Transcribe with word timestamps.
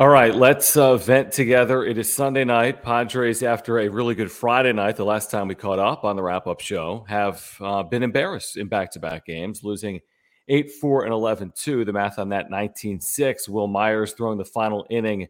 All 0.00 0.08
right, 0.08 0.34
let's 0.34 0.78
uh, 0.78 0.96
vent 0.96 1.30
together. 1.30 1.84
It 1.84 1.98
is 1.98 2.10
Sunday 2.10 2.42
night. 2.42 2.82
Padres, 2.82 3.42
after 3.42 3.80
a 3.80 3.88
really 3.88 4.14
good 4.14 4.32
Friday 4.32 4.72
night, 4.72 4.96
the 4.96 5.04
last 5.04 5.30
time 5.30 5.46
we 5.46 5.54
caught 5.54 5.78
up 5.78 6.04
on 6.04 6.16
the 6.16 6.22
wrap 6.22 6.46
up 6.46 6.62
show, 6.62 7.04
have 7.06 7.54
uh, 7.60 7.82
been 7.82 8.02
embarrassed 8.02 8.56
in 8.56 8.66
back 8.66 8.90
to 8.92 8.98
back 8.98 9.26
games, 9.26 9.62
losing 9.62 10.00
8 10.48 10.70
4 10.70 11.04
and 11.04 11.12
11 11.12 11.52
2. 11.54 11.84
The 11.84 11.92
math 11.92 12.18
on 12.18 12.30
that 12.30 12.48
19 12.48 12.98
6. 13.02 13.46
Wil 13.50 13.66
Myers 13.66 14.14
throwing 14.14 14.38
the 14.38 14.44
final 14.46 14.86
inning 14.88 15.28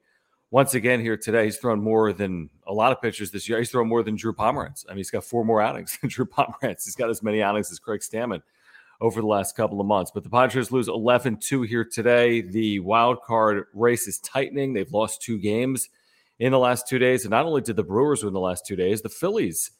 once 0.52 0.74
again 0.74 1.00
here 1.00 1.16
today. 1.16 1.46
He's 1.46 1.56
thrown 1.56 1.82
more 1.82 2.12
than 2.12 2.48
a 2.64 2.72
lot 2.72 2.92
of 2.92 3.02
pitchers 3.02 3.32
this 3.32 3.48
year. 3.48 3.58
He's 3.58 3.72
thrown 3.72 3.88
more 3.88 4.04
than 4.04 4.14
Drew 4.14 4.32
Pomeranz. 4.32 4.84
I 4.88 4.92
mean, 4.92 4.98
he's 4.98 5.10
got 5.10 5.24
four 5.24 5.44
more 5.44 5.60
outings 5.60 5.98
than 6.00 6.10
Drew 6.10 6.26
Pomeranz. 6.26 6.84
He's 6.84 6.94
got 6.94 7.10
as 7.10 7.24
many 7.24 7.42
outings 7.42 7.72
as 7.72 7.80
Craig 7.80 8.02
Stammen 8.02 8.40
over 9.00 9.20
the 9.20 9.26
last 9.26 9.56
couple 9.56 9.80
of 9.80 9.86
months. 9.86 10.10
But 10.12 10.24
the 10.24 10.30
Padres 10.30 10.70
lose 10.70 10.88
11 10.88 11.38
2 11.38 11.62
here 11.62 11.84
today. 11.84 12.40
The 12.40 12.80
wild 12.80 13.22
card 13.22 13.64
race 13.74 14.06
is 14.06 14.18
tightening. 14.18 14.72
They've 14.72 14.92
lost 14.92 15.22
two 15.22 15.38
games 15.38 15.88
in 16.38 16.52
the 16.52 16.58
last 16.58 16.88
two 16.88 16.98
days. 16.98 17.24
And 17.24 17.30
not 17.30 17.46
only 17.46 17.60
did 17.60 17.76
the 17.76 17.82
Brewers 17.82 18.24
win 18.24 18.32
the 18.32 18.40
last 18.40 18.66
two 18.66 18.76
days, 18.76 19.02
the 19.02 19.08
Phillies 19.08 19.70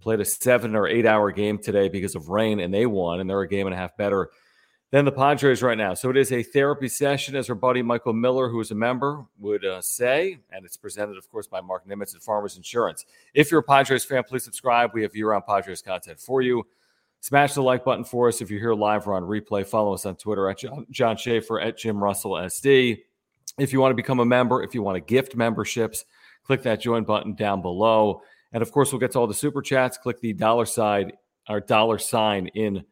played 0.00 0.20
a 0.20 0.24
seven 0.24 0.76
or 0.76 0.86
eight 0.86 1.06
hour 1.06 1.32
game 1.32 1.58
today 1.58 1.88
because 1.88 2.14
of 2.14 2.28
rain, 2.28 2.60
and 2.60 2.72
they 2.72 2.86
won, 2.86 3.20
and 3.20 3.28
they're 3.28 3.40
a 3.40 3.48
game 3.48 3.66
and 3.66 3.74
a 3.74 3.78
half 3.78 3.96
better 3.96 4.30
than 4.90 5.04
the 5.04 5.12
Padres 5.12 5.62
right 5.62 5.76
now. 5.76 5.94
So 5.94 6.10
it 6.10 6.16
is 6.16 6.30
a 6.30 6.42
therapy 6.42 6.88
session, 6.88 7.34
as 7.34 7.48
our 7.48 7.56
buddy 7.56 7.82
Michael 7.82 8.12
Miller, 8.12 8.48
who 8.48 8.60
is 8.60 8.70
a 8.70 8.74
member, 8.74 9.24
would 9.38 9.64
uh, 9.64 9.80
say. 9.80 10.38
And 10.52 10.64
it's 10.64 10.76
presented, 10.76 11.16
of 11.16 11.28
course, 11.28 11.48
by 11.48 11.60
Mark 11.60 11.88
Nimitz 11.88 12.14
at 12.14 12.22
Farmers 12.22 12.56
Insurance. 12.56 13.04
If 13.34 13.50
you're 13.50 13.60
a 13.60 13.64
Padres 13.64 14.04
fan, 14.04 14.22
please 14.22 14.44
subscribe. 14.44 14.92
We 14.94 15.02
have 15.02 15.16
year 15.16 15.30
round 15.30 15.44
Padres 15.46 15.82
content 15.82 16.20
for 16.20 16.40
you. 16.40 16.64
Smash 17.20 17.54
the 17.54 17.62
like 17.62 17.84
button 17.84 18.04
for 18.04 18.28
us 18.28 18.40
if 18.40 18.50
you're 18.50 18.60
here 18.60 18.74
live 18.74 19.08
or 19.08 19.14
on 19.14 19.22
replay. 19.22 19.66
Follow 19.66 19.94
us 19.94 20.06
on 20.06 20.16
Twitter 20.16 20.48
at 20.48 20.62
John, 20.90 21.16
Schaefer, 21.16 21.60
at 21.60 21.76
Jim 21.76 22.02
Russell 22.02 22.32
SD. 22.32 22.98
If 23.58 23.72
you 23.72 23.80
want 23.80 23.92
to 23.92 23.96
become 23.96 24.20
a 24.20 24.24
member, 24.24 24.62
if 24.62 24.74
you 24.74 24.82
want 24.82 24.96
to 24.96 25.00
gift 25.00 25.34
memberships, 25.34 26.04
click 26.44 26.62
that 26.62 26.80
join 26.80 27.04
button 27.04 27.34
down 27.34 27.62
below. 27.62 28.22
And 28.52 28.62
of 28.62 28.70
course, 28.70 28.92
we'll 28.92 29.00
get 29.00 29.12
to 29.12 29.18
all 29.18 29.26
the 29.26 29.34
super 29.34 29.60
chats. 29.62 29.98
Click 29.98 30.20
the 30.20 30.32
dollar 30.32 30.66
side 30.66 31.14
or 31.48 31.60
dollar 31.60 31.98
sign 31.98 32.48
in 32.48 32.84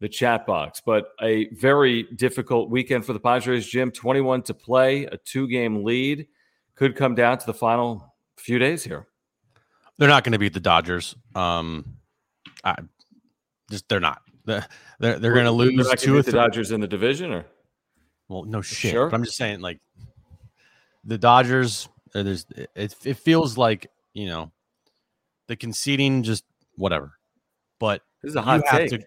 the 0.00 0.08
chat 0.08 0.46
box. 0.46 0.82
But 0.84 1.08
a 1.20 1.48
very 1.54 2.02
difficult 2.02 2.70
weekend 2.70 3.04
for 3.04 3.12
the 3.12 3.20
Padres. 3.20 3.66
Jim, 3.66 3.90
21 3.90 4.42
to 4.42 4.54
play, 4.54 5.04
a 5.06 5.16
two 5.16 5.48
game 5.48 5.84
lead. 5.84 6.26
Could 6.74 6.96
come 6.96 7.14
down 7.14 7.38
to 7.38 7.46
the 7.46 7.54
final 7.54 8.14
few 8.36 8.58
days 8.58 8.82
here. 8.84 9.06
They're 9.98 10.08
not 10.08 10.24
going 10.24 10.32
to 10.32 10.38
beat 10.38 10.54
the 10.54 10.60
Dodgers. 10.60 11.14
Um, 11.34 11.98
I, 12.64 12.76
just 13.72 13.88
they're 13.88 14.00
not. 14.00 14.22
They're 14.44 14.66
they're, 14.98 15.18
they're 15.20 15.34
going 15.34 15.44
to 15.44 15.52
lose 15.52 15.88
two 15.98 16.18
of 16.18 16.24
the 16.24 16.32
Dodgers 16.32 16.72
in 16.72 16.80
the 16.80 16.88
division, 16.88 17.32
or 17.32 17.46
well, 18.28 18.42
no 18.42 18.60
shit. 18.60 18.90
Sure. 18.90 19.08
But 19.08 19.14
I'm 19.14 19.24
just 19.24 19.36
saying, 19.36 19.60
like 19.60 19.78
the 21.04 21.16
Dodgers. 21.16 21.88
Uh, 22.12 22.24
there's 22.24 22.44
it. 22.74 22.96
It 23.04 23.16
feels 23.16 23.56
like 23.56 23.86
you 24.14 24.26
know 24.26 24.50
the 25.46 25.54
conceding, 25.54 26.24
just 26.24 26.44
whatever. 26.74 27.12
But 27.78 28.02
this 28.20 28.30
is 28.30 28.36
a 28.36 28.42
hot 28.42 28.62
take. 28.68 28.90
To, 28.90 29.00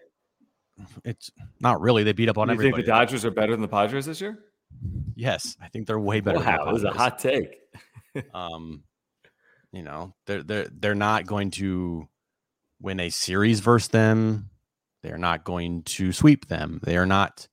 it's 1.04 1.30
not 1.60 1.82
really. 1.82 2.02
They 2.02 2.12
beat 2.12 2.30
up 2.30 2.38
on 2.38 2.48
you 2.48 2.54
everybody. 2.54 2.82
Think 2.82 2.86
the 2.86 2.92
Dodgers 2.92 3.24
are 3.26 3.30
better 3.30 3.52
than 3.52 3.60
the 3.60 3.68
Padres 3.68 4.06
this 4.06 4.20
year? 4.20 4.38
Yes, 5.14 5.56
I 5.60 5.68
think 5.68 5.86
they're 5.86 6.00
way 6.00 6.20
better. 6.20 6.38
Wow, 6.38 6.72
this 6.72 6.78
is 6.78 6.84
a 6.84 6.90
hot 6.90 7.18
take. 7.18 7.58
um, 8.34 8.84
you 9.72 9.82
know, 9.82 10.14
they're 10.26 10.42
they're 10.42 10.68
they're 10.70 10.94
not 10.94 11.26
going 11.26 11.50
to 11.52 12.08
win 12.80 13.00
a 13.00 13.10
series 13.10 13.60
versus 13.60 13.88
them. 13.88 14.50
They're 15.06 15.18
not 15.18 15.44
going 15.44 15.82
to 15.84 16.12
sweep 16.12 16.48
them. 16.48 16.80
They 16.82 16.96
are 16.96 17.06
not 17.06 17.46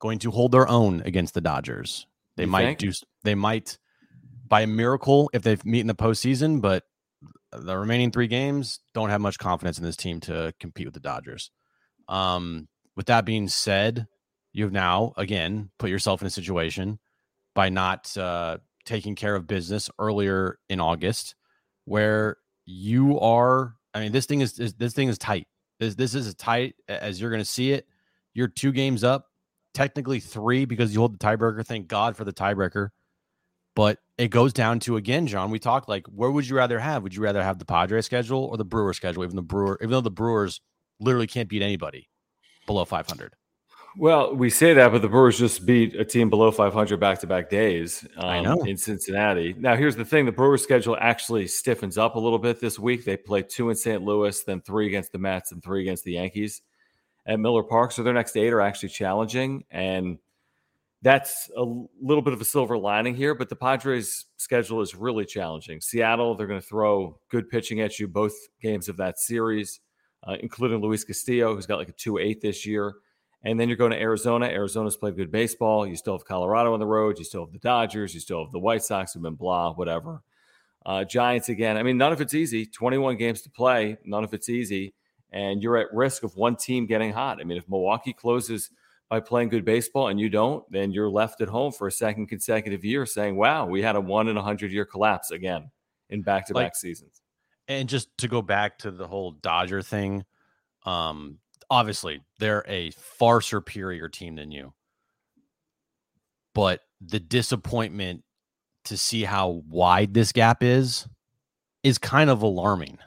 going 0.00 0.20
to 0.20 0.30
hold 0.30 0.52
their 0.52 0.66
own 0.66 1.02
against 1.04 1.34
the 1.34 1.42
Dodgers. 1.42 2.06
They 2.36 2.44
you 2.44 2.48
might 2.50 2.64
think? 2.64 2.78
do. 2.78 2.92
They 3.24 3.34
might 3.34 3.76
by 4.48 4.62
a 4.62 4.66
miracle 4.66 5.30
if 5.34 5.42
they 5.42 5.58
meet 5.66 5.80
in 5.80 5.86
the 5.86 5.94
postseason, 5.94 6.62
but 6.62 6.84
the 7.52 7.76
remaining 7.76 8.10
three 8.10 8.26
games 8.26 8.80
don't 8.94 9.10
have 9.10 9.20
much 9.20 9.38
confidence 9.38 9.76
in 9.76 9.84
this 9.84 9.96
team 9.96 10.20
to 10.20 10.54
compete 10.58 10.86
with 10.86 10.94
the 10.94 11.00
Dodgers. 11.00 11.50
Um, 12.08 12.68
with 12.96 13.06
that 13.06 13.26
being 13.26 13.48
said, 13.48 14.06
you've 14.54 14.72
now 14.72 15.12
again 15.18 15.70
put 15.78 15.90
yourself 15.90 16.22
in 16.22 16.26
a 16.26 16.30
situation 16.30 16.98
by 17.54 17.68
not 17.68 18.16
uh, 18.16 18.58
taking 18.86 19.14
care 19.14 19.34
of 19.34 19.46
business 19.46 19.90
earlier 19.98 20.58
in 20.70 20.80
August, 20.80 21.34
where 21.84 22.38
you 22.64 23.20
are 23.20 23.76
I 23.94 24.00
mean, 24.00 24.12
this 24.12 24.26
thing 24.26 24.40
is, 24.40 24.58
is 24.58 24.74
this 24.74 24.92
thing 24.92 25.08
is 25.08 25.18
tight. 25.18 25.46
This 25.78 25.94
this 25.94 26.14
is 26.14 26.26
as 26.26 26.34
tight 26.34 26.74
as 26.88 27.20
you're 27.20 27.30
going 27.30 27.42
to 27.42 27.48
see 27.48 27.72
it. 27.72 27.86
You're 28.32 28.48
two 28.48 28.72
games 28.72 29.04
up, 29.04 29.26
technically 29.74 30.20
three 30.20 30.64
because 30.64 30.92
you 30.92 31.00
hold 31.00 31.18
the 31.18 31.24
tiebreaker. 31.24 31.64
Thank 31.64 31.88
God 31.88 32.16
for 32.16 32.24
the 32.24 32.32
tiebreaker. 32.32 32.88
But 33.76 33.98
it 34.18 34.28
goes 34.28 34.52
down 34.52 34.80
to 34.80 34.96
again, 34.96 35.26
John. 35.26 35.50
We 35.50 35.58
talked 35.58 35.88
like, 35.88 36.06
where 36.06 36.30
would 36.30 36.48
you 36.48 36.56
rather 36.56 36.78
have? 36.78 37.02
Would 37.02 37.14
you 37.14 37.22
rather 37.22 37.42
have 37.42 37.58
the 37.58 37.64
Padres 37.64 38.06
schedule 38.06 38.44
or 38.44 38.56
the 38.56 38.64
Brewer 38.64 38.92
schedule? 38.92 39.24
Even 39.24 39.36
the 39.36 39.42
Brewer, 39.42 39.78
even 39.80 39.90
though 39.90 40.00
the 40.00 40.10
Brewers 40.10 40.60
literally 41.00 41.26
can't 41.26 41.48
beat 41.48 41.62
anybody 41.62 42.08
below 42.66 42.84
500. 42.84 43.34
Well, 43.96 44.34
we 44.34 44.50
say 44.50 44.74
that, 44.74 44.90
but 44.90 45.02
the 45.02 45.08
Brewers 45.08 45.38
just 45.38 45.64
beat 45.64 45.94
a 45.94 46.04
team 46.04 46.28
below 46.28 46.50
500 46.50 46.98
back 46.98 47.20
to 47.20 47.28
back 47.28 47.48
days 47.48 48.04
um, 48.16 48.66
in 48.66 48.76
Cincinnati. 48.76 49.54
Now, 49.56 49.76
here's 49.76 49.94
the 49.94 50.04
thing 50.04 50.26
the 50.26 50.32
Brewers 50.32 50.62
schedule 50.62 50.96
actually 51.00 51.46
stiffens 51.46 51.96
up 51.96 52.16
a 52.16 52.18
little 52.18 52.40
bit 52.40 52.60
this 52.60 52.76
week. 52.78 53.04
They 53.04 53.16
play 53.16 53.42
two 53.42 53.70
in 53.70 53.76
St. 53.76 54.02
Louis, 54.02 54.42
then 54.42 54.60
three 54.62 54.88
against 54.88 55.12
the 55.12 55.18
Mets, 55.18 55.52
and 55.52 55.62
three 55.62 55.82
against 55.82 56.02
the 56.02 56.12
Yankees 56.12 56.62
at 57.26 57.38
Miller 57.38 57.62
Park. 57.62 57.92
So 57.92 58.02
their 58.02 58.12
next 58.12 58.36
eight 58.36 58.52
are 58.52 58.60
actually 58.60 58.88
challenging. 58.88 59.64
And 59.70 60.18
that's 61.02 61.50
a 61.56 61.62
little 62.02 62.22
bit 62.22 62.32
of 62.32 62.40
a 62.40 62.44
silver 62.44 62.76
lining 62.76 63.14
here, 63.14 63.34
but 63.34 63.48
the 63.48 63.56
Padres' 63.56 64.24
schedule 64.38 64.80
is 64.80 64.94
really 64.94 65.24
challenging. 65.24 65.80
Seattle, 65.80 66.34
they're 66.34 66.46
going 66.46 66.60
to 66.60 66.66
throw 66.66 67.18
good 67.28 67.48
pitching 67.48 67.80
at 67.80 67.98
you 67.98 68.08
both 68.08 68.32
games 68.60 68.88
of 68.88 68.96
that 68.96 69.18
series, 69.18 69.80
uh, 70.26 70.36
including 70.40 70.80
Luis 70.80 71.04
Castillo, 71.04 71.54
who's 71.54 71.66
got 71.66 71.78
like 71.78 71.90
a 71.90 71.92
2 71.92 72.18
8 72.18 72.40
this 72.40 72.66
year. 72.66 72.94
And 73.44 73.60
then 73.60 73.68
you're 73.68 73.76
going 73.76 73.92
to 73.92 74.00
Arizona. 74.00 74.46
Arizona's 74.46 74.96
played 74.96 75.16
good 75.16 75.30
baseball. 75.30 75.86
You 75.86 75.96
still 75.96 76.16
have 76.16 76.24
Colorado 76.24 76.72
on 76.72 76.80
the 76.80 76.86
road. 76.86 77.18
You 77.18 77.24
still 77.24 77.44
have 77.44 77.52
the 77.52 77.58
Dodgers. 77.58 78.14
You 78.14 78.20
still 78.20 78.42
have 78.42 78.52
the 78.52 78.58
White 78.58 78.82
Sox 78.82 79.12
who've 79.12 79.22
been 79.22 79.34
blah, 79.34 79.74
whatever. 79.74 80.22
Uh, 80.86 81.04
Giants 81.04 81.50
again. 81.50 81.76
I 81.76 81.82
mean, 81.82 81.98
none 81.98 82.12
of 82.12 82.20
it's 82.20 82.34
easy. 82.34 82.64
21 82.66 83.16
games 83.16 83.42
to 83.42 83.50
play. 83.50 83.98
None 84.04 84.24
of 84.24 84.32
it's 84.32 84.48
easy. 84.48 84.94
And 85.30 85.62
you're 85.62 85.76
at 85.76 85.92
risk 85.92 86.22
of 86.22 86.36
one 86.36 86.56
team 86.56 86.86
getting 86.86 87.12
hot. 87.12 87.38
I 87.40 87.44
mean, 87.44 87.58
if 87.58 87.68
Milwaukee 87.68 88.12
closes 88.12 88.70
by 89.08 89.20
playing 89.20 89.48
good 89.50 89.64
baseball 89.64 90.08
and 90.08 90.18
you 90.18 90.28
don't, 90.28 90.64
then 90.70 90.90
you're 90.90 91.10
left 91.10 91.40
at 91.40 91.48
home 91.48 91.72
for 91.72 91.86
a 91.86 91.92
second 91.92 92.26
consecutive 92.28 92.84
year 92.84 93.04
saying, 93.04 93.36
wow, 93.36 93.66
we 93.66 93.82
had 93.82 93.96
a 93.96 94.00
one 94.00 94.28
in 94.28 94.36
a 94.36 94.42
hundred 94.42 94.72
year 94.72 94.84
collapse 94.84 95.30
again 95.30 95.70
in 96.08 96.22
back 96.22 96.46
to 96.46 96.54
back 96.54 96.76
seasons. 96.76 97.20
And 97.68 97.88
just 97.88 98.16
to 98.18 98.28
go 98.28 98.42
back 98.42 98.78
to 98.78 98.90
the 98.90 99.06
whole 99.06 99.32
Dodger 99.32 99.82
thing, 99.82 100.24
um, 100.84 101.38
obviously 101.70 102.20
they're 102.38 102.64
a 102.66 102.90
far 102.92 103.40
superior 103.40 104.08
team 104.08 104.36
than 104.36 104.50
you. 104.50 104.72
But 106.54 106.80
the 107.00 107.20
disappointment 107.20 108.22
to 108.84 108.96
see 108.96 109.24
how 109.24 109.62
wide 109.68 110.14
this 110.14 110.32
gap 110.32 110.62
is 110.62 111.06
is 111.82 111.98
kind 111.98 112.30
of 112.30 112.42
alarming. 112.42 112.98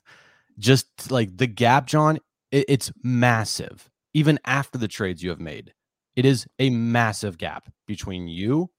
Just 0.58 1.10
like 1.10 1.36
the 1.36 1.46
gap, 1.46 1.86
John, 1.86 2.18
it, 2.50 2.64
it's 2.68 2.92
massive. 3.02 3.90
Even 4.14 4.38
after 4.46 4.78
the 4.78 4.88
trades 4.88 5.22
you 5.22 5.30
have 5.30 5.40
made, 5.40 5.74
it 6.14 6.24
is 6.24 6.46
a 6.58 6.70
massive 6.70 7.36
gap 7.36 7.70
between 7.86 8.28
you 8.28 8.70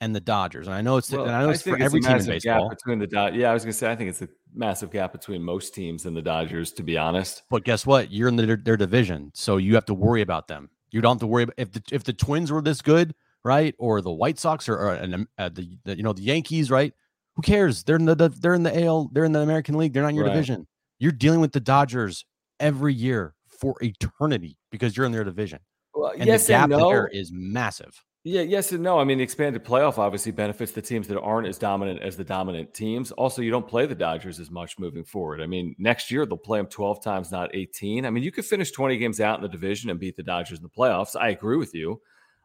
and 0.00 0.14
the 0.14 0.20
Dodgers. 0.20 0.66
And 0.66 0.74
I 0.74 0.82
know 0.82 0.96
it's 0.96 1.10
well, 1.10 1.24
and 1.24 1.34
I 1.34 1.42
know 1.42 1.50
it's 1.50 1.66
I 1.66 1.70
for 1.70 1.78
every 1.78 2.00
team 2.00 2.16
in 2.16 2.26
baseball. 2.26 2.68
between 2.68 2.98
the 2.98 3.06
Dod- 3.06 3.34
yeah, 3.34 3.50
I 3.50 3.54
was 3.54 3.64
gonna 3.64 3.72
say 3.72 3.90
I 3.90 3.96
think 3.96 4.10
it's 4.10 4.22
a 4.22 4.28
massive 4.54 4.90
gap 4.90 5.12
between 5.12 5.42
most 5.42 5.74
teams 5.74 6.06
and 6.06 6.16
the 6.16 6.22
Dodgers, 6.22 6.72
to 6.72 6.82
be 6.82 6.96
honest. 6.96 7.42
But 7.50 7.64
guess 7.64 7.86
what? 7.86 8.10
You're 8.10 8.28
in 8.28 8.36
the, 8.36 8.56
their 8.56 8.76
division, 8.76 9.30
so 9.34 9.56
you 9.56 9.74
have 9.74 9.86
to 9.86 9.94
worry 9.94 10.22
about 10.22 10.48
them. 10.48 10.70
You 10.90 11.00
don't 11.00 11.14
have 11.14 11.20
to 11.20 11.26
worry 11.26 11.44
about 11.44 11.54
if 11.58 11.72
the 11.72 11.82
if 11.92 12.04
the 12.04 12.12
Twins 12.12 12.52
were 12.52 12.62
this 12.62 12.82
good, 12.82 13.14
right? 13.44 13.74
Or 13.78 14.00
the 14.00 14.12
White 14.12 14.38
Sox 14.38 14.68
or, 14.68 14.76
or 14.76 14.90
uh, 15.38 15.48
the, 15.48 15.78
the, 15.84 15.96
you 15.96 16.02
know 16.02 16.12
the 16.12 16.22
Yankees, 16.22 16.70
right? 16.70 16.92
Who 17.36 17.42
cares? 17.42 17.84
They're 17.84 17.96
in 17.96 18.06
the, 18.06 18.14
they're 18.14 18.54
in 18.54 18.62
the 18.62 18.84
AL, 18.84 19.10
they're 19.12 19.24
in 19.24 19.32
the 19.32 19.40
American 19.40 19.76
League. 19.76 19.92
They're 19.92 20.02
not 20.02 20.10
in 20.10 20.14
your 20.16 20.24
right. 20.24 20.32
division. 20.32 20.66
You're 20.98 21.12
dealing 21.12 21.40
with 21.40 21.52
the 21.52 21.60
Dodgers 21.60 22.24
every 22.58 22.94
year 22.94 23.34
for 23.46 23.76
eternity 23.82 24.56
because 24.70 24.96
you're 24.96 25.04
in 25.06 25.12
their 25.12 25.24
division. 25.24 25.58
Well, 25.94 26.12
And 26.16 26.26
yes 26.26 26.46
the 26.46 26.54
gap 26.54 26.70
and 26.70 26.80
no. 26.80 26.88
there 26.88 27.08
is 27.08 27.30
massive. 27.32 28.02
Yeah, 28.28 28.42
yes 28.42 28.72
and 28.72 28.82
no. 28.82 28.98
I 28.98 29.04
mean, 29.04 29.18
the 29.18 29.24
expanded 29.24 29.64
playoff 29.64 29.98
obviously 29.98 30.32
benefits 30.32 30.72
the 30.72 30.82
teams 30.82 31.06
that 31.06 31.20
aren't 31.20 31.46
as 31.46 31.58
dominant 31.58 32.02
as 32.02 32.16
the 32.16 32.24
dominant 32.24 32.74
teams. 32.74 33.12
Also, 33.12 33.40
you 33.40 33.52
don't 33.52 33.68
play 33.68 33.86
the 33.86 33.94
Dodgers 33.94 34.40
as 34.40 34.50
much 34.50 34.80
moving 34.80 35.04
forward. 35.04 35.40
I 35.40 35.46
mean, 35.46 35.76
next 35.78 36.10
year 36.10 36.26
they'll 36.26 36.36
play 36.36 36.58
them 36.58 36.66
12 36.66 37.04
times, 37.04 37.30
not 37.30 37.54
18. 37.54 38.04
I 38.04 38.10
mean, 38.10 38.24
you 38.24 38.32
could 38.32 38.44
finish 38.44 38.72
20 38.72 38.98
games 38.98 39.20
out 39.20 39.38
in 39.38 39.42
the 39.42 39.48
division 39.48 39.90
and 39.90 40.00
beat 40.00 40.16
the 40.16 40.24
Dodgers 40.24 40.58
in 40.58 40.64
the 40.64 40.68
playoffs. 40.68 41.14
I 41.14 41.28
agree 41.28 41.56
with 41.56 41.72
you. 41.72 42.00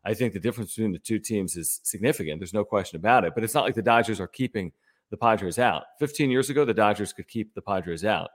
I 0.05 0.13
think 0.13 0.33
the 0.33 0.39
difference 0.39 0.75
between 0.75 0.91
the 0.91 0.99
two 0.99 1.17
teams 1.17 1.57
is 1.57 1.79
significant. 1.81 2.39
There's 2.39 2.53
no 2.53 2.63
question 2.63 2.97
about 2.97 3.25
it. 3.25 3.33
But 3.33 3.43
it's 3.43 3.55
not 3.55 3.63
like 3.63 3.73
the 3.73 3.81
Dodgers 3.81 4.19
are 4.19 4.27
keeping 4.27 4.71
the 5.09 5.17
Padres 5.17 5.57
out. 5.57 5.85
15 5.97 6.29
years 6.29 6.51
ago, 6.51 6.63
the 6.63 6.75
Dodgers 6.75 7.11
could 7.11 7.27
keep 7.27 7.55
the 7.55 7.61
Padres 7.63 8.05
out. 8.05 8.29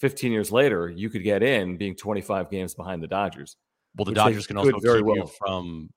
15 0.00 0.32
years 0.32 0.52
later, 0.52 0.90
you 0.90 1.08
could 1.08 1.24
get 1.24 1.42
in 1.42 1.78
being 1.78 1.96
25 1.96 2.50
games 2.50 2.74
behind 2.74 3.02
the 3.02 3.08
Dodgers. 3.08 3.56
Well, 3.96 4.04
the 4.04 4.12
Dodgers 4.12 4.46
can 4.46 4.58
also 4.58 4.72
keep 4.72 4.84
you 4.84 5.30
from 5.38 5.88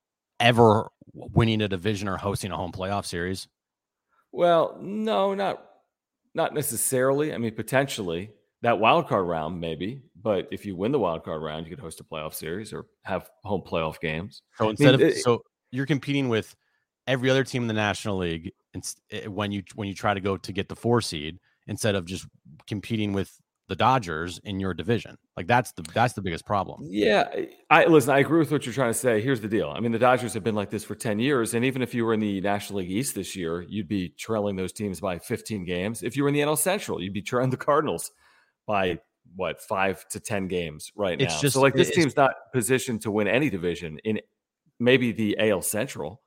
ever 0.44 0.90
winning 1.12 1.62
a 1.62 1.68
division 1.68 2.08
or 2.08 2.16
hosting 2.16 2.52
a 2.52 2.56
home 2.56 2.72
playoff 2.72 3.06
series. 3.06 3.48
Well, 4.32 4.76
no, 4.80 5.34
not 5.34 5.64
not 6.34 6.54
necessarily. 6.54 7.32
I 7.32 7.38
mean, 7.38 7.54
potentially 7.54 8.30
that 8.62 8.78
wild 8.78 9.08
card 9.08 9.26
round, 9.26 9.60
maybe. 9.60 10.02
But 10.20 10.48
if 10.50 10.64
you 10.66 10.74
win 10.76 10.92
the 10.92 10.98
wild 10.98 11.24
card 11.24 11.42
round, 11.42 11.66
you 11.66 11.70
could 11.70 11.80
host 11.82 12.00
a 12.00 12.04
playoff 12.04 12.34
series 12.34 12.72
or 12.72 12.86
have 13.02 13.30
home 13.44 13.62
playoff 13.62 14.00
games. 14.00 14.42
So 14.56 14.70
instead 14.70 14.94
of 14.94 15.00
it- 15.00 15.22
so 15.22 15.42
you're 15.70 15.86
competing 15.86 16.28
with 16.28 16.54
every 17.06 17.30
other 17.30 17.44
team 17.44 17.62
in 17.62 17.68
the 17.68 17.74
National 17.74 18.16
League 18.18 18.52
eh, 19.10 19.26
when 19.26 19.52
you 19.52 19.62
when 19.74 19.88
you 19.88 19.94
try 19.94 20.14
to 20.14 20.20
go 20.20 20.36
to 20.36 20.52
get 20.52 20.68
the 20.68 20.76
four 20.76 21.00
seed 21.00 21.38
instead 21.66 21.94
of 21.94 22.04
just 22.04 22.26
competing 22.66 23.12
with 23.12 23.38
the 23.68 23.76
Dodgers 23.76 24.38
in 24.44 24.60
your 24.60 24.74
division. 24.74 25.16
Like 25.36 25.46
that's 25.46 25.72
the 25.72 25.82
that's 25.94 26.12
the 26.14 26.20
biggest 26.22 26.44
problem. 26.46 26.80
Yeah, 26.84 27.28
I 27.70 27.86
listen. 27.86 28.10
I 28.10 28.18
agree 28.18 28.38
with 28.38 28.52
what 28.52 28.66
you're 28.66 28.74
trying 28.74 28.90
to 28.92 28.98
say. 28.98 29.20
Here's 29.22 29.40
the 29.40 29.48
deal. 29.48 29.70
I 29.74 29.80
mean, 29.80 29.90
the 29.92 29.98
Dodgers 29.98 30.34
have 30.34 30.44
been 30.44 30.54
like 30.54 30.70
this 30.70 30.84
for 30.84 30.94
10 30.94 31.18
years, 31.18 31.54
and 31.54 31.64
even 31.64 31.80
if 31.82 31.94
you 31.94 32.04
were 32.04 32.12
in 32.14 32.20
the 32.20 32.40
National 32.42 32.80
League 32.80 32.90
East 32.90 33.14
this 33.14 33.34
year, 33.34 33.62
you'd 33.62 33.88
be 33.88 34.10
trailing 34.18 34.56
those 34.56 34.72
teams 34.72 35.00
by 35.00 35.18
15 35.18 35.64
games. 35.64 36.02
If 36.02 36.16
you 36.16 36.22
were 36.24 36.28
in 36.28 36.34
the 36.34 36.40
NL 36.42 36.58
Central, 36.58 37.00
you'd 37.02 37.12
be 37.14 37.22
trailing 37.22 37.50
the 37.50 37.56
Cardinals 37.56 38.10
by 38.66 38.98
what 39.36 39.62
five 39.62 40.06
to 40.10 40.20
10 40.20 40.46
games 40.48 40.92
right 40.94 41.20
It's 41.20 41.34
now. 41.34 41.40
just- 41.40 41.54
so, 41.54 41.62
like, 41.62 41.74
this 41.74 41.90
team's 41.90 42.16
not 42.16 42.34
positioned 42.52 43.00
to 43.02 43.10
win 43.10 43.26
any 43.26 43.48
division 43.50 43.98
in 44.04 44.20
maybe 44.78 45.10
the 45.12 45.36
AL 45.40 45.62
Central. 45.62 46.20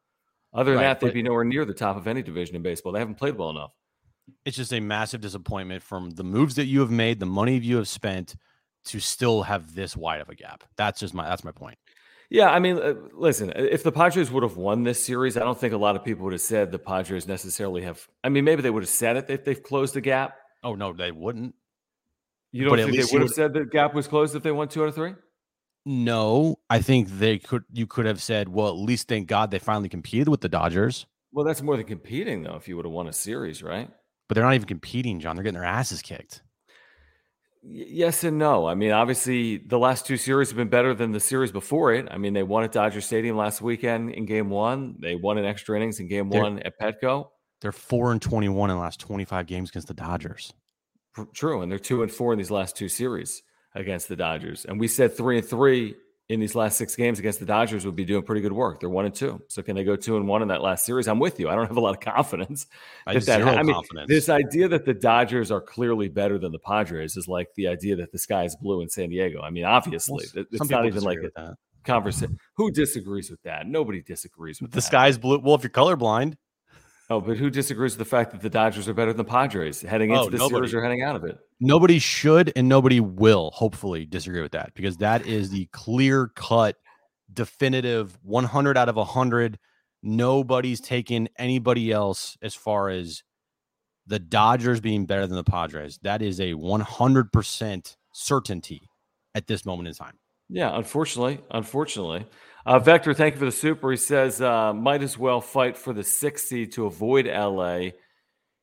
Other 0.53 0.71
than 0.71 0.79
Right, 0.81 0.87
that, 0.87 0.99
they'd 1.01 1.07
but- 1.09 1.13
be 1.13 1.21
nowhere 1.21 1.43
near 1.45 1.65
the 1.65 1.73
top 1.73 1.97
of 1.97 2.07
any 2.07 2.23
division 2.23 2.55
in 2.55 2.63
baseball. 2.63 2.91
They 2.93 2.99
haven't 2.99 3.15
played 3.15 3.37
well 3.37 3.51
enough. 3.51 3.71
It's 4.45 4.57
just 4.57 4.73
a 4.73 4.79
massive 4.79 5.21
disappointment 5.21 5.83
from 5.83 6.11
the 6.11 6.23
moves 6.23 6.55
that 6.55 6.65
you 6.65 6.79
have 6.81 6.91
made, 6.91 7.19
the 7.19 7.25
money 7.25 7.57
you 7.57 7.77
have 7.77 7.87
spent 7.87 8.35
to 8.85 8.99
still 8.99 9.43
have 9.43 9.75
this 9.75 9.95
wide 9.95 10.21
of 10.21 10.29
a 10.29 10.35
gap. 10.35 10.63
That's 10.77 10.99
just 10.99 11.13
my 11.13 11.27
that's 11.27 11.43
my 11.43 11.51
point. 11.51 11.77
Yeah, 12.29 12.49
I 12.49 12.59
mean, 12.59 12.77
uh, 12.77 12.93
listen, 13.13 13.53
if 13.55 13.83
the 13.83 13.91
Padres 13.91 14.29
would 14.31 14.43
have 14.43 14.57
won 14.57 14.83
this 14.83 15.03
series, 15.03 15.37
I 15.37 15.41
don't 15.41 15.57
think 15.57 15.73
a 15.73 15.77
lot 15.77 15.95
of 15.95 16.03
people 16.03 16.25
would 16.25 16.33
have 16.33 16.41
said 16.41 16.71
the 16.71 16.79
Padres 16.79 17.25
necessarily 17.25 17.83
have. 17.83 18.05
I 18.23 18.29
mean, 18.29 18.43
maybe 18.43 18.61
they 18.61 18.69
would 18.69 18.83
have 18.83 18.89
said 18.89 19.15
it 19.15 19.29
if 19.29 19.45
they've 19.45 19.61
closed 19.61 19.93
the 19.93 20.01
gap. 20.01 20.35
Oh 20.63 20.75
no, 20.75 20.91
they 20.91 21.11
wouldn't. 21.11 21.55
You 22.51 22.65
don't 22.65 22.77
But 22.77 22.85
think 22.85 22.97
they 22.97 23.13
would 23.13 23.21
have 23.21 23.31
said 23.31 23.53
the 23.53 23.65
gap 23.65 23.93
was 23.93 24.07
closed 24.07 24.35
if 24.35 24.43
they 24.43 24.51
won 24.51 24.67
two 24.67 24.83
out 24.83 24.89
of 24.89 24.95
three? 24.95 25.13
No, 25.85 26.59
I 26.69 26.81
think 26.81 27.07
they 27.07 27.39
could 27.39 27.63
you 27.71 27.87
could 27.87 28.05
have 28.05 28.21
said, 28.21 28.49
well, 28.49 28.67
at 28.67 28.75
least 28.75 29.07
thank 29.07 29.27
God 29.27 29.51
they 29.51 29.59
finally 29.59 29.89
competed 29.89 30.27
with 30.27 30.41
the 30.41 30.49
Dodgers. 30.49 31.05
Well, 31.31 31.45
that's 31.45 31.61
more 31.61 31.77
than 31.77 31.85
competing, 31.85 32.43
though. 32.43 32.55
If 32.55 32.67
you 32.67 32.75
would 32.75 32.85
have 32.85 32.91
won 32.91 33.07
a 33.07 33.13
series, 33.13 33.63
right? 33.63 33.89
But 34.27 34.35
they're 34.35 34.43
not 34.43 34.55
even 34.55 34.67
competing, 34.67 35.19
John. 35.19 35.35
They're 35.35 35.43
getting 35.43 35.59
their 35.59 35.67
asses 35.69 36.01
kicked. 36.01 36.41
Yes 37.63 38.23
and 38.23 38.37
no. 38.37 38.67
I 38.67 38.75
mean, 38.75 38.91
obviously, 38.91 39.57
the 39.57 39.79
last 39.79 40.05
two 40.05 40.15
series 40.17 40.49
have 40.49 40.57
been 40.57 40.69
better 40.69 40.93
than 40.93 41.11
the 41.11 41.19
series 41.19 41.51
before 41.51 41.93
it. 41.93 42.07
I 42.09 42.17
mean, 42.17 42.33
they 42.33 42.43
won 42.43 42.63
at 42.63 42.71
Dodger 42.71 43.01
Stadium 43.01 43.35
last 43.35 43.61
weekend 43.61 44.11
in 44.11 44.25
Game 44.25 44.49
One. 44.49 44.95
They 45.01 45.15
won 45.15 45.37
in 45.37 45.45
extra 45.45 45.75
innings 45.75 45.99
in 45.99 46.07
Game 46.07 46.29
They're- 46.29 46.41
One 46.41 46.59
at 46.59 46.79
Petco. 46.79 47.29
They're 47.59 47.71
four 47.71 48.11
and 48.11 48.21
twenty-one 48.21 48.69
in 48.69 48.75
the 48.75 48.81
last 48.81 48.99
twenty-five 48.99 49.47
games 49.47 49.69
against 49.69 49.87
the 49.87 49.95
Dodgers. 49.95 50.53
True, 51.33 51.63
and 51.63 51.71
they're 51.71 51.79
two 51.79 52.03
and 52.03 52.11
four 52.11 52.31
in 52.31 52.37
these 52.37 52.51
last 52.51 52.77
two 52.77 52.87
series 52.87 53.41
against 53.73 54.07
the 54.07 54.15
Dodgers. 54.15 54.63
And 54.65 54.79
we 54.79 54.87
said 54.87 55.17
three 55.17 55.39
and 55.39 55.47
three 55.47 55.95
in 56.29 56.41
these 56.41 56.55
last 56.55 56.77
six 56.77 56.93
games 56.95 57.19
against 57.19 57.39
the 57.39 57.45
Dodgers 57.45 57.85
would 57.85 57.95
be 57.95 58.03
doing 58.03 58.21
pretty 58.21 58.41
good 58.41 58.51
work. 58.51 58.81
They're 58.81 58.89
one 58.89 59.05
and 59.05 59.15
two. 59.15 59.41
So 59.47 59.61
can 59.63 59.75
they 59.77 59.85
go 59.85 59.95
two 59.95 60.17
and 60.17 60.27
one 60.27 60.41
in 60.41 60.49
that 60.49 60.61
last 60.61 60.85
series? 60.85 61.07
I'm 61.07 61.19
with 61.19 61.39
you. 61.39 61.47
I 61.47 61.55
don't 61.55 61.67
have 61.67 61.77
a 61.77 61.79
lot 61.79 61.93
of 61.95 62.01
confidence. 62.01 62.67
I 63.05 63.13
that 63.13 63.25
have 63.27 63.45
that 63.45 63.57
I 63.57 63.63
mean, 63.63 63.73
confidence. 63.73 64.09
This 64.09 64.27
idea 64.27 64.67
that 64.67 64.83
the 64.83 64.93
Dodgers 64.93 65.51
are 65.51 65.61
clearly 65.61 66.09
better 66.09 66.37
than 66.37 66.51
the 66.51 66.59
Padres 66.59 67.15
is 67.15 67.29
like 67.29 67.47
the 67.55 67.67
idea 67.69 67.95
that 67.95 68.11
the 68.11 68.19
sky 68.19 68.43
is 68.43 68.57
blue 68.57 68.81
in 68.81 68.89
San 68.89 69.09
Diego. 69.09 69.41
I 69.41 69.49
mean, 69.51 69.63
obviously, 69.63 70.25
Well, 70.35 70.43
it's 70.51 70.69
not 70.69 70.85
even 70.85 71.03
like 71.03 71.19
a 71.19 71.31
that. 71.37 71.55
conversation. 71.85 72.37
Who 72.57 72.71
disagrees 72.71 73.31
with 73.31 73.41
that? 73.43 73.65
Nobody 73.65 74.01
disagrees 74.01 74.61
with 74.61 74.71
The 74.71 74.75
that. 74.75 74.81
sky's 74.81 75.17
blue. 75.17 75.39
Well, 75.39 75.55
if 75.55 75.63
you're 75.63 75.69
colorblind, 75.69 76.33
Oh, 77.09 77.21
but 77.21 77.37
who 77.37 77.49
disagrees 77.49 77.93
with 77.97 77.99
the 77.99 78.09
fact 78.09 78.31
that 78.31 78.41
the 78.41 78.49
Dodgers 78.49 78.87
are 78.89 78.93
better 78.93 79.13
than 79.13 79.25
the 79.25 79.31
Padres 79.31 79.81
heading 79.81 80.11
Oh, 80.11 80.25
into 80.25 80.31
the 80.31 80.37
nobody. 80.39 80.67
series 80.67 80.73
or 80.73 80.81
heading 80.83 81.03
out 81.03 81.15
of 81.15 81.23
it? 81.23 81.37
nobody 81.59 81.99
should 81.99 82.51
and 82.55 82.67
nobody 82.69 82.99
will 82.99 83.49
hopefully 83.51 84.05
disagree 84.05 84.41
with 84.41 84.51
that 84.51 84.73
because 84.75 84.97
that 84.97 85.25
is 85.25 85.49
the 85.49 85.65
clear 85.71 86.27
cut 86.35 86.75
definitive 87.33 88.17
100 88.23 88.77
out 88.77 88.89
of 88.89 88.95
100 88.95 89.57
nobody's 90.03 90.79
taken 90.79 91.27
anybody 91.39 91.91
else 91.91 92.37
as 92.41 92.53
far 92.53 92.89
as 92.89 93.23
the 94.05 94.19
dodgers 94.19 94.79
being 94.79 95.05
better 95.05 95.25
than 95.25 95.35
the 95.35 95.43
padres 95.43 95.97
that 96.03 96.21
is 96.21 96.39
a 96.39 96.53
100% 96.53 97.95
certainty 98.13 98.89
at 99.33 99.47
this 99.47 99.65
moment 99.65 99.87
in 99.87 99.93
time 99.95 100.17
Yeah, 100.49 100.75
unfortunately, 100.77 101.39
unfortunately. 101.51 102.25
Uh, 102.65 102.79
Vector, 102.79 103.13
thank 103.13 103.35
you 103.35 103.39
for 103.39 103.45
the 103.45 103.51
super. 103.51 103.91
He 103.91 103.97
says, 103.97 104.41
uh, 104.41 104.73
might 104.73 105.01
as 105.01 105.17
well 105.17 105.41
fight 105.41 105.77
for 105.77 105.93
the 105.93 106.03
sixth 106.03 106.47
seed 106.47 106.71
to 106.73 106.85
avoid 106.85 107.25
LA. 107.27 107.91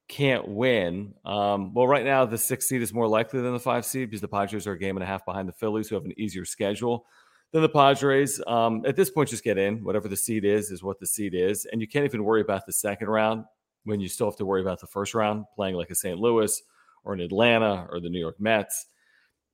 Can't 0.08 0.46
win. 0.48 1.14
Um, 1.24 1.72
well, 1.72 1.86
right 1.86 2.04
now, 2.04 2.26
the 2.26 2.38
sixth 2.38 2.68
seed 2.68 2.82
is 2.82 2.92
more 2.92 3.08
likely 3.08 3.40
than 3.40 3.52
the 3.52 3.60
five 3.60 3.84
seed 3.86 4.10
because 4.10 4.20
the 4.20 4.28
Padres 4.28 4.66
are 4.66 4.72
a 4.72 4.78
game 4.78 4.96
and 4.96 5.02
a 5.02 5.06
half 5.06 5.24
behind 5.24 5.48
the 5.48 5.52
Phillies, 5.52 5.88
who 5.88 5.94
have 5.94 6.04
an 6.04 6.18
easier 6.18 6.44
schedule 6.44 7.06
than 7.52 7.62
the 7.62 7.68
Padres. 7.68 8.40
Um, 8.46 8.82
at 8.86 8.96
this 8.96 9.10
point, 9.10 9.30
just 9.30 9.44
get 9.44 9.56
in. 9.56 9.82
Whatever 9.82 10.08
the 10.08 10.16
seed 10.16 10.44
is, 10.44 10.70
is 10.70 10.82
what 10.82 11.00
the 11.00 11.06
seed 11.06 11.34
is. 11.34 11.66
And 11.70 11.80
you 11.80 11.88
can't 11.88 12.04
even 12.04 12.24
worry 12.24 12.42
about 12.42 12.66
the 12.66 12.72
second 12.72 13.08
round 13.08 13.44
when 13.84 14.00
you 14.00 14.08
still 14.08 14.26
have 14.26 14.36
to 14.36 14.44
worry 14.44 14.60
about 14.60 14.80
the 14.80 14.86
first 14.86 15.14
round, 15.14 15.44
playing 15.54 15.76
like 15.76 15.90
a 15.90 15.94
St. 15.94 16.18
Louis 16.18 16.62
or 17.04 17.14
an 17.14 17.20
Atlanta 17.20 17.86
or 17.90 18.00
the 18.00 18.10
New 18.10 18.20
York 18.20 18.36
Mets. 18.38 18.86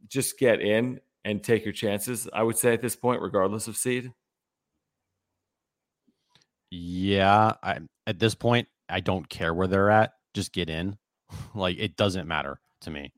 Just 0.09 0.39
get 0.39 0.61
in 0.61 1.01
and 1.25 1.43
take 1.43 1.65
your 1.65 1.73
chances. 1.73 2.29
I 2.33 2.43
would 2.43 2.57
say 2.57 2.73
at 2.73 2.81
this 2.83 2.97
point, 2.97 3.21
regardless 3.23 3.69
of 3.69 3.77
seed. 3.77 4.13
yeah 6.71 7.55
I, 7.63 7.79
at 8.07 8.19
this 8.21 8.35
point 8.37 8.69
i 8.89 9.01
don't 9.01 9.29
care 9.29 9.53
where 9.53 9.67
they're 9.67 9.91
at 9.91 10.13
just 10.35 10.53
get 10.53 10.71
in 10.71 10.97
like 11.55 11.77
it 11.79 11.97
doesn't 11.97 12.29
matter 12.29 12.61
to 12.83 12.91
me 12.91 13.13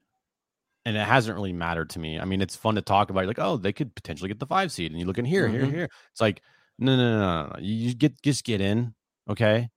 and 0.87 0.97
it 0.97 1.07
hasn't 1.07 1.37
really 1.37 1.53
mattered 1.53 1.91
to 1.91 2.01
me. 2.01 2.19
I 2.19 2.25
mean, 2.25 2.41
it's 2.41 2.57
fun 2.57 2.75
to 2.75 2.83
talk 2.83 3.11
about. 3.11 3.27
Like, 3.27 3.39
oh, 3.39 3.57
they 3.57 3.73
could 3.73 3.95
potentially 3.95 4.27
get 4.27 4.41
the 4.41 4.47
five 4.47 4.73
seed, 4.73 4.91
and 4.91 4.99
you 4.99 5.07
look 5.07 5.17
in 5.19 5.25
here, 5.25 5.47
here, 5.47 5.63
Mhm. 5.63 5.71
here. 5.73 5.89
It's 6.11 6.21
like, 6.21 6.43
no, 6.81 6.97
no, 6.97 7.21
no, 7.21 7.47
no, 7.47 7.57
you 7.61 7.95
get 7.95 8.21
just 8.21 8.43
get 8.43 8.61
in, 8.61 8.93
okay? 9.31 9.69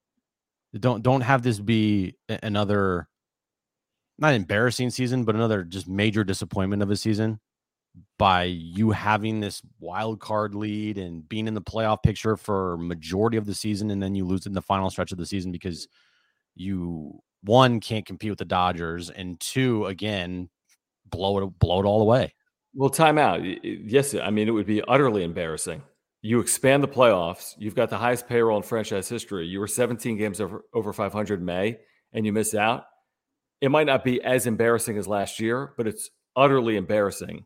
Don't 0.80 1.04
don't 1.04 1.22
have 1.22 1.44
this 1.44 1.60
be 1.60 2.16
another 2.28 3.08
not 4.18 4.34
embarrassing 4.34 4.90
season, 4.90 5.26
but 5.26 5.36
another 5.36 5.64
just 5.64 5.88
major 5.88 6.24
disappointment 6.24 6.82
of 6.82 6.90
a 6.90 6.96
season 6.96 7.40
by 8.18 8.44
you 8.44 8.92
having 8.92 9.40
this 9.40 9.62
wild 9.80 10.20
card 10.20 10.56
lead 10.56 10.98
and 10.98 11.28
being 11.28 11.48
in 11.48 11.54
the 11.54 11.62
playoff 11.62 12.02
picture 12.04 12.38
for 12.38 12.78
majority 12.78 13.38
of 13.38 13.46
the 13.46 13.54
season, 13.54 13.92
and 13.92 14.02
then 14.02 14.16
you 14.16 14.26
lose 14.26 14.46
in 14.46 14.54
the 14.54 14.62
final 14.62 14.90
stretch 14.90 15.12
of 15.12 15.18
the 15.18 15.26
season 15.26 15.52
because 15.52 15.88
you 16.56 17.20
one 17.44 17.80
can't 17.80 18.06
compete 18.06 18.32
with 18.32 18.40
the 18.40 18.46
Dodgers, 18.46 19.10
and 19.10 19.40
two 19.40 19.86
again 19.86 20.50
blow 21.06 21.40
it 21.40 21.60
blow 21.60 21.80
it 21.80 21.86
all 21.86 22.02
away. 22.02 22.34
Well, 22.74 22.90
timeout. 22.90 23.60
Yes, 23.64 24.16
I 24.16 24.30
mean 24.32 24.48
it 24.48 24.52
would 24.52 24.66
be 24.66 24.82
utterly 24.88 25.24
embarrassing. 25.24 25.82
You 26.22 26.40
expand 26.40 26.84
the 26.84 26.88
playoffs. 26.88 27.54
You've 27.58 27.76
got 27.76 27.90
the 27.90 27.98
highest 27.98 28.28
payroll 28.28 28.58
in 28.58 28.64
franchise 28.64 29.08
history. 29.08 29.46
You 29.46 29.60
were 29.60 29.68
17 29.68 30.18
games 30.18 30.42
over 30.42 30.64
over 30.74 30.94
500 30.94 31.40
in 31.40 31.46
May, 31.46 31.78
and 32.14 32.26
you 32.26 32.34
miss 32.34 32.56
out. 32.56 32.86
It 33.62 33.70
might 33.70 33.88
not 33.88 34.04
be 34.04 34.22
as 34.22 34.48
embarrassing 34.48 34.98
as 34.98 35.08
last 35.08 35.40
year, 35.40 35.74
but 35.78 35.88
it's 35.88 36.10
utterly 36.36 36.76
embarrassing 36.76 37.46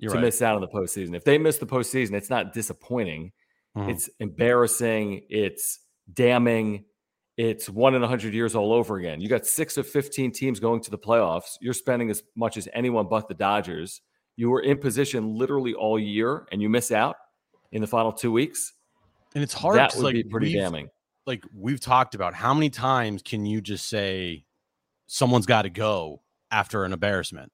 You're 0.00 0.12
to 0.12 0.18
right. 0.18 0.24
miss 0.24 0.42
out 0.42 0.54
on 0.54 0.60
the 0.60 0.68
postseason. 0.68 1.14
If 1.14 1.24
they 1.24 1.38
miss 1.38 1.58
the 1.58 1.66
postseason, 1.66 2.14
it's 2.14 2.30
not 2.30 2.52
disappointing. 2.52 3.32
Mhm. 3.76 3.90
It's 3.90 4.08
embarrassing. 4.18 5.26
It's 5.28 5.80
damning. 6.12 6.84
It's 7.36 7.68
one 7.70 7.94
in 7.94 8.02
a 8.02 8.08
hundred 8.08 8.34
years 8.34 8.54
all 8.54 8.72
over 8.72 8.96
again. 8.98 9.20
You 9.20 9.28
got 9.28 9.46
six 9.46 9.76
of 9.76 9.86
15 9.86 10.32
teams 10.32 10.58
going 10.60 10.80
to 10.82 10.90
the 10.90 10.98
playoffs. 10.98 11.56
You're 11.60 11.74
spending 11.74 12.10
as 12.10 12.22
much 12.36 12.56
as 12.56 12.68
anyone 12.72 13.06
but 13.08 13.28
the 13.28 13.34
Dodgers. 13.34 14.00
You 14.36 14.50
were 14.50 14.60
in 14.60 14.78
position 14.78 15.36
literally 15.36 15.74
all 15.74 15.98
year 15.98 16.46
and 16.50 16.60
you 16.60 16.68
miss 16.68 16.90
out 16.90 17.16
in 17.72 17.80
the 17.80 17.86
final 17.86 18.12
two 18.12 18.32
weeks. 18.32 18.72
and 19.34 19.44
it's 19.44 19.54
hard. 19.54 19.76
that 19.78 19.94
would 19.94 20.02
like, 20.04 20.14
be 20.14 20.24
pretty 20.24 20.52
damning. 20.52 20.88
Like 21.26 21.44
we've 21.54 21.80
talked 21.80 22.14
about, 22.16 22.34
how 22.34 22.52
many 22.52 22.68
times 22.70 23.22
can 23.22 23.46
you 23.46 23.60
just 23.60 23.88
say 23.88 24.44
someone's 25.06 25.46
got 25.46 25.62
to 25.62 25.70
go 25.70 26.22
after 26.50 26.84
an 26.84 26.92
embarrassment 26.92 27.52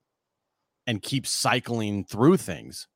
and 0.87 1.03
keep 1.03 1.27
cycling 1.27 2.05
through 2.05 2.37
things? 2.37 2.89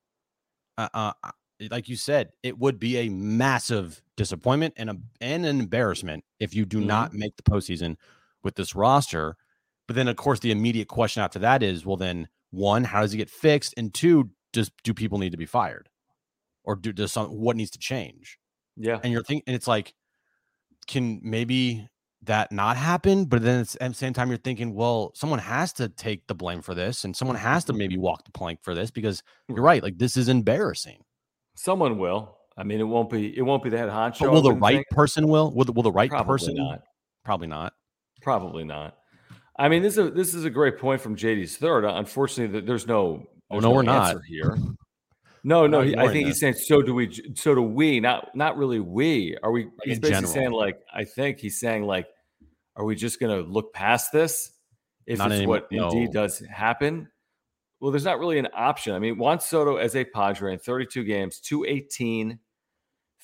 uh, 0.94 1.12
uh, 1.22 1.30
like 1.70 1.88
you 1.88 1.96
said, 1.96 2.30
it 2.42 2.58
would 2.58 2.78
be 2.78 2.98
a 2.98 3.08
massive 3.08 4.02
disappointment 4.16 4.74
and 4.76 4.90
a 4.90 4.96
and 5.20 5.44
an 5.44 5.60
embarrassment 5.60 6.24
if 6.38 6.54
you 6.54 6.64
do 6.64 6.78
mm-hmm. 6.78 6.86
not 6.86 7.14
make 7.14 7.36
the 7.36 7.42
postseason 7.42 7.96
with 8.42 8.54
this 8.54 8.74
roster. 8.74 9.36
But 9.86 9.96
then, 9.96 10.08
of 10.08 10.16
course, 10.16 10.40
the 10.40 10.52
immediate 10.52 10.88
question 10.88 11.22
after 11.22 11.40
that 11.40 11.62
is, 11.62 11.84
well, 11.84 11.96
then 11.96 12.28
one, 12.50 12.84
how 12.84 13.00
does 13.00 13.12
it 13.12 13.18
get 13.18 13.30
fixed? 13.30 13.74
And 13.76 13.92
two, 13.92 14.30
does 14.52 14.70
do 14.84 14.94
people 14.94 15.18
need 15.18 15.32
to 15.32 15.38
be 15.38 15.46
fired, 15.46 15.88
or 16.64 16.76
do 16.76 16.92
does 16.92 17.12
some 17.12 17.28
what 17.28 17.56
needs 17.56 17.72
to 17.72 17.78
change? 17.78 18.38
Yeah, 18.76 18.98
and 19.02 19.12
you're 19.12 19.22
thinking, 19.22 19.44
and 19.46 19.56
it's 19.56 19.68
like, 19.68 19.94
can 20.86 21.20
maybe 21.22 21.88
that 22.22 22.52
not 22.52 22.76
happen? 22.76 23.24
But 23.24 23.42
then 23.42 23.60
at 23.60 23.88
the 23.90 23.94
same 23.94 24.12
time, 24.12 24.28
you're 24.28 24.38
thinking, 24.38 24.74
well, 24.74 25.12
someone 25.14 25.38
has 25.38 25.72
to 25.74 25.88
take 25.88 26.26
the 26.26 26.34
blame 26.34 26.62
for 26.62 26.74
this, 26.74 27.04
and 27.04 27.16
someone 27.16 27.36
has 27.36 27.64
to 27.64 27.72
maybe 27.72 27.94
mm-hmm. 27.94 28.02
walk 28.02 28.24
the 28.24 28.32
plank 28.32 28.60
for 28.62 28.74
this 28.74 28.90
because 28.90 29.22
you're 29.48 29.62
right, 29.62 29.82
like 29.82 29.98
this 29.98 30.16
is 30.16 30.28
embarrassing. 30.28 31.02
Someone 31.56 31.98
will. 31.98 32.36
I 32.56 32.64
mean, 32.64 32.80
it 32.80 32.84
won't 32.84 33.10
be. 33.10 33.36
It 33.36 33.42
won't 33.42 33.62
be 33.62 33.70
the 33.70 33.78
head 33.78 33.88
honcho. 33.88 34.20
But 34.20 34.32
will 34.32 34.42
the 34.42 34.52
right 34.52 34.84
person 34.90 35.28
will? 35.28 35.52
Will 35.54 35.64
the, 35.64 35.72
will 35.72 35.82
the 35.82 35.92
right 35.92 36.10
Probably 36.10 36.26
person? 36.26 36.54
Not. 36.56 36.82
Probably 37.24 37.46
not. 37.46 37.72
Probably 38.20 38.64
not. 38.64 38.96
I 39.58 39.68
mean, 39.68 39.82
this 39.82 39.94
is 39.94 40.06
a, 40.06 40.10
this 40.10 40.34
is 40.34 40.44
a 40.44 40.50
great 40.50 40.78
point 40.78 41.00
from 41.00 41.16
JD's 41.16 41.56
third. 41.56 41.84
Unfortunately, 41.84 42.60
there's 42.60 42.86
no. 42.86 43.26
Oh, 43.50 43.60
there's 43.60 43.64
oh 43.64 43.68
no, 43.68 43.68
no 43.68 43.74
we're 43.74 43.82
not 43.82 44.16
here. 44.26 44.56
No, 45.42 45.66
no. 45.66 45.80
He, 45.80 45.96
I 45.96 46.08
think 46.08 46.26
he's 46.26 46.40
saying 46.40 46.54
so 46.54 46.82
do 46.82 46.94
we. 46.94 47.12
So 47.34 47.54
do 47.54 47.62
we. 47.62 48.00
Not 48.00 48.34
not 48.34 48.56
really. 48.56 48.80
We 48.80 49.36
are 49.42 49.50
we. 49.50 49.68
He's 49.84 49.96
In 49.96 50.00
basically 50.00 50.10
general. 50.10 50.32
saying 50.32 50.52
like 50.52 50.80
I 50.92 51.04
think 51.04 51.38
he's 51.38 51.58
saying 51.58 51.84
like, 51.84 52.06
are 52.76 52.84
we 52.84 52.94
just 52.94 53.20
to 53.20 53.40
look 53.40 53.72
past 53.72 54.12
this 54.12 54.50
if 55.06 55.18
not 55.18 55.32
it's 55.32 55.46
what 55.46 55.70
no. 55.72 55.88
indeed 55.88 56.12
does 56.12 56.40
happen? 56.40 57.08
Well, 57.80 57.90
there's 57.90 58.04
not 58.04 58.18
really 58.18 58.38
an 58.38 58.48
option. 58.54 58.94
I 58.94 58.98
mean, 58.98 59.16
Juan 59.16 59.40
Soto 59.40 59.76
as 59.76 59.96
a 59.96 60.04
Padre 60.04 60.52
in 60.52 60.58
32 60.58 61.02
games, 61.04 61.40
218, 61.40 62.38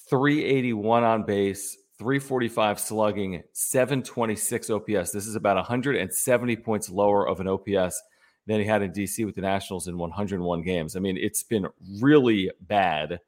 381 0.08 1.04
on 1.04 1.24
base, 1.24 1.76
345 1.98 2.80
slugging, 2.80 3.42
726 3.52 4.70
OPS. 4.70 5.10
This 5.10 5.26
is 5.26 5.36
about 5.36 5.56
170 5.56 6.56
points 6.56 6.88
lower 6.88 7.28
of 7.28 7.40
an 7.40 7.48
OPS 7.48 8.00
than 8.46 8.60
he 8.60 8.66
had 8.66 8.82
in 8.82 8.92
DC 8.92 9.24
with 9.26 9.34
the 9.34 9.40
Nationals 9.40 9.88
in 9.88 9.98
101 9.98 10.62
games. 10.62 10.96
I 10.96 11.00
mean, 11.00 11.16
it's 11.16 11.42
been 11.42 11.66
really 12.00 12.50
bad 12.60 13.20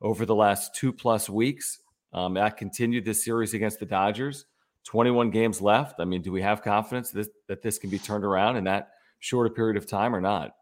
over 0.00 0.26
the 0.26 0.34
last 0.34 0.74
two 0.74 0.92
plus 0.92 1.28
weeks. 1.28 1.80
Um, 2.12 2.34
that 2.34 2.56
continued 2.56 3.04
this 3.04 3.24
series 3.24 3.54
against 3.54 3.80
the 3.80 3.86
Dodgers. 3.86 4.46
21 4.84 5.30
games 5.30 5.60
left. 5.60 6.00
I 6.00 6.04
mean, 6.04 6.22
do 6.22 6.32
we 6.32 6.40
have 6.42 6.62
confidence 6.62 7.10
that, 7.10 7.28
that 7.48 7.62
this 7.62 7.78
can 7.78 7.90
be 7.90 7.98
turned 7.98 8.24
around 8.24 8.56
in 8.56 8.64
that 8.64 8.90
shorter 9.18 9.50
period 9.50 9.76
of 9.76 9.86
time 9.86 10.14
or 10.14 10.20
not? 10.20 10.52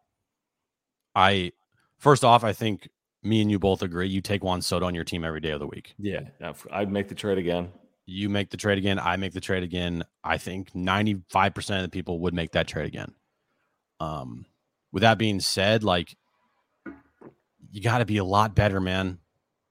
I, 1.15 1.53
first 1.99 2.25
off, 2.25 2.43
I 2.43 2.53
think 2.53 2.89
me 3.23 3.41
and 3.41 3.51
you 3.51 3.59
both 3.59 3.83
agree 3.83 4.09
you 4.09 4.21
take 4.21 4.43
Juan 4.43 4.63
Soto 4.63 4.87
on 4.87 4.95
your 4.95 5.05
team 5.05 5.25
every 5.25 5.41
day 5.41 5.51
of 5.51 5.61
the 5.61 5.67
week. 5.67 5.95
Yeah, 5.99 6.21
I'd 6.73 6.91
make 6.91 7.09
the 7.09 7.15
trade 7.15 7.39
again. 7.39 7.71
You 8.07 8.29
make 8.29 8.51
the 8.51 8.57
trade 8.57 8.79
again. 8.79 8.99
I 8.99 9.17
make 9.17 9.33
the 9.33 9.41
trade 9.41 9.63
again. 9.63 10.05
I 10.23 10.39
think 10.39 10.73
95% 10.73 11.77
of 11.77 11.83
the 11.83 11.89
people 11.89 12.21
would 12.21 12.35
make 12.35 12.53
that 12.53 12.69
trade 12.69 12.87
again. 12.87 13.15
Um, 14.01 14.47
with 14.93 15.03
that 15.03 15.19
being 15.19 15.41
said, 15.41 15.83
like 15.83 16.17
you 17.71 17.81
got 17.81 17.99
to 17.99 18.05
be 18.05 18.19
a 18.19 18.25
lot 18.25 18.55
better, 18.55 18.81
man. 18.81 19.19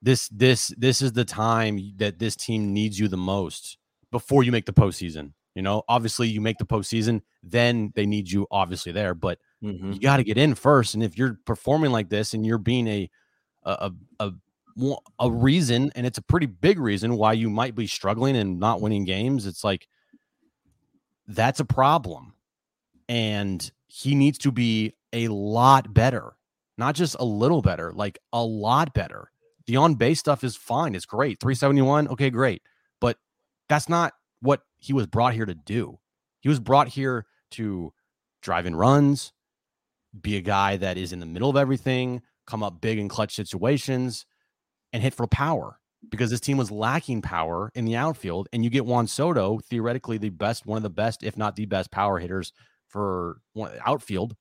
This 0.01 0.29
this 0.29 0.73
this 0.77 1.01
is 1.01 1.13
the 1.13 1.25
time 1.25 1.93
that 1.97 2.19
this 2.19 2.35
team 2.35 2.73
needs 2.73 2.99
you 2.99 3.07
the 3.07 3.17
most 3.17 3.77
before 4.11 4.43
you 4.43 4.51
make 4.51 4.65
the 4.65 4.73
postseason. 4.73 5.33
You 5.55 5.61
know, 5.61 5.83
obviously 5.87 6.27
you 6.27 6.41
make 6.41 6.57
the 6.57 6.65
postseason, 6.65 7.21
then 7.41 7.91
they 7.95 8.05
need 8.05 8.29
you 8.29 8.45
obviously 8.51 8.91
there, 8.91 9.15
but 9.15 9.39
mm-hmm. 9.63 9.93
you 9.93 9.99
got 9.99 10.17
to 10.17 10.23
get 10.23 10.37
in 10.37 10.53
first. 10.53 10.93
And 10.93 11.03
if 11.03 11.17
you're 11.17 11.39
performing 11.45 11.91
like 11.91 12.09
this 12.09 12.33
and 12.33 12.45
you're 12.45 12.57
being 12.57 12.87
a 12.87 13.09
a, 13.63 13.91
a 14.19 14.31
a 15.19 15.31
reason, 15.31 15.91
and 15.95 16.05
it's 16.05 16.17
a 16.17 16.21
pretty 16.21 16.45
big 16.45 16.79
reason 16.79 17.15
why 17.15 17.33
you 17.33 17.49
might 17.49 17.75
be 17.75 17.87
struggling 17.87 18.35
and 18.35 18.59
not 18.59 18.81
winning 18.81 19.05
games. 19.05 19.45
It's 19.45 19.63
like 19.63 19.87
that's 21.27 21.59
a 21.59 21.65
problem, 21.65 22.33
and 23.07 23.71
he 23.95 24.13
needs 24.13 24.37
to 24.37 24.51
be 24.51 24.93
a 25.13 25.29
lot 25.29 25.93
better, 25.93 26.35
not 26.77 26.95
just 26.95 27.15
a 27.17 27.23
little 27.23 27.61
better, 27.61 27.93
like 27.93 28.19
a 28.33 28.43
lot 28.43 28.93
better. 28.93 29.31
The 29.67 29.77
on 29.77 29.95
base 29.95 30.19
stuff 30.19 30.43
is 30.43 30.57
fine; 30.57 30.95
it's 30.95 31.05
great. 31.05 31.39
Three 31.39 31.55
seventy 31.55 31.81
one, 31.81 32.09
okay, 32.09 32.29
great, 32.29 32.61
but 32.99 33.17
that's 33.69 33.87
not 33.87 34.13
what 34.41 34.63
he 34.77 34.91
was 34.91 35.07
brought 35.07 35.33
here 35.33 35.45
to 35.45 35.55
do. 35.55 35.97
He 36.41 36.49
was 36.49 36.59
brought 36.59 36.89
here 36.89 37.25
to 37.51 37.93
drive 38.41 38.65
in 38.65 38.75
runs, 38.75 39.31
be 40.19 40.35
a 40.35 40.41
guy 40.41 40.75
that 40.75 40.97
is 40.97 41.13
in 41.13 41.21
the 41.21 41.25
middle 41.25 41.49
of 41.49 41.55
everything, 41.55 42.21
come 42.45 42.63
up 42.63 42.81
big 42.81 42.99
in 42.99 43.07
clutch 43.07 43.33
situations, 43.33 44.25
and 44.91 45.01
hit 45.01 45.13
for 45.13 45.25
power 45.25 45.79
because 46.09 46.31
this 46.31 46.41
team 46.41 46.57
was 46.57 46.69
lacking 46.69 47.21
power 47.21 47.71
in 47.73 47.85
the 47.85 47.95
outfield. 47.95 48.49
And 48.51 48.61
you 48.61 48.69
get 48.69 48.85
Juan 48.85 49.07
Soto, 49.07 49.59
theoretically 49.59 50.17
the 50.17 50.31
best, 50.31 50.65
one 50.65 50.75
of 50.75 50.83
the 50.83 50.89
best, 50.89 51.23
if 51.23 51.37
not 51.37 51.55
the 51.55 51.65
best 51.65 51.91
power 51.91 52.19
hitters 52.19 52.51
for 52.95 53.41
one, 53.51 53.71
outfield. 53.85 54.35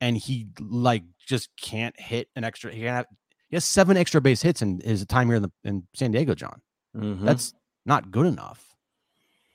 And 0.00 0.16
he 0.16 0.48
like 0.58 1.04
just 1.24 1.50
can't 1.60 1.98
hit 2.00 2.28
an 2.34 2.42
extra. 2.42 2.72
He, 2.72 2.82
have, 2.82 3.06
he 3.48 3.54
has 3.56 3.64
seven 3.64 3.96
extra 3.96 4.20
base 4.20 4.42
hits 4.42 4.60
in 4.60 4.80
his 4.80 5.06
time 5.06 5.28
here 5.28 5.36
in, 5.36 5.42
the, 5.42 5.52
in 5.62 5.86
San 5.94 6.10
Diego, 6.10 6.34
John. 6.34 6.60
Mm-hmm. 6.96 7.24
That's 7.24 7.54
not 7.86 8.10
good 8.10 8.26
enough. 8.26 8.64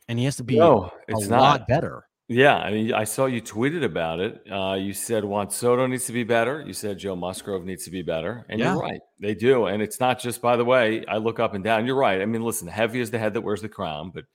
And 0.08 0.18
he 0.18 0.26
has 0.26 0.38
to 0.38 0.44
be 0.44 0.58
no, 0.58 0.92
it's 1.08 1.26
a 1.26 1.30
not. 1.30 1.40
lot 1.42 1.68
better. 1.68 2.06
Yeah, 2.28 2.56
I 2.56 2.72
mean, 2.72 2.94
I 2.94 3.04
saw 3.04 3.26
you 3.26 3.42
tweeted 3.42 3.84
about 3.84 4.20
it. 4.20 4.42
Uh, 4.50 4.76
you 4.76 4.94
said 4.94 5.26
Juan 5.26 5.50
Soto 5.50 5.86
needs 5.86 6.06
to 6.06 6.14
be 6.14 6.24
better. 6.24 6.64
You 6.66 6.74
said 6.74 6.98
Joe 6.98 7.16
Musgrove 7.16 7.66
needs 7.66 7.84
to 7.86 7.92
be 7.92 8.02
better, 8.02 8.46
and 8.50 8.60
yeah. 8.60 8.74
you're 8.74 8.82
right. 8.82 9.00
They 9.20 9.36
do, 9.36 9.66
and 9.66 9.80
it's 9.80 10.00
not 10.00 10.20
just 10.20 10.42
by 10.42 10.56
the 10.56 10.66
way. 10.66 11.06
I 11.08 11.18
look 11.18 11.40
up 11.40 11.54
and 11.54 11.64
down. 11.64 11.86
You're 11.86 11.96
right. 11.96 12.22
I 12.22 12.26
mean, 12.26 12.42
listen, 12.42 12.68
heavy 12.68 13.00
is 13.00 13.12
the 13.12 13.20
head 13.20 13.36
that 13.36 13.42
wears 13.42 13.62
the 13.62 13.70
crown, 13.70 14.12
but 14.12 14.26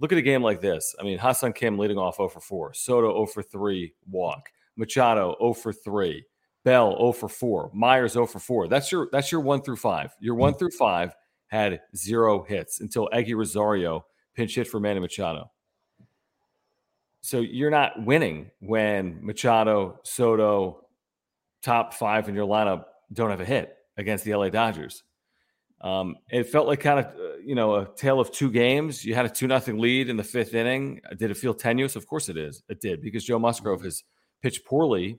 look 0.00 0.12
at 0.12 0.18
a 0.18 0.22
game 0.22 0.42
like 0.42 0.60
this. 0.60 0.94
I 1.00 1.02
mean, 1.02 1.18
Ha-Seong 1.18 1.54
Kim 1.54 1.78
leading 1.78 1.98
off 1.98 2.16
0 2.16 2.28
for 2.28 2.40
4, 2.40 2.74
Soto 2.74 3.12
0 3.12 3.26
for 3.26 3.42
3, 3.42 3.92
walk, 4.10 4.50
Machado 4.76 5.36
0 5.40 5.54
for 5.54 5.72
3, 5.72 6.24
Bell 6.64 6.96
0 6.96 7.12
for 7.12 7.28
4, 7.28 7.70
Myers 7.74 8.12
0 8.12 8.26
for 8.26 8.38
4. 8.38 8.68
That's 8.68 8.90
your 8.90 9.08
that's 9.12 9.30
your 9.30 9.40
one 9.40 9.62
through 9.62 9.76
five. 9.76 10.14
Your 10.20 10.34
one 10.34 10.54
mm. 10.54 10.58
through 10.58 10.72
five 10.72 11.14
had 11.48 11.80
zero 11.94 12.42
hits 12.42 12.80
until 12.80 13.08
Eguy 13.12 13.36
Rosario 13.36 14.04
pinch 14.34 14.54
hit 14.54 14.66
for 14.66 14.80
Manny 14.80 15.00
Machado. 15.00 15.50
So 17.20 17.40
you're 17.40 17.70
not 17.70 18.04
winning 18.04 18.50
when 18.60 19.18
Machado, 19.24 19.98
Soto, 20.04 20.86
top 21.62 21.94
five 21.94 22.28
in 22.28 22.34
your 22.34 22.46
lineup 22.46 22.84
don't 23.12 23.30
have 23.30 23.40
a 23.40 23.44
hit 23.44 23.76
against 23.96 24.24
the 24.24 24.34
LA 24.34 24.48
Dodgers. 24.48 25.02
Um, 25.80 26.16
it 26.30 26.44
felt 26.44 26.66
like 26.66 26.80
kind 26.80 27.00
of 27.00 27.06
uh, 27.06 27.36
you 27.44 27.54
know 27.54 27.76
a 27.76 27.88
tale 27.96 28.18
of 28.20 28.30
two 28.32 28.50
games. 28.50 29.04
You 29.04 29.14
had 29.14 29.26
a 29.26 29.28
two 29.28 29.46
nothing 29.46 29.78
lead 29.78 30.08
in 30.08 30.16
the 30.16 30.24
fifth 30.24 30.54
inning. 30.54 31.00
Did 31.16 31.30
it 31.30 31.36
feel 31.36 31.54
tenuous? 31.54 31.96
Of 31.96 32.06
course 32.06 32.28
it 32.28 32.36
is. 32.36 32.62
It 32.68 32.80
did 32.80 33.02
because 33.02 33.24
Joe 33.24 33.38
Musgrove 33.38 33.82
has 33.82 34.02
pitched 34.42 34.64
poorly 34.64 35.18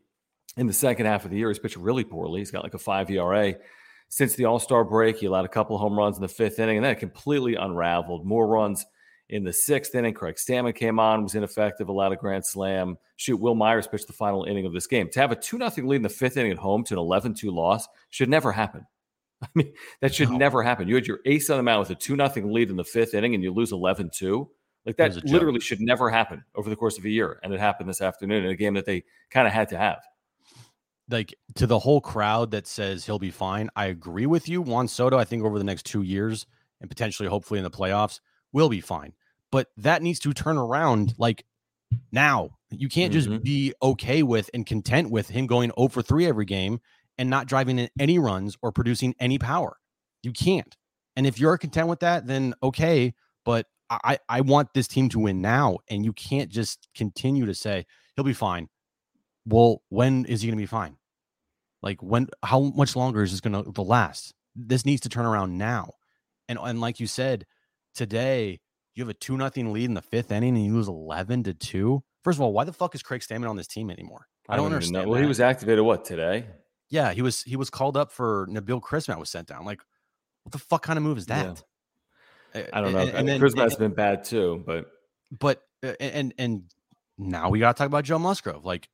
in 0.57 0.67
the 0.67 0.73
second 0.73 1.05
half 1.05 1.25
of 1.25 1.31
the 1.31 1.37
year. 1.37 1.49
He's 1.49 1.59
pitched 1.59 1.77
really 1.77 2.03
poorly. 2.03 2.39
He's 2.39 2.51
got 2.51 2.63
like 2.63 2.73
a 2.73 2.79
five 2.79 3.09
ERA 3.09 3.55
since 4.09 4.35
the 4.35 4.45
All 4.45 4.59
Star 4.59 4.83
break. 4.83 5.17
He 5.17 5.27
allowed 5.27 5.45
a 5.45 5.49
couple 5.49 5.77
home 5.77 5.97
runs 5.97 6.17
in 6.17 6.21
the 6.21 6.27
fifth 6.27 6.59
inning, 6.59 6.77
and 6.77 6.85
then 6.85 6.93
it 6.93 6.99
completely 6.99 7.55
unraveled. 7.55 8.25
More 8.25 8.47
runs 8.47 8.85
in 9.29 9.43
the 9.43 9.53
sixth 9.53 9.93
inning, 9.93 10.13
Craig 10.13 10.35
Stammen 10.35 10.73
came 10.73 10.99
on, 10.99 11.23
was 11.23 11.35
ineffective, 11.35 11.89
allowed 11.89 12.13
a 12.13 12.15
grand 12.15 12.45
slam. 12.45 12.97
Shoot, 13.17 13.37
Wil 13.37 13.55
Myers 13.55 13.87
pitched 13.87 14.07
the 14.07 14.13
final 14.13 14.45
inning 14.45 14.65
of 14.65 14.73
this 14.73 14.87
game. 14.87 15.09
To 15.11 15.19
have 15.19 15.31
a 15.31 15.35
2 15.35 15.57
0 15.57 15.87
lead 15.87 15.97
in 15.97 16.01
the 16.01 16.09
fifth 16.09 16.37
inning 16.37 16.51
at 16.51 16.57
home 16.57 16.83
to 16.85 16.93
an 16.93 16.99
11 16.99 17.33
2 17.33 17.51
loss 17.51 17.87
should 18.09 18.29
never 18.29 18.51
happen. 18.51 18.85
I 19.43 19.47
mean, 19.55 19.73
that 20.01 20.13
should 20.15 20.29
no. 20.29 20.37
never 20.37 20.63
happen. 20.63 20.87
You 20.87 20.95
had 20.95 21.07
your 21.07 21.19
ace 21.25 21.49
on 21.49 21.57
the 21.57 21.63
mound 21.63 21.81
with 21.81 21.89
a 21.91 21.95
2 21.95 22.15
0 22.15 22.47
lead 22.47 22.69
in 22.69 22.75
the 22.75 22.83
fifth 22.83 23.13
inning 23.13 23.35
and 23.35 23.43
you 23.43 23.53
lose 23.53 23.71
11 23.71 24.11
2. 24.13 24.49
Like 24.85 24.95
that 24.97 25.25
literally 25.25 25.59
should 25.59 25.81
never 25.81 26.09
happen 26.09 26.45
over 26.55 26.69
the 26.69 26.75
course 26.75 26.97
of 26.97 27.03
a 27.03 27.09
year. 27.09 27.39
And 27.43 27.53
it 27.53 27.59
happened 27.59 27.89
this 27.89 28.01
afternoon 28.01 28.45
in 28.45 28.51
a 28.51 28.55
game 28.55 28.73
that 28.75 28.85
they 28.85 29.03
kind 29.29 29.45
of 29.45 29.51
had 29.51 29.67
to 29.69 29.77
have. 29.77 29.99
Like 31.09 31.35
to 31.55 31.67
the 31.67 31.79
whole 31.79 31.99
crowd 31.99 32.51
that 32.51 32.67
says 32.67 33.05
he'll 33.05 33.19
be 33.19 33.31
fine, 33.31 33.69
I 33.75 33.87
agree 33.87 34.25
with 34.25 34.47
you. 34.47 34.61
Juan 34.61 34.87
Soto, 34.87 35.17
I 35.17 35.25
think 35.25 35.43
over 35.43 35.57
the 35.57 35.65
next 35.65 35.85
two 35.85 36.03
years 36.03 36.45
and 36.79 36.89
potentially, 36.89 37.27
hopefully, 37.27 37.57
in 37.59 37.63
the 37.63 37.71
playoffs, 37.71 38.19
will 38.53 38.69
be 38.69 38.81
fine. 38.81 39.13
But 39.51 39.67
that 39.77 40.01
needs 40.01 40.19
to 40.19 40.33
turn 40.33 40.57
around 40.57 41.15
like 41.17 41.45
now. 42.11 42.51
You 42.69 42.89
can't 42.89 43.13
just 43.13 43.29
mm-hmm. 43.29 43.43
be 43.43 43.73
okay 43.81 44.23
with 44.23 44.49
and 44.53 44.65
content 44.65 45.09
with 45.09 45.29
him 45.29 45.47
going 45.47 45.71
over 45.77 46.01
3 46.01 46.25
every 46.25 46.45
game 46.45 46.79
and 47.17 47.29
not 47.29 47.47
driving 47.47 47.79
in 47.79 47.89
any 47.99 48.19
runs 48.19 48.57
or 48.61 48.71
producing 48.71 49.15
any 49.19 49.37
power. 49.37 49.77
You 50.23 50.31
can't. 50.31 50.75
And 51.15 51.25
if 51.25 51.39
you're 51.39 51.57
content 51.57 51.87
with 51.87 52.01
that, 52.01 52.27
then 52.27 52.53
okay. 52.61 53.13
But 53.45 53.65
I, 53.89 54.19
I 54.27 54.41
want 54.41 54.73
this 54.73 54.87
team 54.87 55.09
to 55.09 55.19
win 55.19 55.41
now. 55.41 55.77
And 55.89 56.03
you 56.03 56.13
can't 56.13 56.49
just 56.49 56.87
continue 56.95 57.45
to 57.45 57.53
say 57.53 57.85
he'll 58.15 58.25
be 58.25 58.33
fine. 58.33 58.69
Well, 59.45 59.81
when 59.89 60.25
is 60.25 60.41
he 60.41 60.47
going 60.47 60.57
to 60.57 60.61
be 60.61 60.67
fine? 60.67 60.97
Like 61.81 62.03
when? 62.03 62.27
How 62.43 62.59
much 62.59 62.95
longer 62.95 63.23
is 63.23 63.31
this 63.31 63.41
going 63.41 63.73
to 63.73 63.81
last? 63.81 64.33
This 64.55 64.85
needs 64.85 65.01
to 65.01 65.09
turn 65.09 65.25
around 65.25 65.57
now. 65.57 65.93
And 66.49 66.59
and 66.61 66.81
like 66.81 66.99
you 66.99 67.07
said 67.07 67.45
today, 67.95 68.59
you 68.95 69.03
have 69.03 69.09
a 69.09 69.13
two 69.13 69.37
nothing 69.37 69.71
lead 69.71 69.85
in 69.85 69.93
the 69.93 70.01
fifth 70.01 70.31
inning 70.31 70.55
and 70.55 70.65
you 70.65 70.73
lose 70.73 70.87
eleven 70.87 71.43
to 71.43 71.53
two. 71.53 72.03
First 72.23 72.37
of 72.37 72.41
all, 72.41 72.51
why 72.51 72.63
the 72.63 72.73
fuck 72.73 72.95
is 72.95 73.03
Craig 73.03 73.21
Stammen 73.21 73.49
on 73.49 73.55
this 73.55 73.67
team 73.67 73.89
anymore? 73.89 74.27
I 74.49 74.55
don't, 74.55 74.65
I 74.65 74.69
don't 74.69 74.73
understand. 74.73 75.09
Well, 75.09 75.21
he 75.21 75.27
was 75.27 75.39
activated 75.39 75.83
what 75.85 76.03
today? 76.03 76.45
Yeah, 76.89 77.13
he 77.13 77.21
was 77.21 77.43
he 77.43 77.55
was 77.55 77.69
called 77.69 77.97
up 77.97 78.11
for 78.11 78.47
Nabil 78.47 78.81
Crismatt 78.81 79.19
was 79.19 79.29
sent 79.29 79.47
down. 79.47 79.65
Like, 79.65 79.81
what 80.43 80.53
the 80.53 80.59
fuck 80.59 80.83
kind 80.83 80.97
of 80.97 81.03
move 81.03 81.17
is 81.17 81.25
that? 81.27 81.63
Yeah. 82.55 82.67
I 82.73 82.81
don't 82.81 82.93
know. 82.93 82.99
And, 82.99 83.09
and 83.09 83.27
then 83.27 83.41
Crismatt's 83.41 83.75
been 83.75 83.93
bad 83.93 84.23
too, 84.23 84.63
but 84.65 84.85
but 85.37 85.61
uh, 85.83 85.93
and 85.99 86.33
and 86.37 86.63
now 87.17 87.49
we 87.49 87.59
got 87.59 87.75
to 87.75 87.79
talk 87.79 87.87
about 87.87 88.05
Joe 88.05 88.19
Musgrove. 88.19 88.65
Like, 88.65 88.89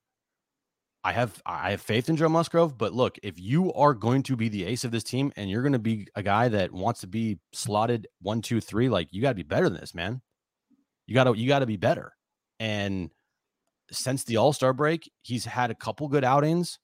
I 1.04 1.12
have 1.12 1.42
I 1.46 1.72
have 1.72 1.82
faith 1.82 2.10
in 2.10 2.16
Joe 2.16 2.30
Musgrove, 2.30 2.78
but 2.78 2.94
look, 2.94 3.18
if 3.24 3.40
you 3.40 3.72
are 3.74 3.94
going 3.94 4.24
to 4.24 4.36
be 4.36 4.50
the 4.50 4.66
ace 4.66 4.84
of 4.84 4.92
this 4.92 5.04
team 5.04 5.32
and 5.36 5.50
you're 5.50 5.62
going 5.62 5.74
to 5.74 5.80
be 5.80 6.08
a 6.16 6.24
guy 6.24 6.48
that 6.48 6.72
wants 6.72 7.02
to 7.02 7.08
be 7.08 7.40
slotted 7.52 8.08
one, 8.22 8.42
two, 8.42 8.60
three, 8.60 8.90
like 8.90 9.10
you 9.12 9.22
got 9.22 9.30
to 9.30 9.36
be 9.36 9.44
better 9.44 9.70
than 9.70 9.80
this, 9.80 9.94
man. 9.94 10.22
You 11.06 11.14
got 11.14 11.26
to 11.26 11.38
you 11.38 11.48
got 11.48 11.60
to 11.60 11.66
be 11.66 11.78
better. 11.78 12.14
And 12.60 13.12
since 13.92 14.24
the 14.24 14.38
All 14.38 14.54
Star 14.54 14.74
break, 14.74 15.12
he's 15.22 15.46
had 15.46 15.72
a 15.72 15.76
couple 15.76 16.08
good 16.08 16.24
outings, 16.24 16.80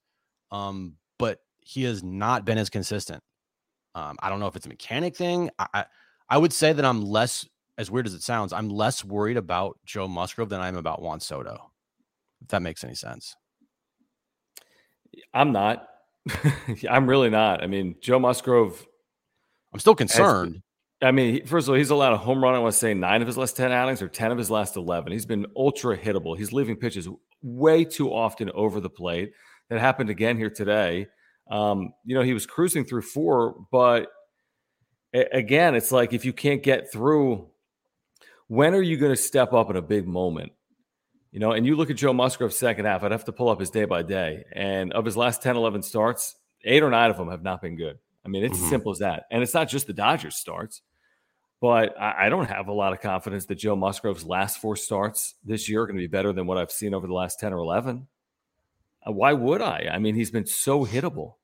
um, 0.50 0.96
but 1.20 1.40
he 1.60 1.84
has 1.84 2.02
not 2.02 2.44
been 2.44 2.58
as 2.58 2.70
consistent. 2.70 3.22
Um, 3.94 4.16
I 4.22 4.28
don't 4.28 4.40
know 4.40 4.46
if 4.46 4.56
it's 4.56 4.66
a 4.66 4.70
mechanic 4.70 5.14
thing. 5.14 5.50
I, 5.58 5.66
I, 5.74 5.84
I 6.30 6.38
would 6.38 6.52
say 6.52 6.72
that 6.72 6.84
I'm 6.84 7.02
less, 7.02 7.46
as 7.78 7.90
weird 7.90 8.06
as 8.06 8.14
it 8.14 8.22
sounds, 8.22 8.52
I'm 8.52 8.68
less 8.68 9.04
worried 9.04 9.36
about 9.36 9.78
Joe 9.84 10.08
Musgrove 10.08 10.48
than 10.48 10.60
I'm 10.60 10.76
about 10.76 11.02
Juan 11.02 11.20
Soto. 11.20 11.70
If 12.40 12.48
that 12.48 12.62
makes 12.62 12.82
any 12.82 12.94
sense. 12.94 13.36
I'm 15.34 15.52
not. 15.52 15.86
I'm 16.90 17.06
really 17.06 17.30
not. 17.30 17.62
I 17.62 17.66
mean, 17.66 17.96
Joe 18.00 18.18
Musgrove. 18.18 18.86
I'm 19.72 19.80
still 19.80 19.94
concerned. 19.94 20.62
I 21.02 21.12
mean, 21.12 21.46
first 21.46 21.66
of 21.66 21.70
all, 21.70 21.76
he's 21.76 21.90
allowed 21.90 22.12
a 22.12 22.18
home 22.18 22.42
run. 22.42 22.54
I 22.54 22.58
want 22.58 22.72
to 22.72 22.78
say 22.78 22.94
nine 22.94 23.22
of 23.22 23.26
his 23.26 23.36
last 23.36 23.56
10 23.56 23.72
outings 23.72 24.02
or 24.02 24.08
10 24.08 24.32
of 24.32 24.38
his 24.38 24.50
last 24.50 24.76
11. 24.76 25.12
He's 25.12 25.26
been 25.26 25.46
ultra 25.56 25.96
hittable. 25.96 26.36
He's 26.36 26.52
leaving 26.52 26.76
pitches 26.76 27.08
way 27.42 27.84
too 27.84 28.12
often 28.12 28.50
over 28.50 28.80
the 28.80 28.90
plate. 28.90 29.32
That 29.70 29.80
happened 29.80 30.10
again 30.10 30.36
here 30.36 30.50
today. 30.50 31.06
Um, 31.50 31.94
you 32.04 32.14
know, 32.14 32.22
he 32.22 32.34
was 32.34 32.46
cruising 32.46 32.84
through 32.84 33.02
four, 33.02 33.54
but 33.72 34.08
again, 35.12 35.74
it's 35.74 35.90
like 35.90 36.12
if 36.12 36.24
you 36.24 36.32
can't 36.32 36.62
get 36.62 36.92
through, 36.92 37.48
when 38.48 38.74
are 38.74 38.82
you 38.82 38.96
going 38.96 39.12
to 39.12 39.16
step 39.16 39.52
up 39.52 39.70
in 39.70 39.76
a 39.76 39.82
big 39.82 40.06
moment? 40.06 40.52
You 41.32 41.38
know, 41.38 41.52
and 41.52 41.64
you 41.64 41.76
look 41.76 41.90
at 41.90 41.96
Joe 41.96 42.12
Musgrove's 42.12 42.56
second 42.56 42.84
half, 42.84 43.04
I'd 43.04 43.12
have 43.12 43.24
to 43.26 43.32
pull 43.32 43.48
up 43.48 43.60
his 43.60 43.70
day 43.70 43.84
by 43.84 44.02
day. 44.02 44.44
And 44.52 44.92
of 44.92 45.04
his 45.04 45.16
last 45.16 45.42
10, 45.42 45.56
11 45.56 45.82
starts, 45.82 46.36
eight 46.64 46.82
or 46.82 46.90
nine 46.90 47.10
of 47.10 47.16
them 47.16 47.30
have 47.30 47.42
not 47.42 47.62
been 47.62 47.76
good. 47.76 47.98
I 48.24 48.28
mean, 48.28 48.44
it's 48.44 48.56
mm-hmm. 48.56 48.64
as 48.64 48.70
simple 48.70 48.92
as 48.92 48.98
that. 48.98 49.24
And 49.30 49.42
it's 49.42 49.54
not 49.54 49.68
just 49.68 49.86
the 49.86 49.92
Dodgers 49.92 50.36
starts. 50.36 50.82
But 51.60 51.94
I, 52.00 52.26
I 52.26 52.28
don't 52.30 52.46
have 52.46 52.68
a 52.68 52.72
lot 52.72 52.92
of 52.92 53.00
confidence 53.00 53.46
that 53.46 53.56
Joe 53.56 53.76
Musgrove's 53.76 54.24
last 54.24 54.60
four 54.60 54.76
starts 54.76 55.34
this 55.44 55.68
year 55.68 55.82
are 55.82 55.86
going 55.86 55.96
to 55.96 56.02
be 56.02 56.06
better 56.06 56.32
than 56.32 56.46
what 56.46 56.58
I've 56.58 56.72
seen 56.72 56.94
over 56.94 57.06
the 57.06 57.14
last 57.14 57.38
10 57.38 57.52
or 57.52 57.58
11. 57.58 58.08
Uh, 59.06 59.12
why 59.12 59.32
would 59.32 59.62
I? 59.62 59.88
I 59.92 59.98
mean, 59.98 60.14
he's 60.14 60.30
been 60.30 60.46
so 60.46 60.84
hittable. 60.84 61.34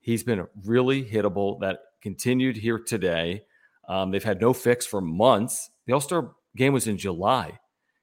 He's 0.00 0.22
been 0.22 0.46
really 0.64 1.04
hittable. 1.04 1.60
That 1.60 1.78
continued 2.00 2.56
here 2.56 2.78
today. 2.78 3.42
Um, 3.88 4.10
they've 4.10 4.22
had 4.22 4.40
no 4.40 4.52
fix 4.52 4.86
for 4.86 5.00
months. 5.00 5.70
The 5.86 5.92
All 5.92 6.00
Star 6.00 6.32
game 6.56 6.72
was 6.72 6.86
in 6.86 6.98
July. 6.98 7.58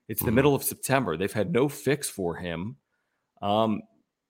It's 0.08 0.22
the 0.22 0.28
mm-hmm. 0.28 0.36
middle 0.36 0.56
of 0.56 0.64
September. 0.64 1.18
They've 1.18 1.32
had 1.32 1.52
no 1.52 1.70
fix 1.70 2.10
for 2.10 2.36
him. 2.36 2.78
Um, 3.42 3.82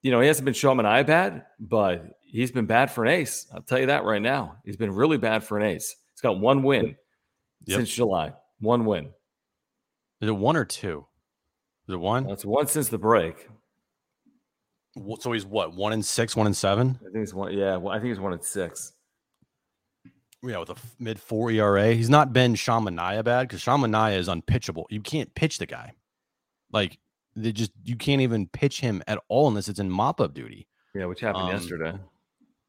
you 0.01 0.11
know, 0.11 0.19
he 0.21 0.27
hasn't 0.27 0.45
been 0.45 0.53
showing 0.53 0.79
an 0.79 0.85
eye 0.85 1.03
bad, 1.03 1.45
but 1.59 2.05
he's 2.21 2.51
been 2.51 2.65
bad 2.65 2.91
for 2.91 3.05
an 3.05 3.11
ace. 3.11 3.47
I'll 3.53 3.61
tell 3.61 3.79
you 3.79 3.87
that 3.87 4.03
right 4.03 4.21
now. 4.21 4.57
He's 4.65 4.77
been 4.77 4.93
really 4.93 5.17
bad 5.17 5.43
for 5.43 5.57
an 5.57 5.63
ace. 5.63 5.95
He's 6.13 6.21
got 6.21 6.39
one 6.39 6.63
win 6.63 6.95
yep. 7.65 7.77
since 7.77 7.89
July. 7.89 8.33
One 8.59 8.85
win. 8.85 9.11
Is 10.21 10.29
it 10.29 10.35
one 10.35 10.55
or 10.55 10.65
two? 10.65 11.05
Is 11.87 11.93
it 11.93 11.99
one? 11.99 12.27
That's 12.27 12.45
one 12.45 12.67
since 12.67 12.89
the 12.89 12.97
break. 12.97 13.47
So 15.19 15.31
he's 15.31 15.45
what? 15.45 15.75
One 15.75 15.93
in 15.93 16.01
six, 16.01 16.35
one 16.35 16.47
in 16.47 16.53
seven. 16.53 16.99
I 17.01 17.11
think 17.11 17.23
it's 17.23 17.33
one. 17.33 17.53
Yeah, 17.53 17.77
well, 17.77 17.93
I 17.93 17.99
think 17.99 18.11
it's 18.11 18.19
one 18.19 18.33
in 18.33 18.41
six. 18.41 18.93
Yeah, 20.41 20.59
with 20.59 20.69
a 20.69 20.75
mid 20.99 21.19
four 21.19 21.51
ERA, 21.51 21.93
he's 21.93 22.09
not 22.09 22.33
been 22.33 22.55
Sean 22.55 22.85
Manaea 22.85 23.23
bad 23.23 23.47
because 23.47 23.61
Sean 23.61 23.81
Manaea 23.81 24.17
is 24.17 24.27
unpitchable. 24.27 24.87
You 24.89 25.01
can't 25.01 25.33
pitch 25.35 25.57
the 25.57 25.65
guy. 25.65 25.93
Like 26.71 26.97
they 27.35 27.51
just 27.51 27.71
you 27.83 27.95
can't 27.95 28.21
even 28.21 28.47
pitch 28.47 28.79
him 28.79 29.03
at 29.07 29.19
all 29.27 29.47
unless 29.47 29.67
it's 29.67 29.79
in 29.79 29.89
mop 29.89 30.21
up 30.21 30.33
duty. 30.33 30.67
Yeah, 30.95 31.05
which 31.05 31.19
happened 31.19 31.45
um, 31.45 31.51
yesterday. 31.51 31.93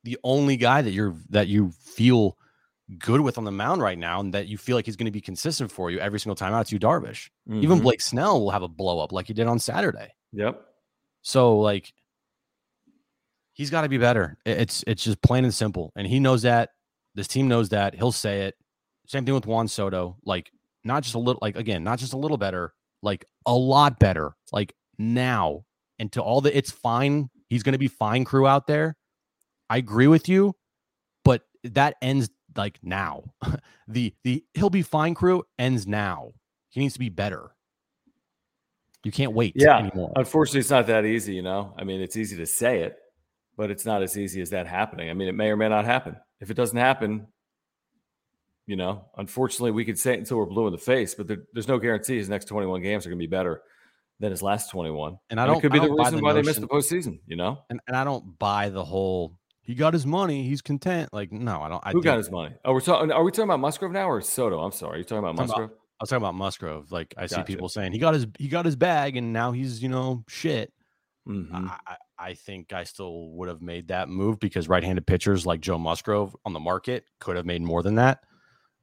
The 0.05 0.19
only 0.25 0.57
guy 0.57 0.83
that 0.83 0.91
you're 0.91 1.15
that 1.31 1.49
you 1.49 1.71
feel 1.71 2.37
good 2.99 3.21
with 3.21 3.39
on 3.39 3.45
the 3.45 3.53
mound 3.53 3.81
right 3.81 3.99
now 3.99 4.21
and 4.21 4.35
that 4.35 4.49
you 4.49 4.59
feel 4.59 4.77
like 4.77 4.85
he's 4.85 4.97
going 4.97 5.07
to 5.07 5.13
be 5.13 5.21
consistent 5.21 5.71
for 5.71 5.91
you 5.91 6.01
every 6.01 6.19
single 6.19 6.35
time 6.35 6.53
out, 6.53 6.63
it's 6.63 6.73
Yu 6.73 6.79
Darvish. 6.79 7.31
Mm-hmm. 7.49 7.63
Even 7.63 7.81
Blake 7.81 8.01
Snell 8.01 8.41
will 8.41 8.51
have 8.51 8.63
a 8.63 8.69
blow 8.69 8.99
up 8.99 9.13
like 9.13 9.29
he 9.29 9.33
did 9.33 9.47
on 9.47 9.59
Saturday. 9.59 10.13
Yep. 10.33 10.61
So 11.23 11.59
like 11.59 11.93
he's 13.61 13.69
got 13.69 13.83
to 13.83 13.91
be 13.91 13.99
better. 13.99 14.39
It's 14.47 14.83
it's 14.87 15.05
just 15.05 15.21
plain 15.21 15.45
and 15.45 15.53
simple. 15.53 15.93
And 15.95 16.07
he 16.07 16.19
knows 16.19 16.43
that. 16.43 16.71
This 17.15 17.29
team 17.29 17.47
knows 17.47 17.69
that. 17.69 17.95
He'll 17.95 18.11
say 18.11 18.45
it. 18.45 18.55
Same 19.07 19.27
thing 19.27 19.35
with 19.35 19.45
Juan 19.45 19.69
Soto. 19.69 20.17
Like 20.25 20.51
not 20.83 21.03
just 21.03 21.15
a 21.15 21.19
little 21.19 21.39
like 21.43 21.57
again, 21.57 21.85
not 21.85 21.99
just 21.99 22.15
a 22.15 22.17
little 22.17 22.39
better, 22.39 22.73
like 23.03 23.27
a 23.45 23.55
lot 23.55 24.01
better. 24.01 24.33
Like 24.51 24.75
now. 24.99 25.65
And 25.99 26.11
to 26.13 26.23
all 26.23 26.41
the 26.41 26.57
it's 26.57 26.71
fine. 26.71 27.29
He's 27.51 27.63
going 27.63 27.75
to 27.75 27.79
be 27.79 27.89
fine 27.89 28.25
crew 28.25 28.47
out 28.47 28.67
there. 28.67 28.97
I 29.69 29.77
agree 29.77 30.07
with 30.07 30.27
you, 30.27 30.55
but 31.23 31.43
that 31.65 31.97
ends 32.01 32.31
like 32.57 32.79
now. 32.83 33.25
the 33.89 34.15
the 34.25 34.43
he'll 34.55 34.71
be 34.71 34.83
fine 34.83 35.15
crew 35.15 35.45
ends 35.59 35.87
now. 35.87 36.33
He 36.71 36.81
needs 36.81 36.95
to 36.95 37.01
be 37.01 37.11
better. 37.11 37.51
You 39.05 39.13
can't 39.13 39.33
wait 39.33 39.53
yeah. 39.55 39.79
anymore. 39.79 40.13
Unfortunately, 40.17 40.61
it's 40.61 40.71
not 40.71 40.87
that 40.87 41.05
easy, 41.05 41.35
you 41.35 41.43
know. 41.43 41.75
I 41.77 41.85
mean, 41.85 42.01
it's 42.01 42.17
easy 42.17 42.37
to 42.37 42.47
say 42.47 42.81
it, 42.81 42.99
but 43.61 43.71
it's 43.71 43.85
not 43.85 44.03
as 44.03 44.17
easy 44.17 44.41
as 44.41 44.49
that 44.49 44.67
happening. 44.67 45.11
I 45.11 45.13
mean, 45.13 45.29
it 45.29 45.35
may 45.35 45.51
or 45.51 45.57
may 45.57 45.69
not 45.69 45.85
happen. 45.85 46.17
If 46.41 46.51
it 46.51 46.55
doesn't 46.55 46.79
happen, 46.79 47.27
you 48.67 48.75
know, 48.75 49.05
unfortunately, 49.19 49.71
we 49.71 49.85
could 49.85 49.99
say 49.99 50.15
it 50.15 50.19
until 50.19 50.39
we're 50.39 50.47
blue 50.47 50.67
in 50.67 50.73
the 50.73 50.79
face, 50.79 51.15
but 51.15 51.29
there, 51.29 51.43
there's 51.53 51.69
no 51.69 51.79
guarantee 51.79 52.17
his 52.17 52.31
next 52.31 52.47
21 52.47 52.81
games 52.81 53.05
are 53.05 53.11
going 53.11 53.19
to 53.19 53.23
be 53.23 53.27
better 53.27 53.61
than 54.19 54.31
his 54.31 54.43
last 54.43 54.71
21. 54.71 55.19
And 55.29 55.39
I 55.39 55.45
don't. 55.45 55.57
And 55.57 55.63
could 55.63 55.73
be 55.73 55.79
the 55.79 55.93
reason 55.93 56.17
the 56.17 56.23
why 56.23 56.33
notion, 56.33 56.43
they 56.43 56.49
missed 56.49 56.61
the 56.63 56.69
postseason. 56.69 57.19
You 57.27 57.37
know. 57.37 57.59
And, 57.69 57.81
and 57.87 57.95
I 57.95 58.03
don't 58.03 58.39
buy 58.39 58.71
the 58.71 58.83
whole 58.83 59.35
he 59.61 59.75
got 59.75 59.93
his 59.93 60.07
money. 60.07 60.43
He's 60.45 60.63
content. 60.63 61.13
Like, 61.13 61.31
no, 61.31 61.61
I 61.61 61.69
don't. 61.69 61.83
I 61.85 61.93
Who 61.93 62.03
got 62.03 62.17
his 62.17 62.31
money? 62.31 62.55
Oh, 62.65 62.73
we're 62.73 62.81
talking. 62.81 63.13
Are 63.13 63.23
we 63.23 63.31
talking 63.31 63.45
about 63.45 63.61
Musgrove 63.61 63.93
now 63.93 64.09
or 64.09 64.23
Soto? 64.23 64.61
I'm 64.61 64.73
sorry. 64.73 64.93
you're 64.93 64.99
you 65.01 65.05
talking 65.05 65.19
about 65.19 65.37
talking 65.37 65.49
Musgrove? 65.49 65.71
About, 65.71 65.79
I 66.01 66.03
was 66.03 66.09
talking 66.09 66.23
about 66.23 66.35
Musgrove. 66.35 66.91
Like, 66.91 67.13
I 67.19 67.25
gotcha. 67.25 67.35
see 67.35 67.43
people 67.43 67.69
saying 67.69 67.93
he 67.93 67.99
got 67.99 68.15
his 68.15 68.27
he 68.39 68.49
got 68.49 68.65
his 68.65 68.77
bag, 68.77 69.19
and 69.19 69.35
now 69.35 69.53
he's 69.53 69.83
you 69.83 69.91
know 69.91 70.25
shit. 70.29 70.73
Mm-hmm. 71.29 71.69
I, 71.69 71.97
I 72.21 72.35
think 72.35 72.75
I 72.75 72.85
still 72.85 73.31
would 73.31 73.49
have 73.49 73.63
made 73.63 73.89
that 73.89 74.11
move 74.11 74.39
because 74.39 74.69
right-handed 74.69 75.07
pitchers 75.07 75.47
like 75.47 75.61
Joe 75.61 75.79
Musgrove 75.79 76.37
on 76.45 76.53
the 76.53 76.61
market 76.61 77.07
could 77.19 77.37
have 77.37 77.47
made 77.47 77.63
more 77.63 77.83
than 77.83 77.95
that. 77.95 78.25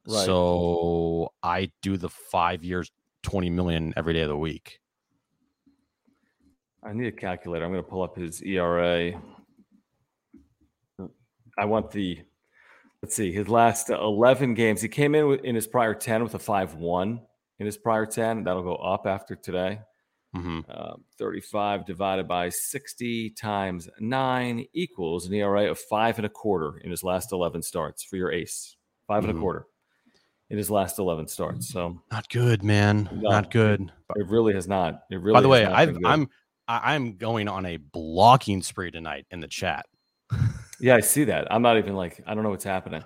Right. 0.08 0.26
So 0.26 1.34
I 1.44 1.72
do 1.84 1.98
the 1.98 2.10
five 2.10 2.64
years, 2.64 2.92
twenty 3.22 3.50
million 3.52 3.94
every 3.96 4.14
day 4.14 4.22
of 4.22 4.30
the 4.30 4.38
week. 4.38 4.80
I 6.84 6.94
need 6.94 7.08
a 7.08 7.12
calculator. 7.12 7.64
I'm 7.64 7.72
going 7.72 7.84
to 7.84 7.90
pull 7.90 8.02
up 8.02 8.18
his 8.18 8.42
ERA. 8.42 9.22
I 11.60 11.66
want 11.66 11.92
the 11.92 12.20
let's 13.04 13.16
see 13.16 13.32
his 13.32 13.50
last 13.50 13.90
11 13.90 14.54
games. 14.54 14.82
He 14.82 14.88
came 14.88 15.14
in 15.14 15.40
in 15.44 15.54
his 15.54 15.68
prior 15.68 15.94
10 15.94 16.24
with 16.24 16.36
a 16.36 16.40
5-1 16.40 17.20
in 17.60 17.66
his 17.66 17.78
prior 17.78 18.06
10. 18.06 18.44
That'll 18.44 18.64
go 18.64 18.76
up 18.76 19.06
after 19.06 19.36
today. 19.36 19.80
Mm-hmm. 20.36 20.60
Uh, 20.70 20.96
35 21.18 21.86
divided 21.86 22.28
by 22.28 22.50
60 22.50 23.32
times 23.32 23.90
nine 24.00 24.66
equals 24.74 25.26
an 25.26 25.34
ERA 25.34 25.72
of 25.72 25.80
five 25.80 26.18
and 26.20 26.26
a 26.26 26.30
quarter 26.30 26.78
in 26.84 26.92
his 26.92 27.04
last 27.04 27.32
11 27.32 27.62
starts 27.62 28.04
for 28.04 28.18
your 28.18 28.32
ace. 28.32 28.76
5 29.08 29.16
mm-hmm. 29.16 29.24
and 29.24 29.30
a 29.30 29.34
mm-hmm. 29.34 29.42
quarter 29.42 29.68
in 30.50 30.58
his 30.58 30.70
last 30.70 31.00
11 31.00 31.28
starts. 31.28 31.70
So 31.70 32.02
not 32.12 32.30
good, 32.30 32.64
man. 32.64 33.10
No, 33.14 33.30
not 33.30 33.52
good. 33.52 33.92
It 34.16 34.28
really 34.28 34.54
has 34.54 34.68
not. 34.68 35.04
It 35.10 35.22
really. 35.22 35.34
By 35.34 35.42
the 35.42 35.50
way, 35.50 35.66
I've, 35.66 35.98
I'm 36.06 36.30
I'm 36.68 37.16
going 37.16 37.48
on 37.48 37.66
a 37.66 37.78
blocking 37.78 38.62
spree 38.62 38.92
tonight 38.92 39.26
in 39.32 39.40
the 39.40 39.48
chat. 39.48 39.86
Yeah, 40.80 40.96
I 40.96 41.00
see 41.00 41.24
that. 41.24 41.52
I'm 41.52 41.64
not 41.64 41.80
even 41.80 41.96
like 41.96 42.22
I 42.28 42.36
don't 42.36 42.44
know 42.44 42.52
what's 42.52 42.64
happening. 42.64 43.04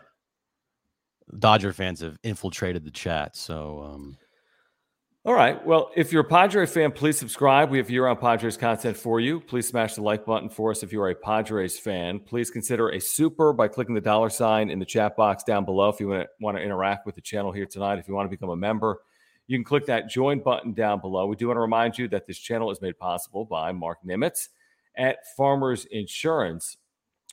Dodger 1.39 1.71
fans 1.71 2.01
have 2.01 2.17
infiltrated 2.21 2.83
the 2.83 2.91
chat, 2.91 3.37
so 3.37 3.89
um 3.93 4.17
all 5.23 5.33
right. 5.33 5.63
Well, 5.65 5.91
if 5.95 6.11
you're 6.11 6.23
a 6.23 6.27
Padre 6.27 6.65
fan, 6.65 6.91
please 6.91 7.17
subscribe. 7.17 7.69
We 7.69 7.77
have 7.77 7.91
year-round 7.91 8.19
Padres 8.19 8.57
content 8.57 8.97
for 8.97 9.19
you. 9.19 9.39
Please 9.39 9.67
smash 9.67 9.93
the 9.93 10.01
like 10.01 10.25
button 10.25 10.49
for 10.49 10.71
us 10.71 10.81
if 10.81 10.91
you 10.91 10.99
are 11.01 11.09
a 11.09 11.15
Padres 11.15 11.77
fan. 11.77 12.19
Please 12.19 12.49
consider 12.49 12.89
a 12.89 12.99
super 12.99 13.53
by 13.53 13.67
clicking 13.67 13.93
the 13.93 14.01
dollar 14.01 14.29
sign 14.29 14.71
in 14.71 14.79
the 14.79 14.85
chat 14.85 15.15
box 15.15 15.43
down 15.43 15.63
below 15.63 15.89
if 15.89 15.99
you 15.99 16.07
want 16.07 16.23
to, 16.23 16.29
want 16.39 16.57
to 16.57 16.63
interact 16.63 17.05
with 17.05 17.13
the 17.13 17.21
channel 17.21 17.51
here 17.51 17.67
tonight. 17.67 17.99
If 17.99 18.07
you 18.07 18.15
want 18.15 18.25
to 18.25 18.35
become 18.35 18.49
a 18.49 18.55
member, 18.55 18.99
you 19.45 19.57
can 19.57 19.63
click 19.63 19.85
that 19.85 20.09
join 20.09 20.39
button 20.39 20.73
down 20.73 21.01
below. 21.01 21.27
We 21.27 21.35
do 21.35 21.47
want 21.47 21.57
to 21.57 21.61
remind 21.61 21.99
you 21.99 22.07
that 22.07 22.25
this 22.25 22.39
channel 22.39 22.71
is 22.71 22.81
made 22.81 22.97
possible 22.97 23.45
by 23.45 23.71
Mark 23.73 23.99
Nimitz 24.03 24.49
at 24.97 25.17
Farmers 25.37 25.85
Insurance. 25.91 26.77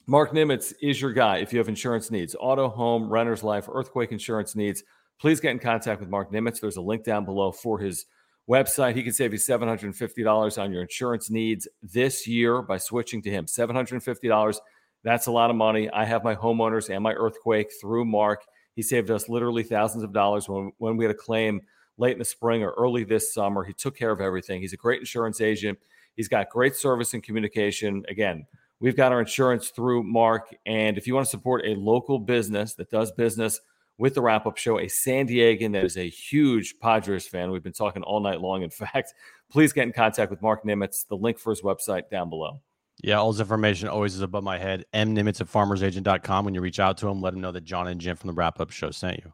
Mark 0.06 0.32
Nimitz 0.32 0.74
is 0.82 1.00
your 1.00 1.12
guy 1.12 1.38
if 1.38 1.52
you 1.52 1.58
have 1.58 1.68
insurance 1.68 2.10
needs, 2.10 2.34
auto, 2.38 2.68
home, 2.68 3.08
renter's 3.08 3.42
life, 3.42 3.68
earthquake 3.70 4.12
insurance 4.12 4.56
needs. 4.56 4.82
Please 5.20 5.40
get 5.40 5.50
in 5.50 5.58
contact 5.58 6.00
with 6.00 6.08
Mark 6.08 6.32
Nimitz. 6.32 6.60
There's 6.60 6.76
a 6.76 6.82
link 6.82 7.04
down 7.04 7.24
below 7.24 7.50
for 7.50 7.78
his 7.78 8.06
website. 8.48 8.94
He 8.94 9.02
can 9.02 9.12
save 9.12 9.32
you 9.32 9.38
$750 9.38 10.62
on 10.62 10.72
your 10.72 10.82
insurance 10.82 11.28
needs 11.30 11.68
this 11.82 12.26
year 12.26 12.62
by 12.62 12.78
switching 12.78 13.20
to 13.22 13.30
him. 13.30 13.46
$750 13.46 14.58
That's 15.02 15.26
a 15.26 15.32
lot 15.32 15.50
of 15.50 15.56
money. 15.56 15.90
I 15.90 16.04
have 16.04 16.24
my 16.24 16.34
homeowners 16.34 16.88
and 16.88 17.02
my 17.02 17.14
earthquake 17.14 17.68
through 17.80 18.04
Mark. 18.04 18.44
He 18.74 18.82
saved 18.82 19.10
us 19.10 19.28
literally 19.28 19.64
thousands 19.64 20.04
of 20.04 20.12
dollars 20.12 20.48
when, 20.48 20.72
when 20.78 20.96
we 20.96 21.04
had 21.04 21.10
a 21.10 21.18
claim 21.18 21.60
late 21.98 22.12
in 22.12 22.18
the 22.18 22.24
spring 22.24 22.62
or 22.62 22.70
early 22.78 23.02
this 23.02 23.34
summer. 23.34 23.64
He 23.64 23.72
took 23.72 23.96
care 23.96 24.12
of 24.12 24.20
everything. 24.20 24.60
He's 24.60 24.72
a 24.72 24.76
great 24.76 25.00
insurance 25.00 25.40
agent. 25.40 25.78
He's 26.14 26.28
got 26.28 26.48
great 26.48 26.76
service 26.76 27.12
and 27.14 27.22
communication. 27.22 28.04
Again, 28.08 28.46
we've 28.80 28.96
got 28.96 29.12
our 29.12 29.20
insurance 29.20 29.70
through 29.70 30.04
Mark. 30.04 30.54
And 30.64 30.96
if 30.96 31.06
you 31.06 31.14
want 31.14 31.26
to 31.26 31.30
support 31.30 31.66
a 31.66 31.74
local 31.74 32.20
business 32.20 32.74
that 32.74 32.90
does 32.90 33.10
business 33.12 33.60
with 33.98 34.14
the 34.14 34.22
wrap 34.22 34.46
up 34.46 34.56
show, 34.56 34.78
a 34.78 34.88
San 34.88 35.28
Diegan 35.28 35.72
that 35.72 35.84
is 35.84 35.96
a 35.96 36.08
huge 36.08 36.78
Padres 36.78 37.26
fan, 37.26 37.50
we've 37.50 37.62
been 37.62 37.72
talking 37.72 38.02
all 38.04 38.20
night 38.20 38.40
long. 38.40 38.62
In 38.62 38.70
fact, 38.70 39.14
please 39.50 39.72
get 39.72 39.82
in 39.82 39.92
contact 39.92 40.30
with 40.30 40.40
Mark 40.40 40.64
Nimitz. 40.64 41.06
The 41.06 41.16
link 41.16 41.38
for 41.38 41.50
his 41.50 41.62
website 41.62 42.08
down 42.08 42.30
below. 42.30 42.60
Yeah, 43.02 43.16
all 43.16 43.32
this 43.32 43.40
information 43.40 43.88
always 43.88 44.14
is 44.14 44.22
above 44.22 44.42
my 44.42 44.58
head. 44.58 44.84
M 44.92 45.14
Nimitz 45.14 45.40
at 45.40 45.46
farmersagent.com. 45.46 46.44
When 46.44 46.54
you 46.54 46.60
reach 46.60 46.80
out 46.80 46.98
to 46.98 47.08
him, 47.08 47.20
let 47.20 47.34
him 47.34 47.40
know 47.40 47.52
that 47.52 47.64
John 47.64 47.86
and 47.86 48.00
Jim 48.00 48.16
from 48.16 48.28
the 48.28 48.34
wrap 48.34 48.60
up 48.60 48.70
show 48.70 48.90
sent 48.90 49.18
you. 49.18 49.32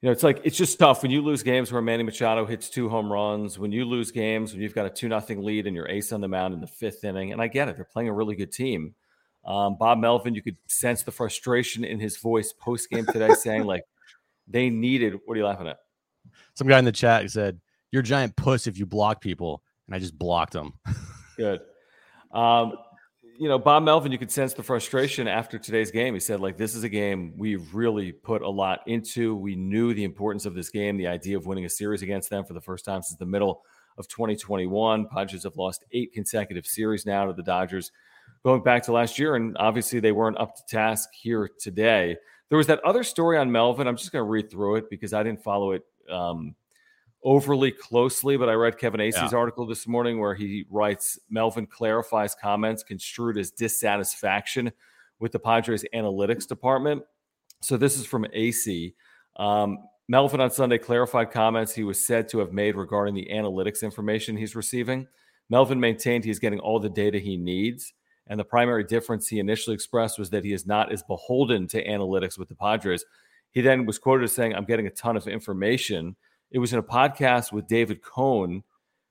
You 0.00 0.06
know, 0.06 0.12
it's 0.12 0.22
like 0.22 0.40
it's 0.44 0.56
just 0.56 0.78
tough 0.78 1.02
when 1.02 1.10
you 1.10 1.20
lose 1.20 1.42
games 1.42 1.72
where 1.72 1.82
Manny 1.82 2.04
Machado 2.04 2.46
hits 2.46 2.70
two 2.70 2.88
home 2.88 3.12
runs. 3.12 3.58
When 3.58 3.72
you 3.72 3.84
lose 3.84 4.12
games 4.12 4.52
when 4.52 4.62
you've 4.62 4.74
got 4.74 4.86
a 4.86 4.90
two 4.90 5.08
nothing 5.08 5.42
lead 5.42 5.66
and 5.66 5.74
your 5.74 5.88
ace 5.88 6.12
on 6.12 6.20
the 6.20 6.28
mound 6.28 6.54
in 6.54 6.60
the 6.60 6.68
fifth 6.68 7.02
inning, 7.02 7.32
and 7.32 7.42
I 7.42 7.48
get 7.48 7.68
it, 7.68 7.74
they're 7.74 7.84
playing 7.84 8.08
a 8.08 8.12
really 8.12 8.36
good 8.36 8.52
team. 8.52 8.94
Um, 9.48 9.76
Bob 9.78 9.98
Melvin, 9.98 10.34
you 10.34 10.42
could 10.42 10.58
sense 10.66 11.02
the 11.02 11.10
frustration 11.10 11.82
in 11.82 11.98
his 11.98 12.18
voice 12.18 12.52
post 12.52 12.90
game 12.90 13.06
today, 13.06 13.32
saying 13.40 13.64
like 13.64 13.82
they 14.46 14.68
needed. 14.68 15.18
What 15.24 15.34
are 15.34 15.38
you 15.38 15.46
laughing 15.46 15.66
at? 15.66 15.78
Some 16.54 16.68
guy 16.68 16.78
in 16.78 16.84
the 16.84 16.92
chat 16.92 17.28
said, 17.30 17.58
"You're 17.90 18.00
a 18.00 18.04
giant 18.04 18.36
puss 18.36 18.66
if 18.66 18.78
you 18.78 18.84
block 18.84 19.22
people," 19.22 19.62
and 19.86 19.96
I 19.96 19.98
just 19.98 20.18
blocked 20.18 20.52
them. 20.52 20.74
Good. 21.38 21.60
Um, 22.30 22.74
you 23.38 23.48
know, 23.48 23.58
Bob 23.58 23.84
Melvin, 23.84 24.12
you 24.12 24.18
could 24.18 24.32
sense 24.32 24.52
the 24.52 24.62
frustration 24.62 25.28
after 25.28 25.58
today's 25.58 25.92
game. 25.92 26.12
He 26.12 26.18
said, 26.18 26.40
like, 26.40 26.56
this 26.56 26.74
is 26.74 26.82
a 26.82 26.88
game 26.88 27.34
we've 27.36 27.72
really 27.72 28.10
put 28.10 28.42
a 28.42 28.48
lot 28.48 28.80
into. 28.88 29.36
We 29.36 29.54
knew 29.54 29.94
the 29.94 30.02
importance 30.02 30.44
of 30.44 30.54
this 30.54 30.70
game, 30.70 30.96
the 30.96 31.06
idea 31.06 31.36
of 31.36 31.46
winning 31.46 31.64
a 31.64 31.70
series 31.70 32.02
against 32.02 32.30
them 32.30 32.44
for 32.44 32.52
the 32.52 32.60
first 32.60 32.84
time 32.84 33.00
since 33.00 33.16
the 33.16 33.26
middle 33.26 33.62
of 33.96 34.08
2021. 34.08 35.06
Padres 35.06 35.44
have 35.44 35.56
lost 35.56 35.84
eight 35.92 36.12
consecutive 36.12 36.66
series 36.66 37.06
now 37.06 37.26
to 37.26 37.32
the 37.32 37.44
Dodgers 37.44 37.92
going 38.44 38.62
back 38.62 38.84
to 38.84 38.92
last 38.92 39.18
year. 39.18 39.36
And 39.36 39.56
obviously, 39.58 40.00
they 40.00 40.12
weren't 40.12 40.38
up 40.38 40.56
to 40.56 40.66
task 40.66 41.10
here 41.12 41.50
today. 41.58 42.16
There 42.48 42.58
was 42.58 42.66
that 42.68 42.80
other 42.84 43.04
story 43.04 43.36
on 43.38 43.52
Melvin. 43.52 43.86
I'm 43.86 43.96
just 43.96 44.12
going 44.12 44.24
to 44.24 44.28
read 44.28 44.50
through 44.50 44.76
it 44.76 44.90
because 44.90 45.12
I 45.12 45.22
didn't 45.22 45.42
follow 45.42 45.72
it 45.72 45.82
um, 46.10 46.54
overly 47.22 47.70
closely, 47.70 48.36
but 48.36 48.48
I 48.48 48.54
read 48.54 48.78
Kevin 48.78 49.00
Acee's 49.00 49.32
yeah. 49.32 49.38
article 49.38 49.66
this 49.66 49.86
morning 49.86 50.18
where 50.18 50.34
he 50.34 50.64
writes 50.70 51.18
Melvin 51.28 51.66
clarifies 51.66 52.34
comments 52.34 52.82
construed 52.82 53.36
as 53.36 53.50
dissatisfaction 53.50 54.72
with 55.18 55.32
the 55.32 55.38
Padres 55.38 55.84
analytics 55.94 56.46
department. 56.46 57.02
So 57.60 57.76
this 57.76 57.98
is 57.98 58.06
from 58.06 58.24
Acee. 58.36 58.94
Um, 59.36 59.78
Melvin 60.08 60.40
on 60.40 60.50
Sunday 60.50 60.78
clarified 60.78 61.30
comments 61.30 61.74
he 61.74 61.84
was 61.84 62.04
said 62.04 62.28
to 62.30 62.38
have 62.38 62.52
made 62.52 62.76
regarding 62.76 63.14
the 63.14 63.28
analytics 63.30 63.82
information 63.82 64.36
he's 64.36 64.56
receiving. 64.56 65.06
Melvin 65.50 65.80
maintained 65.80 66.24
he's 66.24 66.38
getting 66.38 66.60
all 66.60 66.78
the 66.80 66.88
data 66.88 67.18
he 67.18 67.36
needs. 67.36 67.92
And 68.28 68.38
the 68.38 68.44
primary 68.44 68.84
difference 68.84 69.28
he 69.28 69.38
initially 69.38 69.74
expressed 69.74 70.18
was 70.18 70.30
that 70.30 70.44
he 70.44 70.52
is 70.52 70.66
not 70.66 70.92
as 70.92 71.02
beholden 71.02 71.66
to 71.68 71.84
analytics 71.84 72.38
with 72.38 72.48
the 72.48 72.54
Padres. 72.54 73.04
He 73.50 73.60
then 73.62 73.86
was 73.86 73.98
quoted 73.98 74.24
as 74.24 74.32
saying, 74.32 74.54
I'm 74.54 74.64
getting 74.64 74.86
a 74.86 74.90
ton 74.90 75.16
of 75.16 75.26
information 75.26 76.16
it 76.50 76.58
was 76.58 76.72
in 76.72 76.78
a 76.78 76.82
podcast 76.82 77.52
with 77.52 77.66
David 77.66 78.02
Cone, 78.02 78.62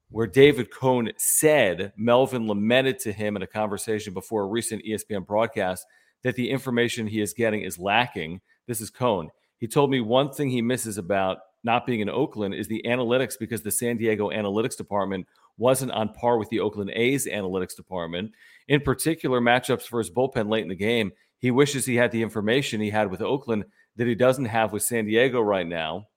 where 0.10 0.26
David 0.26 0.72
Cone 0.72 1.12
said 1.18 1.94
Melvin 1.96 2.48
lamented 2.48 3.00
to 3.00 3.12
him 3.12 3.36
in 3.36 3.44
a 3.44 3.48
conversation 3.48 4.14
before 4.14 4.44
a 4.44 4.48
recent 4.48 4.84
ESPN 4.84 5.26
broadcast 5.26 5.86
that 6.24 6.36
the 6.36 6.50
information 6.50 7.06
he 7.06 7.22
is 7.22 7.34
getting 7.34 7.62
is 7.62 7.78
lacking. 7.78 8.42
This 8.66 8.82
is 8.82 8.90
Cone. 8.90 9.30
He 9.60 9.68
told 9.68 9.92
me 9.92 10.02
one 10.02 10.32
thing 10.32 10.50
he 10.50 10.62
misses 10.62 10.98
about 10.98 11.38
not 11.68 11.86
being 11.86 12.00
in 12.00 12.10
Oakland 12.10 12.56
is 12.56 12.68
the 12.68 12.82
analytics 12.88 13.38
because 13.40 13.62
the 13.62 13.70
San 13.70 13.98
Diego 13.98 14.32
analytics 14.32 14.76
department 14.76 15.28
wasn't 15.58 15.92
on 15.92 16.14
par 16.14 16.40
with 16.40 16.50
the 16.50 16.62
Oakland 16.62 16.92
A's 16.96 17.28
analytics 17.28 17.76
department. 17.76 18.32
In 18.68 18.82
particular, 18.82 19.40
matchups 19.40 19.84
for 19.84 20.00
his 20.00 20.10
bullpen 20.10 20.50
late 20.50 20.64
in 20.64 20.70
the 20.70 20.76
game. 20.76 21.12
He 21.38 21.52
wishes 21.52 21.86
he 21.86 21.96
had 21.96 22.12
the 22.12 22.24
information 22.24 22.82
he 22.82 22.90
had 22.90 23.12
with 23.12 23.22
Oakland 23.22 23.66
that 23.98 24.08
he 24.08 24.16
doesn't 24.16 24.46
have 24.46 24.72
with 24.72 24.82
San 24.82 25.06
Diego 25.06 25.42
right 25.42 25.68
now. 25.68 26.08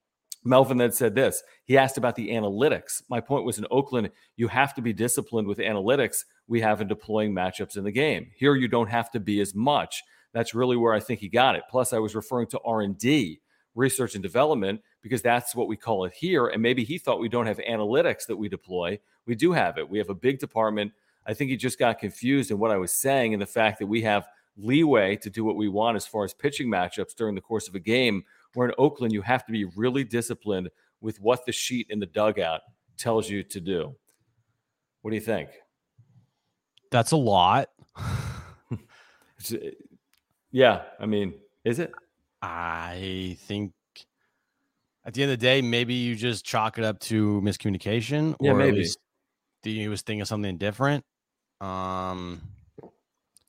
Melvin 0.45 0.79
then 0.79 0.93
said 0.93 1.15
this. 1.15 1.43
He 1.65 1.77
asked 1.77 1.99
about 1.99 2.17
the 2.17 2.31
analytics. 2.31 3.03
My 3.11 3.21
point 3.21 3.45
was 3.45 3.59
in 3.59 3.67
Oakland, 3.71 4.11
you 4.37 4.49
have 4.49 4.73
to 4.75 4.83
be 4.83 4.93
disciplined 4.93 5.47
with 5.47 5.59
analytics 5.59 6.25
we 6.47 6.61
have 6.63 6.81
in 6.81 6.89
deploying 6.89 7.35
matchups 7.35 7.77
in 7.77 7.85
the 7.85 7.93
game. 7.93 8.31
Here, 8.37 8.55
you 8.55 8.69
don't 8.69 8.89
have 8.89 9.11
to 9.11 9.21
be 9.21 9.41
as 9.41 9.55
much. 9.55 10.03
That's 10.33 10.55
really 10.55 10.77
where 10.77 10.95
I 10.95 11.01
think 11.01 11.21
he 11.21 11.29
got 11.29 11.57
it. 11.57 11.65
Plus, 11.69 11.93
I 11.93 11.99
was 11.99 12.15
referring 12.15 12.47
to 12.49 12.61
R 12.65 12.81
and 12.81 12.97
D, 12.97 13.41
research 13.74 14.14
and 14.14 14.22
development, 14.22 14.80
because 15.02 15.22
that's 15.22 15.54
what 15.54 15.68
we 15.68 15.76
call 15.76 16.04
it 16.04 16.12
here. 16.12 16.48
And 16.48 16.62
maybe 16.62 16.85
he 16.85 16.98
thought 16.98 17.20
we 17.20 17.28
don't 17.28 17.46
have 17.46 17.59
analytics 17.59 18.26
that 18.26 18.37
we 18.37 18.48
deploy. 18.48 18.98
We 19.26 19.35
do 19.35 19.52
have 19.52 19.78
it. 19.78 19.88
We 19.88 19.98
have 19.98 20.11
a 20.11 20.14
big 20.14 20.38
department. 20.38 20.92
I 21.26 21.35
think 21.35 21.50
he 21.50 21.56
just 21.56 21.78
got 21.78 21.98
confused 21.98 22.50
in 22.50 22.59
what 22.59 22.70
I 22.70 22.76
was 22.76 22.92
saying 22.92 23.33
and 23.33 23.42
the 23.42 23.46
fact 23.46 23.78
that 23.78 23.87
we 23.87 24.02
have 24.02 24.26
leeway 24.56 25.16
to 25.16 25.30
do 25.30 25.44
what 25.44 25.56
we 25.56 25.68
want 25.68 25.96
as 25.96 26.06
far 26.06 26.24
as 26.24 26.35
pitching 26.35 26.68
matchups 26.68 27.14
during 27.14 27.35
the 27.35 27.40
course 27.40 27.68
of 27.68 27.74
a 27.74 27.80
game 27.80 28.24
where 28.54 28.68
in 28.68 28.74
Oakland, 28.78 29.12
you 29.12 29.22
have 29.22 29.46
to 29.46 29.52
be 29.52 29.64
really 29.64 30.04
disciplined 30.04 30.70
with 31.00 31.20
what 31.20 31.46
the 31.46 31.52
sheet 31.52 31.87
in 31.90 32.00
the 32.00 32.06
dugout 32.06 32.62
tells 32.96 33.28
you 33.30 33.42
to 33.44 33.61
do. 33.61 33.94
What 35.02 35.11
do 35.11 35.14
you 35.14 35.22
think? 35.22 35.50
That's 36.90 37.12
a 37.12 37.16
lot. 37.16 37.70
Uh, 39.54 39.56
yeah, 40.52 40.83
I 41.00 41.06
mean, 41.06 41.33
is 41.64 41.78
it? 41.78 41.94
I 42.42 43.37
think 43.40 43.72
at 45.05 45.14
the 45.14 45.22
end 45.22 45.33
of 45.33 45.38
the 45.38 45.44
day, 45.44 45.62
maybe 45.62 45.94
you 45.94 46.14
just 46.14 46.44
chalk 46.44 46.79
it 46.79 46.85
up 46.85 46.98
to 47.00 47.40
miscommunication, 47.42 48.37
yeah, 48.40 48.53
or 48.53 48.57
maybe. 48.57 48.68
at 48.70 48.74
least 48.76 48.98
he 49.62 49.88
was 49.88 50.03
thinking 50.03 50.22
of 50.22 50.29
something 50.29 50.57
different. 50.57 51.05
Um, 51.61 52.40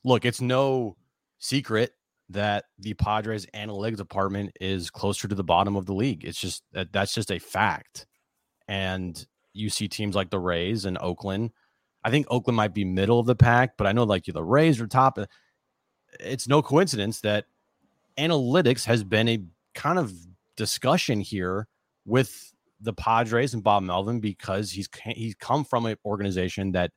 look, 0.03 0.25
it's 0.25 0.41
no 0.41 0.97
secret 1.39 1.93
that 2.29 2.65
the 2.79 2.93
Padres 2.93 3.45
analytics 3.53 3.97
department 3.97 4.51
is 4.61 4.89
closer 4.89 5.27
to 5.27 5.35
the 5.35 5.43
bottom 5.43 5.75
of 5.75 5.85
the 5.85 5.93
league. 5.93 6.23
It's 6.23 6.39
just 6.39 6.63
that 6.71 6.91
that's 6.93 7.13
just 7.13 7.31
a 7.31 7.39
fact. 7.39 8.07
And 8.67 9.25
you 9.53 9.69
see 9.69 9.87
teams 9.87 10.15
like 10.15 10.29
the 10.29 10.39
Rays 10.39 10.85
and 10.85 10.97
Oakland. 11.01 11.51
I 12.03 12.09
think 12.09 12.27
Oakland 12.29 12.57
might 12.57 12.73
be 12.73 12.85
middle 12.85 13.19
of 13.19 13.25
the 13.25 13.35
pack, 13.35 13.77
but 13.77 13.85
I 13.85 13.91
know 13.91 14.03
like 14.03 14.25
the 14.25 14.43
Rays 14.43 14.79
are 14.79 14.87
top. 14.87 15.19
It's 16.19 16.47
no 16.47 16.61
coincidence 16.61 17.21
that 17.21 17.45
analytics 18.17 18.85
has 18.85 19.03
been 19.03 19.27
a 19.27 19.43
kind 19.75 19.99
of 19.99 20.13
discussion 20.57 21.19
here 21.19 21.67
with 22.05 22.53
the 22.79 22.93
Padres 22.93 23.53
and 23.53 23.63
Bob 23.63 23.83
Melvin 23.83 24.19
because 24.19 24.71
he's 24.71 24.89
he's 25.05 25.35
come 25.35 25.63
from 25.63 25.85
an 25.85 25.95
organization 26.05 26.71
that 26.73 26.91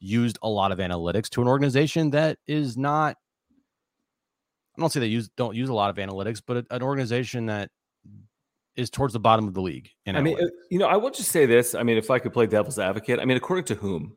used 0.00 0.38
a 0.42 0.48
lot 0.48 0.72
of 0.72 0.78
analytics 0.78 1.28
to 1.30 1.42
an 1.42 1.48
organization 1.48 2.10
that 2.10 2.38
is 2.46 2.76
not 2.76 3.16
I 4.76 4.80
don't 4.80 4.90
say 4.90 5.00
they 5.00 5.06
use 5.06 5.28
don't 5.36 5.56
use 5.56 5.68
a 5.68 5.74
lot 5.74 5.90
of 5.90 5.96
analytics, 5.96 6.40
but 6.44 6.64
an 6.70 6.82
organization 6.82 7.46
that 7.46 7.70
is 8.76 8.90
towards 8.90 9.12
the 9.12 9.18
bottom 9.18 9.48
of 9.48 9.54
the 9.54 9.60
league. 9.60 9.90
I 10.06 10.20
mean, 10.20 10.36
uh, 10.40 10.46
you 10.70 10.78
know, 10.78 10.86
I 10.86 10.96
will 10.96 11.10
just 11.10 11.32
say 11.32 11.46
this. 11.46 11.74
I 11.74 11.82
mean, 11.82 11.98
if 11.98 12.12
I 12.12 12.20
could 12.20 12.32
play 12.32 12.46
devil's 12.46 12.78
advocate, 12.78 13.18
I 13.18 13.24
mean, 13.24 13.36
according 13.36 13.64
to 13.66 13.74
whom? 13.74 14.16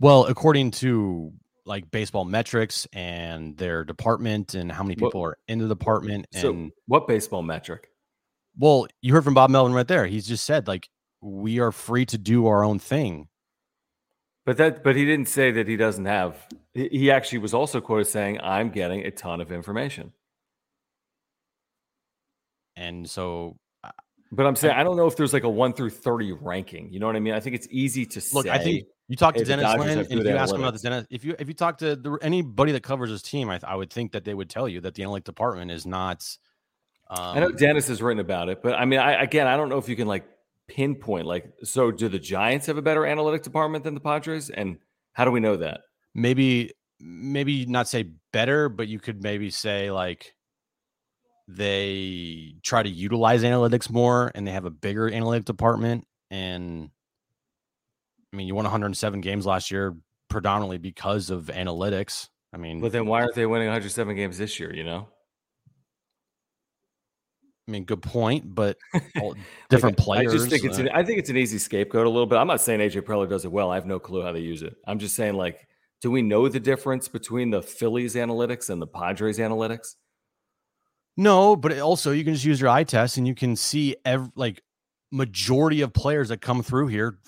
Well, 0.00 0.24
according 0.24 0.70
to 0.72 1.32
like 1.64 1.90
baseball 1.90 2.24
metrics 2.24 2.86
and 2.92 3.56
their 3.56 3.84
department 3.84 4.54
and 4.54 4.70
how 4.70 4.82
many 4.82 4.96
people 4.96 5.20
what, 5.20 5.28
are 5.28 5.38
in 5.48 5.58
the 5.58 5.68
department. 5.68 6.26
And 6.32 6.42
so 6.42 6.70
what 6.86 7.06
baseball 7.06 7.42
metric? 7.42 7.88
Well, 8.58 8.86
you 9.00 9.12
heard 9.12 9.24
from 9.24 9.34
Bob 9.34 9.50
Melvin 9.50 9.72
right 9.72 9.86
there. 9.86 10.06
He's 10.06 10.26
just 10.26 10.44
said 10.44 10.66
like 10.68 10.88
we 11.20 11.60
are 11.60 11.72
free 11.72 12.04
to 12.06 12.18
do 12.18 12.46
our 12.46 12.64
own 12.64 12.78
thing. 12.78 13.28
But 14.44 14.56
that, 14.56 14.82
but 14.82 14.96
he 14.96 15.04
didn't 15.04 15.28
say 15.28 15.52
that 15.52 15.68
he 15.68 15.76
doesn't 15.76 16.06
have. 16.06 16.36
He 16.74 17.10
actually 17.12 17.38
was 17.38 17.54
also 17.54 17.80
quoted 17.80 18.06
saying, 18.06 18.40
"I'm 18.42 18.70
getting 18.70 19.06
a 19.06 19.10
ton 19.12 19.40
of 19.40 19.52
information." 19.52 20.12
And 22.74 23.08
so, 23.08 23.56
but 24.32 24.46
I'm 24.46 24.56
saying 24.56 24.74
I, 24.74 24.80
I 24.80 24.82
don't 24.82 24.96
know 24.96 25.06
if 25.06 25.16
there's 25.16 25.32
like 25.32 25.44
a 25.44 25.48
one 25.48 25.72
through 25.74 25.90
thirty 25.90 26.32
ranking. 26.32 26.92
You 26.92 26.98
know 26.98 27.06
what 27.06 27.14
I 27.14 27.20
mean? 27.20 27.34
I 27.34 27.40
think 27.40 27.54
it's 27.54 27.68
easy 27.70 28.04
to 28.04 28.22
look. 28.34 28.46
Say, 28.46 28.50
I 28.50 28.58
think 28.58 28.84
you 29.12 29.16
talk 29.16 29.34
to 29.34 29.44
Dennis 29.44 29.78
Lin, 29.78 29.98
and 29.98 30.10
if 30.10 30.24
you 30.24 30.30
ask 30.30 30.54
him 30.54 30.62
about 30.62 30.72
this, 30.72 30.80
Dennis, 30.80 31.06
if 31.10 31.22
you 31.22 31.36
if 31.38 31.46
you 31.46 31.52
talk 31.52 31.76
to 31.78 31.96
the, 31.96 32.18
anybody 32.22 32.72
that 32.72 32.82
covers 32.82 33.10
his 33.10 33.22
team, 33.22 33.50
I, 33.50 33.60
I 33.62 33.76
would 33.76 33.92
think 33.92 34.12
that 34.12 34.24
they 34.24 34.32
would 34.32 34.48
tell 34.48 34.66
you 34.66 34.80
that 34.80 34.94
the 34.94 35.02
analytic 35.02 35.24
department 35.24 35.70
is 35.70 35.84
not. 35.84 36.26
Um, 37.10 37.36
I 37.36 37.40
know 37.40 37.46
um, 37.48 37.56
Dennis 37.56 37.88
has 37.88 38.00
written 38.00 38.20
about 38.20 38.48
it, 38.48 38.62
but 38.62 38.72
I 38.72 38.86
mean, 38.86 39.00
I 39.00 39.22
again, 39.22 39.46
I 39.46 39.58
don't 39.58 39.68
know 39.68 39.76
if 39.76 39.86
you 39.86 39.96
can 39.96 40.08
like 40.08 40.24
pinpoint 40.66 41.26
like 41.26 41.52
so 41.62 41.90
do 41.90 42.08
the 42.08 42.18
Giants 42.18 42.64
have 42.64 42.78
a 42.78 42.82
better 42.82 43.04
analytic 43.04 43.42
department 43.42 43.84
than 43.84 43.92
the 43.92 44.00
Padres 44.00 44.48
and 44.48 44.78
how 45.12 45.26
do 45.26 45.30
we 45.30 45.40
know 45.40 45.56
that? 45.56 45.82
Maybe 46.14 46.72
maybe 46.98 47.66
not 47.66 47.88
say 47.88 48.12
better, 48.32 48.70
but 48.70 48.88
you 48.88 48.98
could 48.98 49.22
maybe 49.22 49.50
say 49.50 49.90
like 49.90 50.32
they 51.48 52.54
try 52.62 52.82
to 52.82 52.88
utilize 52.88 53.42
analytics 53.42 53.90
more 53.90 54.32
and 54.34 54.46
they 54.46 54.52
have 54.52 54.64
a 54.64 54.70
bigger 54.70 55.12
analytic 55.12 55.44
department 55.44 56.06
and 56.30 56.88
I 58.32 58.36
mean 58.36 58.46
you 58.46 58.54
won 58.54 58.64
107 58.64 59.20
games 59.20 59.46
last 59.46 59.70
year 59.70 59.94
predominantly 60.28 60.78
because 60.78 61.30
of 61.30 61.46
analytics. 61.46 62.28
I 62.54 62.58
mean, 62.58 62.80
but 62.80 62.92
then 62.92 63.06
why 63.06 63.22
aren't 63.22 63.34
they 63.34 63.46
winning 63.46 63.68
107 63.68 64.14
games 64.14 64.38
this 64.38 64.60
year? 64.60 64.74
You 64.74 64.84
know, 64.84 65.08
I 67.66 67.70
mean, 67.70 67.84
good 67.84 68.02
point, 68.02 68.54
but 68.54 68.76
different 69.70 69.96
like, 69.98 70.04
players. 70.04 70.34
I 70.34 70.36
just 70.36 70.50
think 70.50 70.64
it's 70.64 70.78
an, 70.78 70.88
uh 70.88 70.92
I 70.94 71.04
think 71.04 71.18
it's 71.18 71.30
an 71.30 71.36
easy 71.36 71.58
scapegoat 71.58 72.06
a 72.06 72.10
little 72.10 72.26
bit. 72.26 72.36
I'm 72.36 72.46
not 72.46 72.60
saying 72.60 72.80
AJ 72.80 73.02
Preller 73.02 73.28
does 73.28 73.44
it 73.44 73.52
well. 73.52 73.70
I 73.70 73.76
have 73.76 73.86
no 73.86 73.98
clue 73.98 74.22
how 74.22 74.32
they 74.32 74.40
use 74.40 74.62
it. 74.62 74.74
I'm 74.86 74.98
just 74.98 75.14
saying, 75.14 75.34
like, 75.34 75.66
do 76.00 76.10
we 76.10 76.22
know 76.22 76.48
the 76.48 76.58
difference 76.58 77.06
between 77.06 77.50
the 77.50 77.62
Phillies 77.62 78.16
analytics 78.16 78.68
and 78.68 78.82
the 78.82 78.86
Padres 78.86 79.38
analytics? 79.38 79.94
No, 81.16 81.54
but 81.54 81.78
also 81.78 82.10
you 82.10 82.24
can 82.24 82.32
just 82.34 82.44
use 82.44 82.60
your 82.60 82.70
eye 82.70 82.84
test 82.84 83.16
and 83.16 83.28
you 83.28 83.34
can 83.34 83.54
see 83.54 83.94
every 84.04 84.30
like 84.34 84.62
majority 85.12 85.82
of 85.82 85.92
players 85.92 86.30
that 86.30 86.40
come 86.40 86.62
through 86.62 86.88
here. 86.88 87.18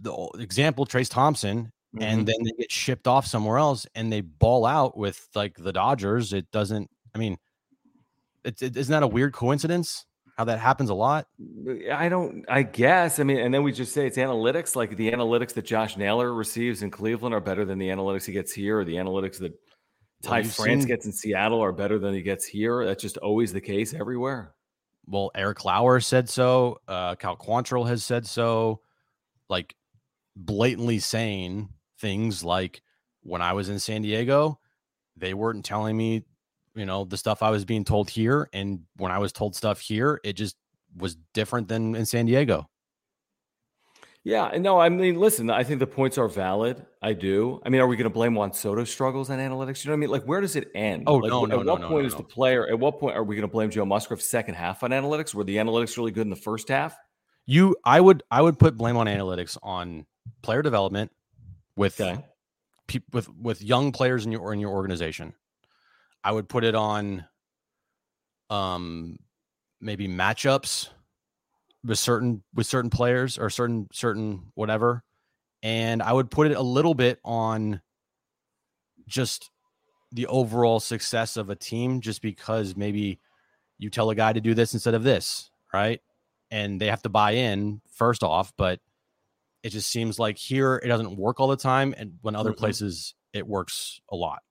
The 0.00 0.30
example, 0.38 0.86
Trayce 0.86 1.10
Thompson, 1.10 1.64
mm-hmm. 1.94 2.02
and 2.02 2.26
then 2.26 2.36
they 2.44 2.52
get 2.58 2.72
shipped 2.72 3.06
off 3.06 3.26
somewhere 3.26 3.58
else 3.58 3.86
and 3.94 4.10
they 4.10 4.22
ball 4.22 4.64
out 4.64 4.96
with 4.96 5.28
like 5.34 5.56
the 5.56 5.72
Dodgers. 5.72 6.32
It 6.32 6.50
doesn't. 6.50 6.88
I 7.14 7.18
mean, 7.18 7.36
it's 8.44 8.62
it, 8.62 8.76
isn't 8.76 8.92
that 8.92 9.02
a 9.02 9.08
weird 9.08 9.34
coincidence? 9.34 10.06
How 10.38 10.44
that 10.44 10.58
happens 10.58 10.90
a 10.90 10.94
lot? 10.94 11.28
I 11.90 12.10
don't. 12.10 12.44
I 12.48 12.62
guess. 12.62 13.18
I 13.18 13.22
mean, 13.22 13.38
and 13.38 13.52
then 13.52 13.62
we 13.62 13.72
just 13.72 13.92
say 13.92 14.06
it's 14.06 14.18
analytics. 14.18 14.76
Like 14.76 14.96
the 14.96 15.10
analytics 15.10 15.54
that 15.54 15.64
Josh 15.64 15.96
Naylor 15.96 16.34
receives 16.34 16.82
in 16.82 16.90
Cleveland 16.90 17.34
are 17.34 17.40
better 17.40 17.64
than 17.64 17.78
the 17.78 17.88
analytics 17.88 18.26
he 18.26 18.32
gets 18.32 18.52
here, 18.52 18.80
or 18.80 18.84
the 18.84 18.96
analytics 18.96 19.38
that 19.38 19.52
Ty 20.22 20.40
well, 20.40 20.50
France 20.50 20.82
seen... 20.82 20.88
gets 20.88 21.06
in 21.06 21.12
Seattle 21.12 21.60
are 21.60 21.72
better 21.72 21.98
than 21.98 22.12
he 22.12 22.20
gets 22.20 22.44
here. 22.44 22.84
That's 22.84 23.02
just 23.02 23.16
always 23.18 23.52
the 23.52 23.60
case 23.60 23.94
everywhere. 23.94 24.52
Well, 25.08 25.30
Eric 25.34 25.64
Lauer 25.64 26.00
said 26.00 26.28
so. 26.28 26.80
Uh, 26.88 27.14
Cal 27.14 27.36
Quantrill 27.36 27.86
has 27.88 28.04
said 28.04 28.26
so. 28.26 28.80
Like 29.48 29.76
blatantly 30.34 30.98
saying 30.98 31.68
things 32.00 32.42
like, 32.42 32.82
when 33.22 33.42
I 33.42 33.54
was 33.54 33.68
in 33.68 33.78
San 33.78 34.02
Diego, 34.02 34.60
they 35.16 35.34
weren't 35.34 35.64
telling 35.64 35.96
me 35.96 36.24
you 36.76 36.84
know, 36.84 37.04
the 37.04 37.16
stuff 37.16 37.42
I 37.42 37.50
was 37.50 37.64
being 37.64 37.84
told 37.84 38.10
here. 38.10 38.48
And 38.52 38.82
when 38.96 39.10
I 39.10 39.18
was 39.18 39.32
told 39.32 39.56
stuff 39.56 39.80
here, 39.80 40.20
it 40.22 40.34
just 40.34 40.56
was 40.96 41.16
different 41.32 41.68
than 41.68 41.96
in 41.96 42.06
San 42.06 42.26
Diego. 42.26 42.68
Yeah, 44.26 44.50
no, 44.58 44.80
I 44.80 44.88
mean, 44.88 45.20
listen, 45.20 45.50
I 45.50 45.62
think 45.62 45.78
the 45.78 45.86
points 45.86 46.18
are 46.18 46.26
valid. 46.26 46.84
I 47.00 47.12
do. 47.12 47.60
I 47.64 47.68
mean, 47.68 47.80
are 47.80 47.86
we 47.86 47.94
going 47.94 48.10
to 48.10 48.12
blame 48.12 48.34
Juan 48.34 48.52
Soto 48.52 48.82
struggles 48.82 49.30
on 49.30 49.38
analytics? 49.38 49.84
You 49.84 49.90
know 49.90 49.92
what 49.92 49.98
I 49.98 50.00
mean? 50.00 50.10
Like, 50.10 50.24
where 50.24 50.40
does 50.40 50.56
it 50.56 50.68
end? 50.74 51.04
Oh, 51.06 51.18
like, 51.18 51.30
no, 51.30 51.44
no, 51.44 51.60
At 51.60 51.66
what 51.66 51.80
no, 51.82 51.88
point 51.88 52.02
no, 52.02 52.08
is 52.08 52.14
the 52.16 52.24
player? 52.24 52.66
At 52.66 52.76
what 52.76 52.98
point 52.98 53.16
are 53.16 53.22
we 53.22 53.36
going 53.36 53.48
to 53.48 53.52
blame 53.52 53.70
Joe 53.70 53.84
Musgrove's 53.84 54.24
second 54.24 54.56
half 54.56 54.82
on 54.82 54.90
analytics? 54.90 55.32
Were 55.32 55.44
the 55.44 55.58
analytics 55.58 55.96
really 55.96 56.10
good 56.10 56.22
in 56.22 56.30
the 56.30 56.34
first 56.34 56.66
half? 56.66 56.98
You, 57.46 57.76
I 57.84 58.00
would, 58.00 58.24
I 58.28 58.42
would 58.42 58.58
put 58.58 58.76
blame 58.76 58.96
on 58.96 59.06
analytics 59.06 59.58
on 59.62 60.06
player 60.42 60.60
development 60.60 61.12
with, 61.76 62.00
okay. 62.00 62.20
pe- 62.88 62.98
with, 63.12 63.28
with 63.28 63.62
young 63.62 63.92
players 63.92 64.26
in 64.26 64.32
your 64.32 64.52
in 64.52 64.58
your 64.58 64.72
organization. 64.72 65.34
I 66.24 66.32
would 66.32 66.48
put 66.48 66.64
it 66.64 66.74
on 66.74 67.24
um 68.50 69.20
maybe 69.80 70.08
matchups 70.08 70.88
with 71.86 71.98
certain 71.98 72.42
with 72.52 72.66
certain 72.66 72.90
players 72.90 73.38
or 73.38 73.48
certain 73.48 73.88
certain 73.92 74.50
whatever 74.54 75.04
and 75.62 76.02
I 76.02 76.12
would 76.12 76.30
put 76.30 76.50
it 76.50 76.56
a 76.56 76.62
little 76.62 76.94
bit 76.94 77.18
on 77.24 77.80
just 79.08 79.50
the 80.12 80.26
overall 80.26 80.80
success 80.80 81.36
of 81.36 81.50
a 81.50 81.56
team 81.56 82.00
just 82.00 82.22
because 82.22 82.76
maybe 82.76 83.18
you 83.78 83.90
tell 83.90 84.10
a 84.10 84.14
guy 84.14 84.32
to 84.32 84.40
do 84.40 84.54
this 84.54 84.74
instead 84.74 84.94
of 84.94 85.02
this, 85.02 85.50
right? 85.72 86.00
And 86.50 86.80
they 86.80 86.86
have 86.86 87.02
to 87.02 87.08
buy 87.08 87.32
in 87.32 87.80
first 87.92 88.22
off, 88.22 88.52
but 88.56 88.80
it 89.62 89.70
just 89.70 89.90
seems 89.90 90.18
like 90.18 90.38
here 90.38 90.80
it 90.82 90.88
doesn't 90.88 91.16
work 91.16 91.40
all 91.40 91.48
the 91.48 91.56
time 91.56 91.94
and 91.96 92.18
when 92.22 92.36
other 92.36 92.50
mm-hmm. 92.50 92.60
places 92.60 93.14
it 93.32 93.46
works 93.46 94.00
a 94.10 94.16
lot. 94.16 94.42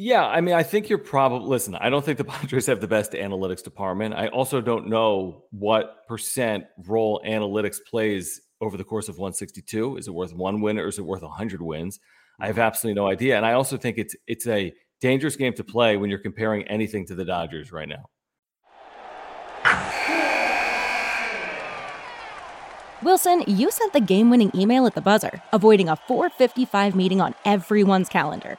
Yeah, 0.00 0.24
I 0.24 0.40
mean, 0.42 0.54
I 0.54 0.62
think 0.62 0.88
you're 0.88 0.96
probably 0.96 1.48
listen. 1.48 1.74
I 1.74 1.90
don't 1.90 2.04
think 2.04 2.18
the 2.18 2.24
Padres 2.32 2.66
have 2.66 2.80
the 2.80 2.86
best 2.86 3.14
analytics 3.14 3.64
department. 3.64 4.14
I 4.14 4.28
also 4.28 4.60
don't 4.60 4.86
know 4.86 5.42
what 5.50 6.06
percent 6.06 6.66
role 6.86 7.20
analytics 7.26 7.78
plays 7.84 8.40
over 8.60 8.76
the 8.76 8.84
course 8.84 9.08
of 9.08 9.18
162. 9.18 9.96
Is 9.96 10.06
it 10.06 10.14
worth 10.14 10.32
one 10.32 10.60
win 10.60 10.78
or 10.78 10.86
is 10.86 11.00
it 11.00 11.04
worth 11.04 11.22
100 11.22 11.60
wins? 11.60 11.98
I 12.38 12.46
have 12.46 12.54
mm-hmm. 12.54 12.62
absolutely 12.62 13.00
no 13.00 13.08
idea. 13.08 13.36
And 13.36 13.44
I 13.44 13.54
also 13.54 13.76
think 13.76 13.98
it's 13.98 14.14
it's 14.28 14.46
a 14.46 14.72
dangerous 15.00 15.34
game 15.34 15.54
to 15.54 15.64
play 15.64 15.96
when 15.96 16.10
you're 16.10 16.20
comparing 16.20 16.62
anything 16.68 17.04
to 17.06 17.16
the 17.16 17.24
Dodgers 17.24 17.72
right 17.72 17.88
now. 17.88 18.04
Wilson, 23.02 23.42
you 23.48 23.72
sent 23.72 23.92
the 23.92 24.00
game-winning 24.00 24.52
email 24.54 24.86
at 24.86 24.94
the 24.94 25.00
buzzer, 25.00 25.42
avoiding 25.52 25.88
a 25.88 25.96
4:55 25.96 26.94
meeting 26.94 27.20
on 27.20 27.34
everyone's 27.44 28.08
calendar. 28.08 28.58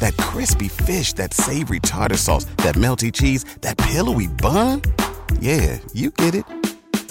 that 0.00 0.16
crispy 0.16 0.68
fish, 0.68 1.12
that 1.14 1.32
savory 1.32 1.80
tartar 1.80 2.16
sauce, 2.16 2.44
that 2.58 2.74
melty 2.74 3.12
cheese, 3.12 3.44
that 3.62 3.78
pillowy 3.78 4.26
bun. 4.26 4.82
Yeah, 5.40 5.78
you 5.92 6.10
get 6.10 6.34
it 6.34 6.44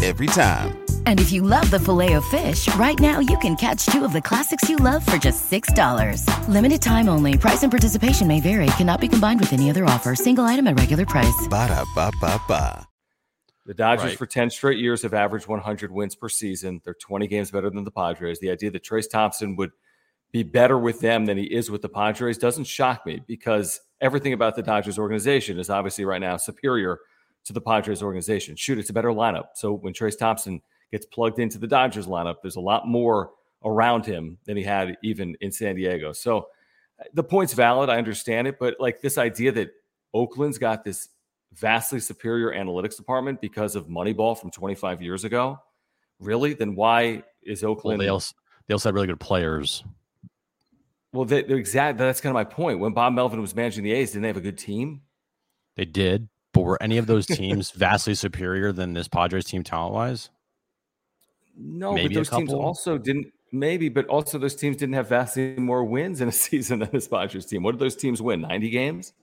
every 0.04 0.28
time. 0.28 0.78
And 1.06 1.20
if 1.20 1.32
you 1.32 1.42
love 1.42 1.70
the 1.72 1.80
Filet-O-Fish, 1.80 2.74
right 2.76 3.00
now 3.00 3.20
you 3.20 3.38
can 3.40 3.56
catch 3.56 3.86
two 3.88 4.06
of 4.06 4.14
the 4.14 4.22
classics 4.22 4.70
you 4.70 4.76
love 4.76 5.06
for 5.06 5.18
just 5.18 5.50
$6. 5.50 6.48
Limited 6.48 6.82
time 6.82 7.10
only. 7.10 7.38
Price 7.38 7.64
and 7.64 7.72
participation 7.72 8.28
may 8.28 8.40
vary. 8.40 8.68
Cannot 8.78 9.02
be 9.02 9.08
combined 9.08 9.40
with 9.40 9.54
any 9.54 9.70
other 9.70 9.86
offer. 9.86 10.16
Single 10.16 10.44
item 10.44 10.68
at 10.68 10.78
regular 10.78 11.06
price. 11.06 11.48
Ba 11.50 11.68
da 11.68 11.86
ba 11.96 12.12
ba 12.22 12.40
ba. 12.48 12.88
The 13.68 13.74
Dodgers 13.74 14.12
right. 14.12 14.18
for 14.18 14.28
10 14.28 14.52
straight 14.52 14.78
years 14.78 15.02
have 15.02 15.16
averaged 15.16 15.48
100 15.48 15.92
wins 15.92 16.16
per 16.16 16.30
season. 16.30 16.82
They're 16.86 16.94
20 16.94 17.26
games 17.26 17.50
better 17.50 17.72
than 17.72 17.84
the 17.84 17.90
Padres. 17.90 18.40
The 18.40 18.52
idea 18.52 18.70
that 18.70 18.84
Trayce 18.84 19.10
Thompson 19.10 19.56
would– 19.56 19.72
be 20.36 20.44
better 20.44 20.78
with 20.78 21.00
them 21.00 21.26
than 21.26 21.38
he 21.38 21.46
is 21.46 21.72
with 21.72 21.82
the 21.82 21.88
Padres 21.88 22.38
doesn't 22.38 22.66
shock 22.66 23.06
me 23.06 23.22
because 23.26 23.80
everything 24.02 24.34
about 24.34 24.54
the 24.54 24.62
Dodgers 24.62 25.00
organization 25.00 25.58
is 25.58 25.70
obviously 25.70 26.04
right 26.04 26.20
now 26.20 26.36
superior 26.36 27.00
to 27.46 27.54
the 27.54 27.62
Padres 27.62 28.04
organization. 28.04 28.54
Shoot, 28.58 28.78
it's 28.78 28.90
a 28.90 28.94
better 28.94 29.12
lineup. 29.12 29.46
So 29.54 29.72
when 29.72 29.94
Trayce 29.94 30.18
Thompson 30.18 30.62
gets 30.92 31.06
plugged 31.06 31.40
into 31.40 31.58
the 31.58 31.68
Dodgers 31.68 32.08
lineup, 32.08 32.42
there's 32.42 32.58
a 32.58 32.62
lot 32.62 32.86
more 32.86 33.32
around 33.64 34.06
him 34.06 34.38
than 34.44 34.58
he 34.58 34.64
had 34.64 34.98
even 35.02 35.38
in 35.40 35.54
San 35.54 35.78
Diego. 35.78 36.12
So 36.12 36.50
uh, 37.00 37.06
the 37.14 37.24
point's 37.24 37.54
valid. 37.54 37.90
I 37.90 37.98
understand 37.98 38.46
it. 38.46 38.60
But 38.60 38.76
like 38.78 39.00
this 39.00 39.18
idea 39.18 39.54
that 39.54 39.70
Oakland's 40.14 40.58
got 40.58 40.84
this 40.84 41.08
vastly 41.54 42.02
superior 42.02 42.52
analytics 42.52 42.98
department 42.98 43.40
because 43.40 43.78
of 43.78 43.88
Moneyball 43.88 44.38
from 44.38 44.52
25 44.52 45.02
years 45.02 45.24
ago, 45.24 45.58
really? 46.20 46.54
Then 46.54 46.76
why 46.76 47.24
is 47.42 47.64
Oakland? 47.64 48.00
Well, 48.00 48.06
they, 48.06 48.10
also, 48.10 48.36
they 48.68 48.74
also 48.74 48.90
had 48.90 48.96
really 48.96 49.08
good 49.08 49.22
players. 49.22 49.86
Well, 51.16 51.24
they, 51.24 51.44
they're 51.44 51.58
exact. 51.58 51.98
That's 51.98 52.20
kind 52.20 52.32
of 52.32 52.34
my 52.34 52.44
point. 52.44 52.80
When 52.80 52.94
Bob 52.94 53.14
Melvin 53.14 53.40
was 53.40 53.56
managing 53.56 53.86
the 53.86 53.94
A's, 53.94 54.12
didn't 54.12 54.24
they 54.24 54.28
have 54.28 54.38
a 54.38 54.42
good 54.42 54.58
team? 54.58 55.02
They 55.78 55.86
did, 55.86 56.28
but 56.52 56.62
were 56.62 56.82
any 56.82 56.98
of 56.98 57.08
those 57.08 57.26
teams 57.26 57.72
vastly 57.72 58.16
superior 58.16 58.74
than 58.74 58.94
this 58.94 59.08
Padres 59.08 59.46
team 59.46 59.64
talent 59.64 59.94
wise? 59.94 60.30
No, 61.58 61.94
maybe 61.94 62.10
but 62.10 62.16
those 62.16 62.30
teams 62.30 62.54
also 62.54 62.98
didn't. 62.98 63.28
Maybe, 63.52 63.88
but 63.88 64.06
also 64.08 64.38
those 64.38 64.56
teams 64.56 64.76
didn't 64.76 64.96
have 64.96 65.08
vastly 65.08 65.56
more 65.56 65.86
wins 65.86 66.20
in 66.20 66.28
a 66.28 66.32
season 66.34 66.80
than 66.80 66.90
this 66.92 67.08
Padres 67.08 67.46
team. 67.46 67.64
What 67.64 67.72
did 67.72 67.80
those 67.80 67.96
teams 67.96 68.22
win? 68.22 68.42
Ninety 68.42 68.70
games? 68.70 69.14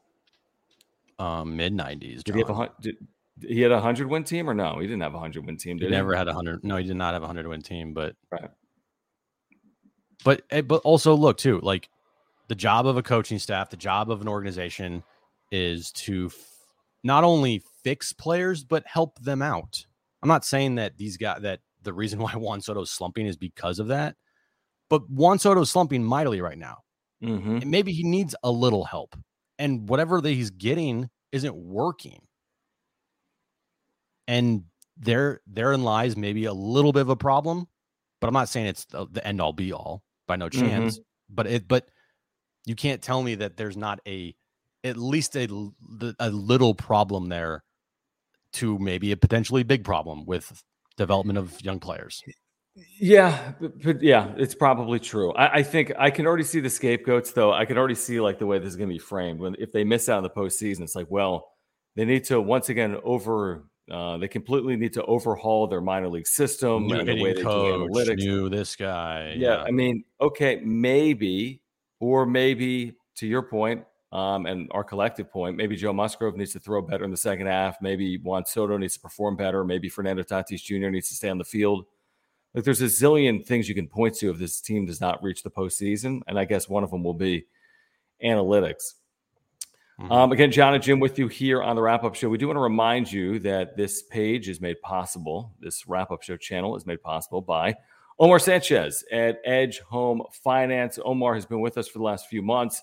Um, 1.19 1.57
mid 1.57 1.75
nineties. 1.75 2.25
Did 2.25 2.37
he 2.37 2.41
have 2.41 2.51
a 2.51 2.71
did, 2.81 2.97
he 3.39 3.61
had 3.61 3.71
a 3.71 3.81
hundred 3.81 4.09
win 4.09 4.25
team 4.25 4.49
or 4.49 4.55
no? 4.55 4.79
He 4.79 4.87
didn't 4.87 5.03
have 5.03 5.15
a 5.15 5.19
hundred 5.19 5.45
win 5.45 5.59
team. 5.59 5.77
Did 5.77 5.89
he, 5.89 5.91
he 5.91 5.97
never 5.97 6.15
had 6.15 6.27
a 6.29 6.33
hundred. 6.33 6.65
No, 6.65 6.77
he 6.77 6.85
did 6.85 6.97
not 6.97 7.13
have 7.13 7.23
a 7.23 7.27
hundred 7.27 7.47
win 7.49 7.61
team. 7.61 7.93
But 7.93 8.17
right. 8.31 8.49
But 10.25 10.43
eh, 10.51 10.61
but 10.63 10.83
also 10.83 11.15
look 11.15 11.39
too, 11.39 11.61
like 11.61 11.89
the 12.49 12.55
job 12.55 12.87
of 12.87 12.97
a 12.97 13.03
coaching 13.03 13.39
staff, 13.39 13.71
the 13.71 13.77
job 13.77 14.11
of 14.11 14.21
an 14.21 14.29
organization 14.29 15.03
is 15.51 15.93
to 15.93 16.27
f- 16.27 16.35
not 17.03 17.25
only 17.25 17.63
fix 17.83 18.13
players 18.13 18.65
but 18.65 18.85
help 18.87 19.19
them 19.21 19.43
out. 19.43 19.85
I'm 20.23 20.29
not 20.29 20.45
saying 20.45 20.77
that 20.77 20.97
these 20.97 21.17
guys 21.17 21.43
that 21.43 21.61
the 21.83 21.93
reason 21.93 22.19
why 22.23 22.33
Juan 22.33 22.61
Soto's 22.61 22.91
slumping 22.91 23.27
is 23.27 23.37
because 23.37 23.79
of 23.79 23.89
that, 23.89 24.17
but 24.89 25.09
Juan 25.11 25.39
Soto's 25.39 25.71
slumping 25.71 26.05
mightily 26.05 26.41
right 26.41 26.59
now. 26.59 26.79
Mm-hmm. 27.23 27.59
And 27.59 27.71
maybe 27.71 27.93
he 27.93 28.03
needs 28.03 28.35
a 28.43 28.51
little 28.51 28.85
help. 28.85 29.17
And 29.59 29.89
whatever 29.89 30.21
that 30.21 30.31
he's 30.31 30.51
getting 30.51 31.09
isn't 31.31 31.55
working. 31.55 32.21
And 34.27 34.65
there 34.97 35.41
therein 35.47 35.83
lies 35.85 36.17
maybe 36.17 36.45
a 36.45 36.53
little 36.53 36.93
bit 36.93 37.03
of 37.03 37.09
a 37.09 37.17
problem, 37.17 37.67
but 38.21 38.27
I'm 38.27 38.35
not 38.35 38.49
saying 38.49 38.67
it's 38.67 38.85
the, 38.87 39.07
the 39.11 39.27
end 39.27 39.41
all 39.41 39.53
be 39.53 39.73
all 39.73 40.03
by 40.27 40.37
no 40.37 40.49
Mm-hmm. 40.49 40.69
chance. 40.69 41.01
But 41.31 41.47
it 41.47 41.69
but 41.69 41.87
you 42.67 42.75
can't 42.75 43.03
tell 43.03 43.23
me 43.23 43.37
that 43.37 43.57
there's 43.57 43.77
not 43.77 44.01
a 44.07 44.35
at 44.85 44.97
least 44.97 45.37
a 45.37 45.49
a 46.19 46.31
little 46.31 46.75
problem 46.75 47.29
there 47.29 47.63
to 48.55 48.79
maybe 48.79 49.13
a 49.13 49.17
potentially 49.17 49.63
big 49.63 49.85
problem 49.85 50.27
with 50.27 50.63
development 50.97 51.39
of 51.39 51.61
young 51.63 51.81
players. 51.81 52.23
Yeah, 52.99 53.53
yeah, 54.01 54.33
it's 54.39 54.55
probably 54.55 54.99
true. 54.99 55.33
I, 55.35 55.59
I 55.59 55.63
think 55.63 55.93
I 55.99 56.11
can 56.11 56.27
already 56.27 56.45
see 56.45 56.61
the 56.61 56.71
scapegoats, 56.71 57.33
though. 57.33 57.53
I 57.53 57.67
can 57.67 57.77
already 57.77 57.95
see 57.95 58.21
like 58.21 58.39
the 58.39 58.47
way 58.47 58.59
this 58.59 58.69
is 58.69 58.77
going 58.77 58.89
to 58.89 58.95
be 58.95 58.99
framed. 58.99 59.41
When 59.41 59.57
if 59.59 59.73
they 59.73 59.85
miss 59.85 60.09
out 60.09 60.19
on 60.19 60.23
the 60.23 60.31
postseason, 60.31 60.81
it's 60.81 60.95
like, 60.97 61.09
well, 61.11 61.51
they 61.97 62.05
need 62.07 62.25
to 62.25 62.41
once 62.41 62.71
again 62.71 62.97
over. 63.05 63.65
Uh, 63.91 64.17
they 64.17 64.29
completely 64.29 64.77
need 64.77 64.93
to 64.93 65.05
overhaul 65.05 65.67
their 65.67 65.81
minor 65.81 66.09
league 66.09 66.27
system 66.27 66.87
New 66.87 67.01
and 67.01 67.09
the 67.09 67.23
way 67.23 67.33
they 67.33 67.43
coach, 67.43 67.89
do 67.89 67.89
analytics. 67.89 68.17
knew 68.19 68.49
this 68.49 68.77
guy. 68.77 69.35
yeah, 69.37 69.57
I 69.57 69.71
mean, 69.71 70.05
okay, 70.21 70.61
maybe, 70.63 71.61
or 71.99 72.25
maybe 72.25 72.95
to 73.17 73.27
your 73.27 73.43
point, 73.43 73.85
um, 74.13 74.47
and 74.47 74.69
our 74.73 74.85
collective 74.85 75.33
point, 75.33 75.57
maybe 75.57 75.75
Joe 75.75 75.93
Musgrove 75.93 76.37
needs 76.37 76.53
to 76.53 76.61
throw 76.61 76.83
better 76.83 77.05
in 77.05 77.11
the 77.11 77.17
second 77.17 77.47
half. 77.47 77.77
Maybe 77.81 78.19
Juan 78.19 78.45
Soto 78.45 78.77
needs 78.77 78.95
to 78.95 79.01
perform 79.01 79.37
better. 79.37 79.65
Maybe 79.65 79.89
Fernando 79.89 80.23
Tatis 80.23 80.63
Jr. 80.63 80.91
needs 80.91 81.09
to 81.09 81.15
stay 81.15 81.31
on 81.31 81.39
the 81.39 81.45
field. 81.45 81.87
Like, 82.55 82.65
there's 82.65 82.83
a 82.83 82.87
zillion 82.87 83.45
things 83.45 83.69
you 83.69 83.75
can 83.75 83.89
point 83.89 84.15
to 84.17 84.31
if 84.31 84.39
this 84.39 84.61
team 84.61 84.85
does 84.85 85.01
not 85.01 85.23
reach 85.23 85.43
the 85.43 85.51
postseason, 85.51 86.21
and 86.27 86.39
I 86.39 86.45
guess 86.45 86.69
one 86.69 86.85
of 86.85 86.91
them 86.91 87.03
will 87.03 87.15
be 87.15 87.47
analytics. 88.23 88.95
Mhm. 90.01 90.11
Um, 90.11 90.33
again, 90.33 90.51
John 90.51 90.75
and 90.75 90.83
Jim 90.83 91.01
with 91.01 91.19
you 91.19 91.29
here 91.29 91.63
on 91.63 91.77
the 91.77 91.83
wrap 91.83 92.03
up 92.03 92.15
show. 92.15 92.29
We 92.29 92.39
do 92.39 92.47
want 92.47 92.57
to 92.57 92.63
remind 92.63 93.13
you 93.13 93.39
that 93.41 93.77
this 93.77 94.03
page 94.03 94.49
is 94.49 94.61
made 94.61 94.81
possible, 94.83 95.53
this 95.61 95.87
wrap 95.87 96.11
up 96.11 96.23
show 96.23 96.37
channel 96.37 96.75
is 96.77 96.87
made 96.87 97.03
possible 97.03 97.41
by 97.41 97.77
Omar 98.19 98.39
Sanchez 98.39 99.05
at 99.13 99.41
Edge 99.45 99.81
Home 99.81 100.23
Finance. 100.33 100.99
Omar 101.05 101.35
has 101.35 101.47
been 101.47 101.61
with 101.61 101.77
us 101.79 101.89
for 101.89 101.99
the 101.99 102.05
last 102.05 102.29
few 102.29 102.43
months, 102.43 102.83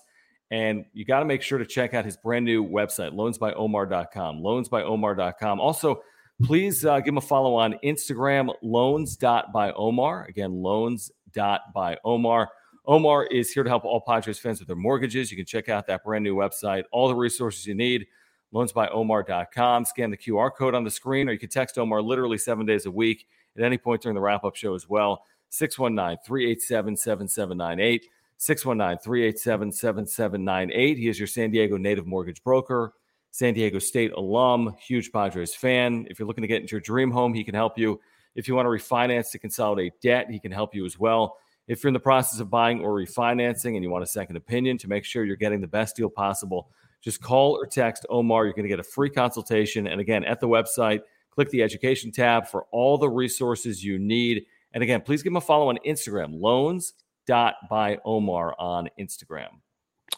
and 0.50 0.84
you 0.92 1.04
got 1.04 1.20
to 1.20 1.24
make 1.24 1.42
sure 1.42 1.58
to 1.58 1.66
check 1.66 1.94
out 1.94 2.04
his 2.04 2.16
brand 2.16 2.44
new 2.44 2.64
website, 2.64 3.12
loansbyomar.com. 3.14 4.40
Loansbyomar.com. 4.40 5.60
Also, 5.60 6.02
please 6.42 6.84
uh, 6.84 6.98
give 7.00 7.08
him 7.08 7.18
a 7.18 7.22
follow 7.22 7.54
on 7.54 7.74
Instagram, 7.84 8.54
loans.byomar. 8.62 10.28
Again, 10.28 10.62
loans.byomar. 10.62 12.46
Omar 12.86 13.26
is 13.26 13.52
here 13.52 13.62
to 13.62 13.68
help 13.68 13.84
all 13.84 14.00
Padres 14.00 14.38
fans 14.38 14.58
with 14.58 14.66
their 14.66 14.76
mortgages. 14.76 15.30
You 15.30 15.36
can 15.36 15.46
check 15.46 15.68
out 15.68 15.86
that 15.86 16.02
brand 16.04 16.24
new 16.24 16.34
website, 16.34 16.84
all 16.92 17.08
the 17.08 17.14
resources 17.14 17.66
you 17.66 17.74
need, 17.74 18.06
loansbyomar.com. 18.54 19.84
Scan 19.84 20.10
the 20.10 20.16
QR 20.16 20.50
code 20.56 20.74
on 20.74 20.84
the 20.84 20.90
screen, 20.90 21.28
or 21.28 21.32
you 21.32 21.38
can 21.38 21.50
text 21.50 21.78
Omar 21.78 22.02
literally 22.02 22.38
seven 22.38 22.66
days 22.66 22.86
a 22.86 22.90
week 22.90 23.26
at 23.56 23.62
any 23.62 23.78
point 23.78 24.02
during 24.02 24.14
the 24.14 24.20
wrap 24.20 24.44
up 24.44 24.56
show 24.56 24.74
as 24.74 24.88
well. 24.88 25.24
619 25.50 26.18
387 26.24 26.96
7798. 26.96 28.06
619 28.38 29.02
387 29.02 29.72
7798. 29.72 30.96
He 30.96 31.08
is 31.08 31.18
your 31.18 31.26
San 31.26 31.50
Diego 31.50 31.76
native 31.76 32.06
mortgage 32.06 32.42
broker, 32.42 32.94
San 33.32 33.52
Diego 33.52 33.78
State 33.78 34.12
alum, 34.12 34.74
huge 34.80 35.12
Padres 35.12 35.54
fan. 35.54 36.06
If 36.08 36.18
you're 36.18 36.26
looking 36.26 36.42
to 36.42 36.48
get 36.48 36.62
into 36.62 36.72
your 36.72 36.80
dream 36.80 37.10
home, 37.10 37.34
he 37.34 37.44
can 37.44 37.54
help 37.54 37.76
you. 37.76 38.00
If 38.34 38.48
you 38.48 38.54
want 38.54 38.64
to 38.64 38.70
refinance 38.70 39.30
to 39.32 39.38
consolidate 39.38 40.00
debt, 40.00 40.30
he 40.30 40.40
can 40.40 40.52
help 40.52 40.74
you 40.74 40.86
as 40.86 40.98
well. 40.98 41.36
If 41.70 41.82
you're 41.84 41.88
in 41.88 41.94
the 41.94 42.00
process 42.00 42.40
of 42.40 42.50
buying 42.50 42.80
or 42.80 42.94
refinancing 42.94 43.76
and 43.76 43.84
you 43.84 43.90
want 43.90 44.02
a 44.02 44.06
second 44.06 44.34
opinion 44.34 44.76
to 44.78 44.88
make 44.88 45.04
sure 45.04 45.24
you're 45.24 45.36
getting 45.36 45.60
the 45.60 45.68
best 45.68 45.94
deal 45.94 46.10
possible, 46.10 46.68
just 47.00 47.22
call 47.22 47.52
or 47.52 47.64
text 47.64 48.04
Omar. 48.10 48.44
You're 48.44 48.54
going 48.54 48.64
to 48.64 48.68
get 48.68 48.80
a 48.80 48.82
free 48.82 49.08
consultation. 49.08 49.86
And 49.86 50.00
again, 50.00 50.24
at 50.24 50.40
the 50.40 50.48
website, 50.48 51.02
click 51.30 51.48
the 51.50 51.62
education 51.62 52.10
tab 52.10 52.48
for 52.48 52.66
all 52.72 52.98
the 52.98 53.08
resources 53.08 53.84
you 53.84 54.00
need. 54.00 54.46
And 54.72 54.82
again, 54.82 55.00
please 55.00 55.22
give 55.22 55.30
him 55.30 55.36
a 55.36 55.40
follow 55.40 55.68
on 55.68 55.78
Instagram, 55.86 56.40
loans.byomar 56.40 58.52
on 58.58 58.88
Instagram. 58.98 59.50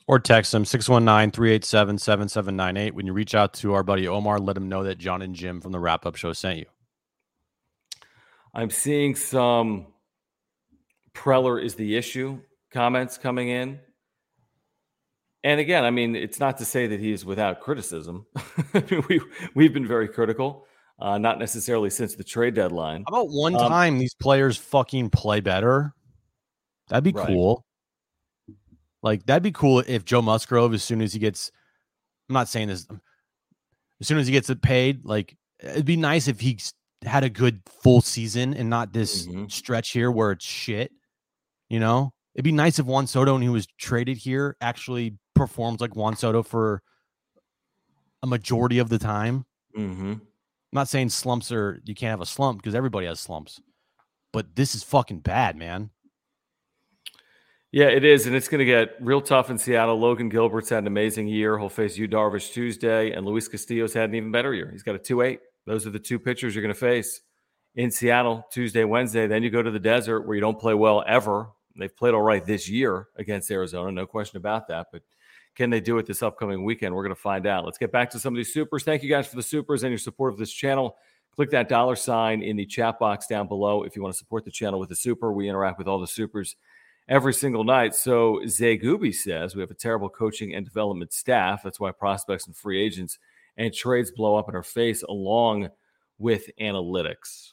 Or 0.06 0.18
text 0.18 0.52
them 0.52 0.64
619 0.64 1.32
387 1.32 1.98
7798. 1.98 2.94
When 2.94 3.04
you 3.04 3.12
reach 3.12 3.34
out 3.34 3.52
to 3.54 3.74
our 3.74 3.82
buddy 3.82 4.08
Omar, 4.08 4.38
let 4.38 4.56
him 4.56 4.70
know 4.70 4.84
that 4.84 4.96
John 4.96 5.20
and 5.20 5.34
Jim 5.34 5.60
from 5.60 5.72
the 5.72 5.78
wrap 5.78 6.06
up 6.06 6.16
show 6.16 6.32
sent 6.32 6.60
you. 6.60 6.66
I'm 8.54 8.70
seeing 8.70 9.14
some 9.14 9.88
Preller 11.14 11.62
is 11.62 11.74
the 11.74 11.96
issue 11.96 12.40
comments 12.72 13.18
coming 13.18 13.48
in. 13.48 13.78
And 15.44 15.60
again, 15.60 15.84
I 15.84 15.90
mean, 15.90 16.14
it's 16.14 16.38
not 16.38 16.58
to 16.58 16.64
say 16.64 16.86
that 16.86 17.00
he's 17.00 17.24
without 17.24 17.60
criticism. 17.60 18.26
I 18.74 18.84
mean, 18.90 19.04
we, 19.08 19.20
we've 19.54 19.72
been 19.74 19.86
very 19.86 20.08
critical, 20.08 20.66
uh, 21.00 21.18
not 21.18 21.38
necessarily 21.38 21.90
since 21.90 22.14
the 22.14 22.22
trade 22.24 22.54
deadline. 22.54 23.04
How 23.08 23.22
about 23.22 23.32
one 23.32 23.54
Um, 23.56 23.68
time 23.68 23.98
these 23.98 24.14
players 24.14 24.56
fucking 24.56 25.10
play 25.10 25.40
better? 25.40 25.94
That'd 26.88 27.04
be 27.04 27.12
Right. 27.18 27.26
cool. 27.26 27.64
Like 29.02 29.26
that'd 29.26 29.42
be 29.42 29.50
cool 29.50 29.80
if 29.86 30.04
Joe 30.04 30.22
Musgrove, 30.22 30.72
as 30.74 30.84
soon 30.84 31.00
as 31.02 31.12
he 31.12 31.18
gets, 31.18 31.50
I'm 32.28 32.34
not 32.34 32.48
saying 32.48 32.68
this, 32.68 32.86
as 34.00 34.06
soon 34.06 34.18
as 34.18 34.28
he 34.28 34.32
gets 34.32 34.48
it 34.48 34.62
paid, 34.62 35.04
like 35.04 35.36
it'd 35.60 35.84
be 35.84 35.96
nice 35.96 36.28
if 36.28 36.38
he 36.38 36.58
had 37.04 37.24
a 37.24 37.28
good 37.30 37.62
full 37.82 38.00
season 38.00 38.54
and 38.54 38.70
not 38.70 38.92
this 38.92 39.26
Mhm. 39.26 39.50
stretch 39.50 39.90
here 39.90 40.08
where 40.12 40.30
it's 40.30 40.44
shit. 40.44 40.92
You 41.72 41.80
know, 41.80 42.12
it'd 42.34 42.44
be 42.44 42.52
nice 42.52 42.78
if 42.78 42.84
Juan 42.84 43.06
Soto, 43.06 43.32
when 43.32 43.40
he 43.40 43.48
was 43.48 43.66
traded 43.78 44.18
here, 44.18 44.58
actually 44.60 45.16
performs 45.34 45.80
like 45.80 45.96
Juan 45.96 46.16
Soto 46.16 46.42
for 46.42 46.82
a 48.22 48.26
majority 48.26 48.78
of 48.78 48.90
the 48.90 48.98
time. 48.98 49.46
Mm-hmm. 49.74 50.10
I'm 50.12 50.20
not 50.70 50.90
saying 50.90 51.08
slumps 51.08 51.50
are 51.50 51.80
you 51.86 51.94
can't 51.94 52.10
have 52.10 52.20
a 52.20 52.26
slump 52.26 52.58
because 52.58 52.74
everybody 52.74 53.06
has 53.06 53.20
slumps, 53.20 53.58
but 54.34 54.54
this 54.54 54.74
is 54.74 54.82
fucking 54.82 55.20
bad, 55.20 55.56
man. 55.56 55.88
Yeah, 57.70 57.86
it 57.86 58.04
is, 58.04 58.26
and 58.26 58.36
it's 58.36 58.48
going 58.48 58.58
to 58.58 58.66
get 58.66 58.96
real 59.00 59.22
tough 59.22 59.48
in 59.48 59.56
Seattle. 59.56 59.98
Logan 59.98 60.28
Gilbert's 60.28 60.68
had 60.68 60.80
an 60.80 60.88
amazing 60.88 61.26
year. 61.26 61.58
He'll 61.58 61.70
face 61.70 61.96
Yu 61.96 62.06
Darvish 62.06 62.52
Tuesday, 62.52 63.12
and 63.12 63.24
Luis 63.24 63.48
Castillo's 63.48 63.94
had 63.94 64.10
an 64.10 64.14
even 64.14 64.30
better 64.30 64.52
year. 64.52 64.68
He's 64.70 64.82
got 64.82 64.94
a 64.94 64.98
two 64.98 65.22
eight. 65.22 65.40
Those 65.64 65.86
are 65.86 65.90
the 65.90 65.98
two 65.98 66.18
pitchers 66.18 66.54
you're 66.54 66.60
going 66.60 66.74
to 66.74 66.78
face 66.78 67.22
in 67.76 67.90
Seattle 67.90 68.46
Tuesday, 68.52 68.84
Wednesday. 68.84 69.26
Then 69.26 69.42
you 69.42 69.48
go 69.48 69.62
to 69.62 69.70
the 69.70 69.78
desert 69.78 70.26
where 70.26 70.34
you 70.34 70.42
don't 70.42 70.60
play 70.60 70.74
well 70.74 71.02
ever. 71.06 71.48
They've 71.76 71.94
played 71.94 72.14
all 72.14 72.22
right 72.22 72.44
this 72.44 72.68
year 72.68 73.08
against 73.16 73.50
Arizona, 73.50 73.90
no 73.92 74.06
question 74.06 74.36
about 74.36 74.68
that. 74.68 74.88
But 74.92 75.02
can 75.54 75.70
they 75.70 75.80
do 75.80 75.98
it 75.98 76.06
this 76.06 76.22
upcoming 76.22 76.64
weekend? 76.64 76.94
We're 76.94 77.02
going 77.02 77.14
to 77.14 77.20
find 77.20 77.46
out. 77.46 77.64
Let's 77.64 77.78
get 77.78 77.92
back 77.92 78.10
to 78.10 78.18
some 78.18 78.34
of 78.34 78.36
these 78.36 78.52
supers. 78.52 78.84
Thank 78.84 79.02
you 79.02 79.10
guys 79.10 79.26
for 79.26 79.36
the 79.36 79.42
supers 79.42 79.82
and 79.82 79.90
your 79.90 79.98
support 79.98 80.32
of 80.32 80.38
this 80.38 80.52
channel. 80.52 80.96
Click 81.34 81.50
that 81.50 81.68
dollar 81.68 81.96
sign 81.96 82.42
in 82.42 82.56
the 82.56 82.66
chat 82.66 82.98
box 82.98 83.26
down 83.26 83.48
below 83.48 83.84
if 83.84 83.96
you 83.96 84.02
want 84.02 84.14
to 84.14 84.18
support 84.18 84.44
the 84.44 84.50
channel 84.50 84.78
with 84.78 84.90
a 84.90 84.96
super. 84.96 85.32
We 85.32 85.48
interact 85.48 85.78
with 85.78 85.88
all 85.88 86.00
the 86.00 86.06
supers 86.06 86.56
every 87.08 87.34
single 87.34 87.64
night. 87.64 87.94
So 87.94 88.40
Zagubi 88.44 89.14
says 89.14 89.54
we 89.54 89.60
have 89.60 89.70
a 89.70 89.74
terrible 89.74 90.08
coaching 90.08 90.54
and 90.54 90.64
development 90.64 91.12
staff. 91.12 91.62
That's 91.62 91.80
why 91.80 91.90
prospects 91.92 92.46
and 92.46 92.56
free 92.56 92.82
agents 92.82 93.18
and 93.56 93.72
trades 93.72 94.10
blow 94.10 94.36
up 94.36 94.48
in 94.48 94.54
our 94.54 94.62
face 94.62 95.02
along 95.02 95.68
with 96.18 96.48
analytics. 96.60 97.52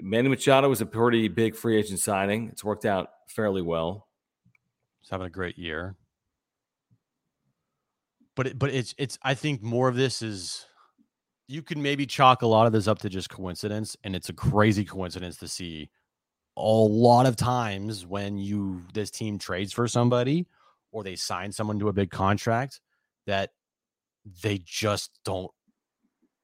Manny 0.00 0.28
Machado 0.28 0.68
was 0.68 0.80
a 0.80 0.86
pretty 0.86 1.28
big 1.28 1.54
free 1.54 1.76
agent 1.76 2.00
signing. 2.00 2.48
It's 2.48 2.64
worked 2.64 2.84
out 2.84 3.08
fairly 3.28 3.62
well. 3.62 4.08
He's 5.00 5.10
having 5.10 5.26
a 5.26 5.30
great 5.30 5.58
year. 5.58 5.96
But 8.34 8.48
it, 8.48 8.58
but 8.58 8.70
it's 8.70 8.94
it's 8.98 9.18
I 9.22 9.34
think 9.34 9.62
more 9.62 9.88
of 9.88 9.96
this 9.96 10.22
is 10.22 10.66
you 11.48 11.62
can 11.62 11.82
maybe 11.82 12.06
chalk 12.06 12.42
a 12.42 12.46
lot 12.46 12.66
of 12.66 12.72
this 12.72 12.86
up 12.86 12.98
to 13.00 13.08
just 13.08 13.30
coincidence, 13.30 13.96
and 14.04 14.14
it's 14.14 14.28
a 14.28 14.32
crazy 14.32 14.84
coincidence 14.84 15.36
to 15.38 15.48
see 15.48 15.90
a 16.56 16.60
lot 16.60 17.26
of 17.26 17.36
times 17.36 18.06
when 18.06 18.38
you 18.38 18.82
this 18.92 19.10
team 19.10 19.38
trades 19.38 19.72
for 19.72 19.88
somebody 19.88 20.46
or 20.92 21.02
they 21.02 21.16
sign 21.16 21.52
someone 21.52 21.78
to 21.78 21.88
a 21.88 21.92
big 21.92 22.10
contract 22.10 22.80
that 23.26 23.50
they 24.42 24.58
just 24.64 25.10
don't 25.24 25.50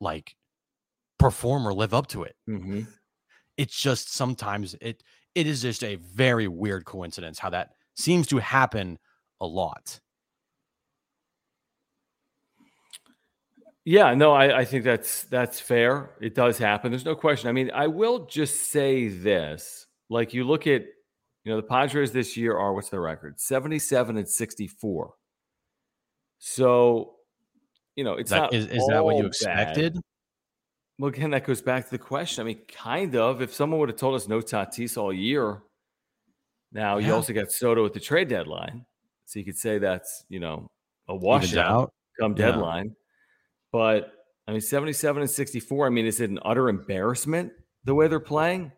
like 0.01 0.37
perform 1.19 1.67
or 1.67 1.73
live 1.73 1.95
up 1.95 2.07
to 2.09 2.23
it. 2.23 2.37
Mm-hmm. 2.49 2.83
It's 3.57 3.81
just 3.81 4.13
sometimes 4.13 4.75
it 4.81 5.03
it 5.35 5.47
is 5.47 5.63
just 5.63 5.85
a 5.85 5.97
very 5.97 6.49
weird 6.49 6.85
coincidence 6.85 7.39
how 7.39 7.51
that 7.51 7.71
seems 7.95 8.27
to 8.29 8.39
happen 8.39 8.99
a 9.41 9.47
lot. 9.47 10.01
Yeah, 13.85 14.15
no, 14.15 14.33
I, 14.33 14.61
I 14.61 14.65
think 14.65 14.85
that's 14.85 15.25
that's 15.25 15.61
fair. 15.61 16.13
It 16.21 16.35
does 16.35 16.57
happen. 16.57 16.91
There's 16.91 17.05
no 17.05 17.15
question. 17.15 17.49
I 17.49 17.53
mean, 17.53 17.71
I 17.75 17.87
will 17.87 18.27
just 18.27 18.69
say 18.71 19.09
this: 19.09 19.87
like 20.09 20.33
you 20.33 20.45
look 20.45 20.67
at 20.67 20.83
You 21.45 21.53
know, 21.53 21.57
the 21.57 21.67
Padres 21.67 22.11
this 22.11 22.37
year 22.37 22.57
are 22.57 22.73
what's 22.73 22.89
their 22.89 23.03
record? 23.03 23.39
77 23.39 24.17
and 24.17 24.29
64. 24.29 25.15
So, 26.39 27.17
you 27.97 28.05
know, 28.05 28.15
it's 28.15 28.31
that, 28.31 28.39
not 28.39 28.55
is, 28.55 28.67
is 28.67 28.87
that 28.89 29.05
what 29.05 29.17
you 29.19 29.27
expected? 29.27 29.95
bad. 29.95 30.03
Well, 30.99 31.09
again, 31.09 31.31
that 31.31 31.45
goes 31.45 31.61
back 31.61 31.85
to 31.85 31.91
the 31.91 31.99
question. 31.99 32.43
I 32.43 32.45
mean, 32.45 32.61
kind 32.69 33.17
of. 33.17 33.43
If 33.43 33.53
someone 33.53 33.81
would 33.81 33.89
have 33.89 33.99
told 33.99 34.15
us 34.15 34.29
no 34.29 34.41
Tatis 34.41 34.97
all 34.97 35.13
year, 35.13 35.63
now 36.73 36.99
you 36.99 37.13
also 37.13 37.33
got 37.33 37.51
Soto 37.51 37.85
at 37.85 37.93
the 37.93 38.01
trade 38.01 38.29
deadline, 38.29 38.85
so 39.25 39.39
you 39.39 39.45
could 39.45 39.59
say 39.59 39.79
that's 39.79 40.25
you 40.29 40.41
know 40.41 40.71
a 41.09 41.17
washout 41.17 41.67
out? 41.67 41.93
come 42.21 42.33
Yeah. 42.37 42.51
deadline. 42.53 42.95
But 43.73 44.13
I 44.47 44.53
mean, 44.53 44.61
seventy-seven 44.61 45.21
and 45.23 45.31
sixty-four. 45.31 45.87
I 45.87 45.91
mean, 45.91 46.07
is 46.07 46.21
it 46.21 46.31
an 46.31 46.39
utter 46.45 46.69
embarrassment 46.69 47.53
the 47.85 47.95
way 47.95 48.07
they're 48.07 48.21
playing? 48.21 48.71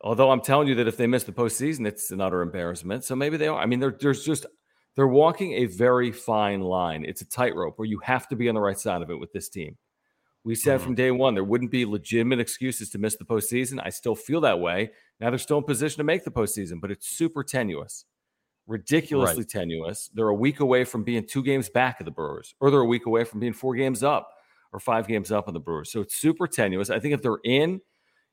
Although 0.00 0.30
I'm 0.30 0.40
telling 0.40 0.66
you 0.66 0.74
that 0.76 0.88
if 0.88 0.96
they 0.96 1.06
miss 1.06 1.24
the 1.24 1.32
postseason, 1.32 1.86
it's 1.86 2.10
an 2.10 2.20
utter 2.20 2.42
embarrassment. 2.42 3.04
So 3.04 3.14
maybe 3.14 3.36
they 3.36 3.48
are. 3.48 3.60
I 3.60 3.66
mean, 3.66 3.78
there's 3.78 4.24
just 4.24 4.46
they're 4.96 5.06
walking 5.06 5.52
a 5.52 5.66
very 5.66 6.10
fine 6.10 6.60
line. 6.60 7.04
It's 7.04 7.20
a 7.20 7.28
tightrope 7.28 7.78
where 7.78 7.86
you 7.86 8.00
have 8.00 8.26
to 8.28 8.36
be 8.36 8.48
on 8.48 8.54
the 8.56 8.60
right 8.60 8.78
side 8.78 9.02
of 9.02 9.10
it 9.10 9.20
with 9.20 9.32
this 9.32 9.48
team. 9.48 9.76
We 10.44 10.54
said 10.54 10.80
Mhm. 10.80 10.84
from 10.84 10.94
day 10.94 11.10
one 11.10 11.34
there 11.34 11.44
wouldn't 11.44 11.70
be 11.70 11.84
legitimate 11.84 12.40
excuses 12.40 12.88
to 12.90 12.98
miss 12.98 13.16
the 13.16 13.24
postseason. 13.26 13.80
I 13.84 13.90
still 13.90 14.14
feel 14.14 14.40
that 14.42 14.58
way. 14.58 14.90
Now 15.20 15.30
they're 15.30 15.38
still 15.38 15.58
in 15.58 15.64
position 15.64 15.98
to 15.98 16.04
make 16.04 16.24
the 16.24 16.30
postseason, 16.30 16.80
but 16.80 16.90
it's 16.90 17.06
super 17.08 17.44
tenuous, 17.44 18.06
ridiculously 18.66 19.44
tenuous. 19.44 20.08
They're 20.14 20.28
a 20.28 20.34
week 20.34 20.60
away 20.60 20.84
from 20.84 21.04
being 21.04 21.26
two 21.26 21.42
games 21.42 21.68
back 21.68 22.00
of 22.00 22.04
the 22.06 22.10
Brewers, 22.10 22.54
or 22.60 22.70
they're 22.70 22.80
a 22.80 22.86
week 22.86 23.06
away 23.06 23.24
from 23.24 23.40
being 23.40 23.52
four 23.52 23.74
games 23.74 24.02
up 24.02 24.30
or 24.72 24.80
five 24.80 25.06
games 25.06 25.30
up 25.32 25.48
on 25.48 25.54
the 25.54 25.60
Brewers. 25.60 25.90
So 25.92 26.00
it's 26.00 26.14
super 26.14 26.46
tenuous. 26.46 26.90
I 26.90 27.00
think 27.00 27.12
if 27.14 27.22
they're 27.22 27.40
in, 27.44 27.80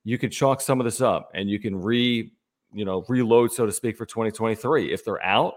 you 0.04 0.18
can 0.18 0.30
chalk 0.30 0.62
some 0.62 0.80
of 0.80 0.86
this 0.86 1.02
up 1.02 1.30
and 1.34 1.50
you 1.50 1.60
can 1.60 1.76
re, 1.82 2.32
you 2.74 2.86
know, 2.86 3.04
reload, 3.10 3.52
so 3.52 3.66
to 3.66 3.72
speak, 3.72 3.98
for 3.98 4.06
2023. 4.06 4.94
If 4.94 5.04
they're 5.04 5.24
out, 5.24 5.56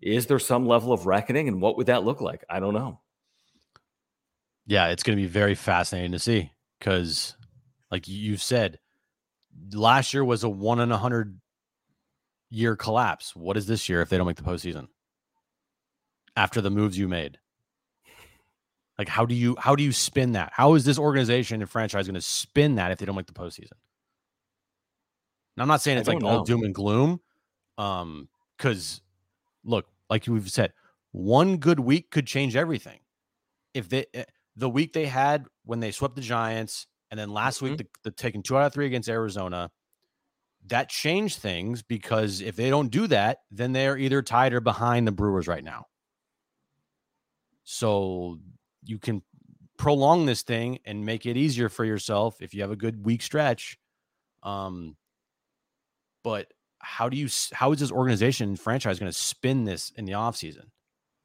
is 0.00 0.26
there 0.26 0.38
some 0.38 0.66
level 0.66 0.92
of 0.92 1.06
reckoning 1.06 1.48
and 1.48 1.60
what 1.60 1.76
would 1.76 1.86
that 1.86 2.04
look 2.04 2.20
like? 2.20 2.44
I 2.48 2.60
don't 2.60 2.74
know. 2.74 3.00
Yeah, 4.66 4.88
it's 4.88 5.02
going 5.02 5.16
to 5.16 5.22
be 5.22 5.28
very 5.28 5.54
fascinating 5.54 6.12
to 6.12 6.18
see 6.18 6.52
because, 6.78 7.36
like 7.90 8.06
you 8.06 8.36
said, 8.36 8.78
last 9.72 10.14
year 10.14 10.24
was 10.24 10.44
a 10.44 10.48
one 10.48 10.80
in 10.80 10.92
a 10.92 10.98
hundred 10.98 11.40
year 12.50 12.76
collapse. 12.76 13.34
What 13.34 13.56
is 13.56 13.66
this 13.66 13.88
year 13.88 14.02
if 14.02 14.08
they 14.08 14.16
don't 14.16 14.26
make 14.26 14.36
the 14.36 14.42
postseason? 14.42 14.88
After 16.36 16.60
the 16.60 16.70
moves 16.70 16.96
you 16.96 17.08
made, 17.08 17.38
like 18.98 19.08
how 19.08 19.26
do 19.26 19.34
you 19.34 19.56
how 19.58 19.74
do 19.74 19.82
you 19.82 19.92
spin 19.92 20.32
that? 20.32 20.52
How 20.54 20.74
is 20.74 20.84
this 20.84 20.98
organization 20.98 21.60
and 21.60 21.70
franchise 21.70 22.06
going 22.06 22.14
to 22.14 22.22
spin 22.22 22.76
that 22.76 22.92
if 22.92 22.98
they 22.98 23.06
don't 23.06 23.16
make 23.16 23.26
the 23.26 23.32
postseason? 23.32 23.72
And 25.56 25.62
I'm 25.62 25.68
not 25.68 25.82
saying 25.82 25.98
it's 25.98 26.08
like 26.08 26.20
don't 26.20 26.28
all 26.28 26.44
doom 26.44 26.62
and 26.62 26.74
gloom, 26.74 27.20
um, 27.78 28.28
because 28.56 29.02
look, 29.64 29.86
like 30.08 30.26
we've 30.26 30.50
said, 30.50 30.72
one 31.10 31.58
good 31.58 31.80
week 31.80 32.10
could 32.10 32.26
change 32.26 32.56
everything. 32.56 33.00
If 33.74 33.88
they 33.88 34.06
eh, 34.14 34.24
the 34.56 34.68
week 34.68 34.92
they 34.92 35.06
had 35.06 35.46
when 35.64 35.80
they 35.80 35.90
swept 35.90 36.16
the 36.16 36.22
Giants, 36.22 36.86
and 37.10 37.18
then 37.18 37.30
last 37.30 37.62
week 37.62 37.78
the, 37.78 37.86
the 38.04 38.10
taking 38.10 38.42
two 38.42 38.56
out 38.56 38.66
of 38.66 38.72
three 38.72 38.86
against 38.86 39.08
Arizona, 39.08 39.70
that 40.66 40.88
changed 40.88 41.38
things 41.38 41.82
because 41.82 42.40
if 42.40 42.56
they 42.56 42.70
don't 42.70 42.90
do 42.90 43.06
that, 43.08 43.38
then 43.50 43.72
they're 43.72 43.98
either 43.98 44.22
tied 44.22 44.52
or 44.52 44.60
behind 44.60 45.06
the 45.06 45.12
Brewers 45.12 45.48
right 45.48 45.64
now. 45.64 45.86
So 47.64 48.38
you 48.84 48.98
can 48.98 49.22
prolong 49.78 50.26
this 50.26 50.42
thing 50.42 50.78
and 50.84 51.04
make 51.04 51.26
it 51.26 51.36
easier 51.36 51.68
for 51.68 51.84
yourself 51.84 52.40
if 52.40 52.54
you 52.54 52.62
have 52.62 52.70
a 52.70 52.76
good 52.76 53.04
week 53.04 53.22
stretch. 53.22 53.78
Um, 54.42 54.96
but 56.22 56.52
how 56.78 57.08
do 57.08 57.16
you 57.16 57.28
how 57.52 57.72
is 57.72 57.80
this 57.80 57.92
organization 57.92 58.56
franchise 58.56 58.98
going 58.98 59.10
to 59.10 59.16
spin 59.16 59.64
this 59.64 59.90
in 59.96 60.04
the 60.04 60.12
offseason? 60.12 60.66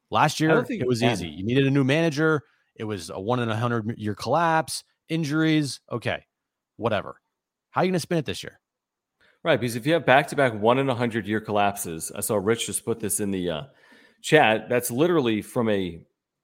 Last 0.10 0.40
year 0.40 0.66
it 0.70 0.88
was 0.88 1.04
easy. 1.04 1.28
You 1.28 1.44
needed 1.44 1.68
a 1.68 1.72
new 1.72 1.84
manager. 1.84 2.44
It 2.78 2.84
was 2.84 3.10
a 3.10 3.20
one 3.20 3.40
in 3.40 3.50
a 3.50 3.56
hundred 3.56 3.98
year 3.98 4.16
collapse, 4.16 4.84
injuries. 5.10 5.80
Okay, 5.92 6.26
whatever. 6.78 7.20
How 7.72 7.82
are 7.82 7.86
you 7.86 7.92
going 7.92 7.96
to 7.96 8.00
spin 8.00 8.18
it 8.18 8.26
this 8.26 8.44
year? 8.44 8.60
Right, 9.44 9.60
because 9.60 9.76
if 9.76 9.86
you 9.86 9.94
have 9.94 10.06
back-to-back 10.06 10.54
one 10.60 10.80
in 10.80 10.90
a 10.90 10.96
hundred 10.96 11.28
year 11.28 11.40
collapses, 11.40 12.12
I 12.14 12.22
saw 12.22 12.36
Rich 12.36 12.66
just 12.66 12.84
put 12.84 13.00
this 13.00 13.20
in 13.20 13.32
the 13.32 13.50
uh, 13.50 13.62
chat. 14.22 14.68
That's 14.68 14.92
literally 14.92 15.42
from 15.42 15.70
a 15.70 16.02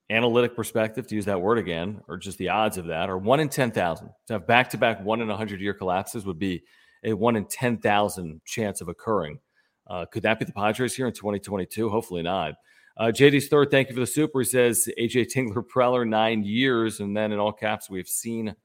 analytic 0.10 0.56
perspective, 0.56 1.08
to 1.08 1.16
use 1.16 1.26
that 1.26 1.42
word 1.42 1.58
again, 1.58 2.02
or 2.08 2.18
just 2.18 2.38
the 2.38 2.50
odds 2.50 2.78
of 2.78 2.86
that, 2.88 3.10
or 3.10 3.18
one 3.18 3.40
in 3.40 3.50
ten 3.50 3.72
thousand. 3.72 4.10
To 4.28 4.34
have 4.34 4.48
back-to-back 4.48 5.04
one 5.04 5.22
in 5.22 5.30
a 5.30 5.36
hundred 5.36 5.60
year 5.60 5.74
collapses 5.74 6.26
would 6.26 6.40
be 6.40 6.64
a 7.04 7.14
one 7.14 7.36
in 7.36 7.46
ten 7.46 7.78
thousand 7.78 8.42
chance 8.46 8.80
of 8.80 8.88
occurring. 8.88 9.40
Uh, 9.88 10.06
could 10.06 10.24
that 10.24 10.40
be 10.40 10.46
the 10.46 10.54
Padres 10.54 10.96
here 10.96 11.08
in 11.08 11.14
2022? 11.14 11.90
Hopefully 11.90 12.22
not. 12.22 12.54
Uh, 12.96 13.06
JD's 13.06 13.48
third, 13.48 13.72
thank 13.72 13.90
you 13.90 13.96
for 13.96 14.02
the 14.02 14.08
super. 14.08 14.40
He 14.40 14.46
says 14.46 14.88
AJ 15.00 15.34
Tingler 15.34 15.64
Preller 15.64 16.08
nine 16.08 16.44
years, 16.44 17.00
and 17.00 17.18
then 17.18 17.32
in 17.32 17.40
all 17.40 17.52
caps, 17.52 17.90
we've 17.90 18.08
seen 18.08 18.56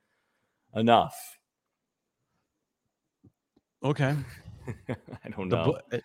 enough. 0.74 1.16
Okay. 3.82 4.14
I 4.88 5.28
don't 5.30 5.48
know 5.48 5.78
bu- 5.90 5.96
uh, 5.96 6.00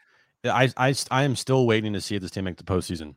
I, 0.45 0.71
I 0.77 0.95
I 1.11 1.23
am 1.23 1.35
still 1.35 1.65
waiting 1.65 1.93
to 1.93 2.01
see 2.01 2.15
if 2.15 2.21
this 2.21 2.31
team 2.31 2.45
make 2.45 2.57
the 2.57 2.63
postseason. 2.63 3.15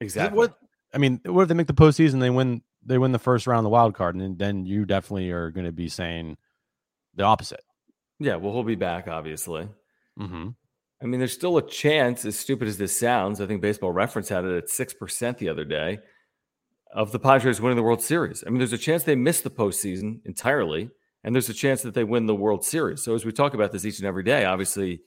exactly. 0.00 0.36
What 0.36 0.56
I 0.94 0.98
mean, 0.98 1.20
what 1.24 1.42
if 1.42 1.48
they 1.48 1.54
make 1.54 1.66
the 1.66 1.74
postseason? 1.74 2.20
They 2.20 2.30
win. 2.30 2.62
They 2.82 2.96
win 2.96 3.12
the 3.12 3.18
first 3.18 3.46
round 3.46 3.58
of 3.58 3.64
the 3.64 3.70
wild 3.70 3.94
card, 3.94 4.16
and 4.16 4.38
then 4.38 4.64
you 4.64 4.86
definitely 4.86 5.30
are 5.30 5.50
going 5.50 5.66
to 5.66 5.72
be 5.72 5.90
saying 5.90 6.38
the 7.14 7.24
opposite. 7.24 7.60
Yeah, 8.18 8.36
well, 8.36 8.52
he'll 8.54 8.62
be 8.62 8.74
back, 8.74 9.08
obviously. 9.08 9.68
Mm-hmm. 10.18 10.48
I 11.02 11.06
mean, 11.06 11.18
there's 11.18 11.32
still 11.32 11.56
a 11.56 11.66
chance, 11.66 12.24
as 12.24 12.38
stupid 12.38 12.68
as 12.68 12.76
this 12.76 12.98
sounds, 12.98 13.40
I 13.40 13.46
think 13.46 13.62
Baseball 13.62 13.92
Reference 13.92 14.28
had 14.28 14.44
it 14.44 14.56
at 14.56 14.68
6% 14.68 15.38
the 15.38 15.48
other 15.48 15.64
day, 15.64 15.98
of 16.92 17.12
the 17.12 17.18
Padres 17.18 17.60
winning 17.60 17.76
the 17.76 17.82
World 17.82 18.02
Series. 18.02 18.44
I 18.46 18.50
mean, 18.50 18.58
there's 18.58 18.72
a 18.72 18.78
chance 18.78 19.04
they 19.04 19.16
miss 19.16 19.40
the 19.40 19.50
postseason 19.50 20.20
entirely, 20.26 20.90
and 21.24 21.34
there's 21.34 21.48
a 21.48 21.54
chance 21.54 21.82
that 21.82 21.94
they 21.94 22.04
win 22.04 22.26
the 22.26 22.34
World 22.34 22.64
Series. 22.64 23.02
So, 23.02 23.14
as 23.14 23.24
we 23.24 23.32
talk 23.32 23.54
about 23.54 23.72
this 23.72 23.84
each 23.84 23.98
and 23.98 24.06
every 24.06 24.24
day, 24.24 24.44
obviously, 24.44 25.00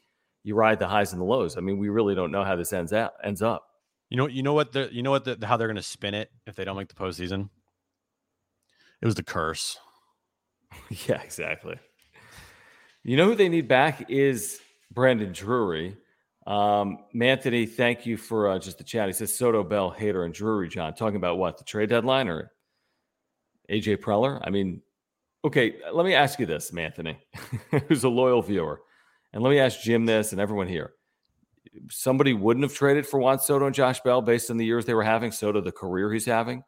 you 0.43 0.55
ride 0.55 0.79
the 0.79 0.87
highs 0.87 1.11
and 1.11 1.21
the 1.21 1.25
lows. 1.25 1.57
I 1.57 1.61
mean, 1.61 1.77
we 1.77 1.89
really 1.89 2.15
don't 2.15 2.31
know 2.31 2.43
how 2.43 2.55
this 2.55 2.73
ends 2.73 2.93
out 2.93 3.13
ends 3.23 3.41
up. 3.41 3.65
You 4.09 4.17
know, 4.17 4.27
you 4.27 4.43
know 4.43 4.53
what 4.53 4.71
the 4.71 4.89
you 4.91 5.03
know 5.03 5.11
what 5.11 5.25
the, 5.25 5.37
how 5.45 5.57
they're 5.57 5.67
going 5.67 5.75
to 5.75 5.83
spin 5.83 6.13
it 6.13 6.29
if 6.45 6.55
they 6.55 6.65
don't 6.65 6.77
make 6.77 6.89
the 6.89 6.95
postseason. 6.95 7.49
It 9.01 9.05
was 9.05 9.15
the 9.15 9.23
curse. 9.23 9.77
yeah, 11.07 11.21
exactly. 11.21 11.77
You 13.03 13.17
know 13.17 13.25
who 13.25 13.35
they 13.35 13.49
need 13.49 13.67
back 13.67 14.09
is 14.09 14.59
Brandon 14.93 15.31
Drury. 15.31 15.97
Um, 16.45 16.99
Anthony, 17.19 17.65
thank 17.65 18.05
you 18.05 18.17
for 18.17 18.49
uh, 18.49 18.59
just 18.59 18.77
the 18.77 18.83
chat. 18.83 19.07
He 19.07 19.13
says 19.13 19.33
Soto, 19.33 19.63
Bell, 19.63 19.95
Hader, 19.97 20.25
and 20.25 20.33
Drury. 20.33 20.69
John 20.69 20.93
talking 20.93 21.15
about 21.15 21.37
what 21.37 21.57
the 21.57 21.63
trade 21.63 21.89
deadline 21.89 22.27
or 22.27 22.51
AJ 23.69 23.97
Preller? 23.97 24.41
I 24.43 24.49
mean, 24.49 24.81
okay. 25.45 25.75
Let 25.91 26.05
me 26.05 26.13
ask 26.13 26.39
you 26.39 26.45
this, 26.45 26.75
Anthony, 26.75 27.17
who's 27.87 28.03
a 28.03 28.09
loyal 28.09 28.41
viewer, 28.41 28.81
and 29.31 29.41
let 29.41 29.49
me 29.49 29.59
ask 29.59 29.81
Jim 29.81 30.05
this 30.05 30.31
and 30.31 30.41
everyone 30.41 30.67
here. 30.67 30.93
Somebody 31.89 32.33
wouldn't 32.33 32.63
have 32.63 32.73
traded 32.73 33.07
for 33.07 33.19
Juan 33.19 33.39
Soto 33.39 33.65
and 33.65 33.73
Josh 33.73 34.01
Bell 34.01 34.21
based 34.21 34.51
on 34.51 34.57
the 34.57 34.65
years 34.65 34.85
they 34.85 34.93
were 34.93 35.03
having. 35.03 35.31
Soto, 35.31 35.61
the 35.61 35.71
career 35.71 36.11
he's 36.11 36.25
having. 36.25 36.63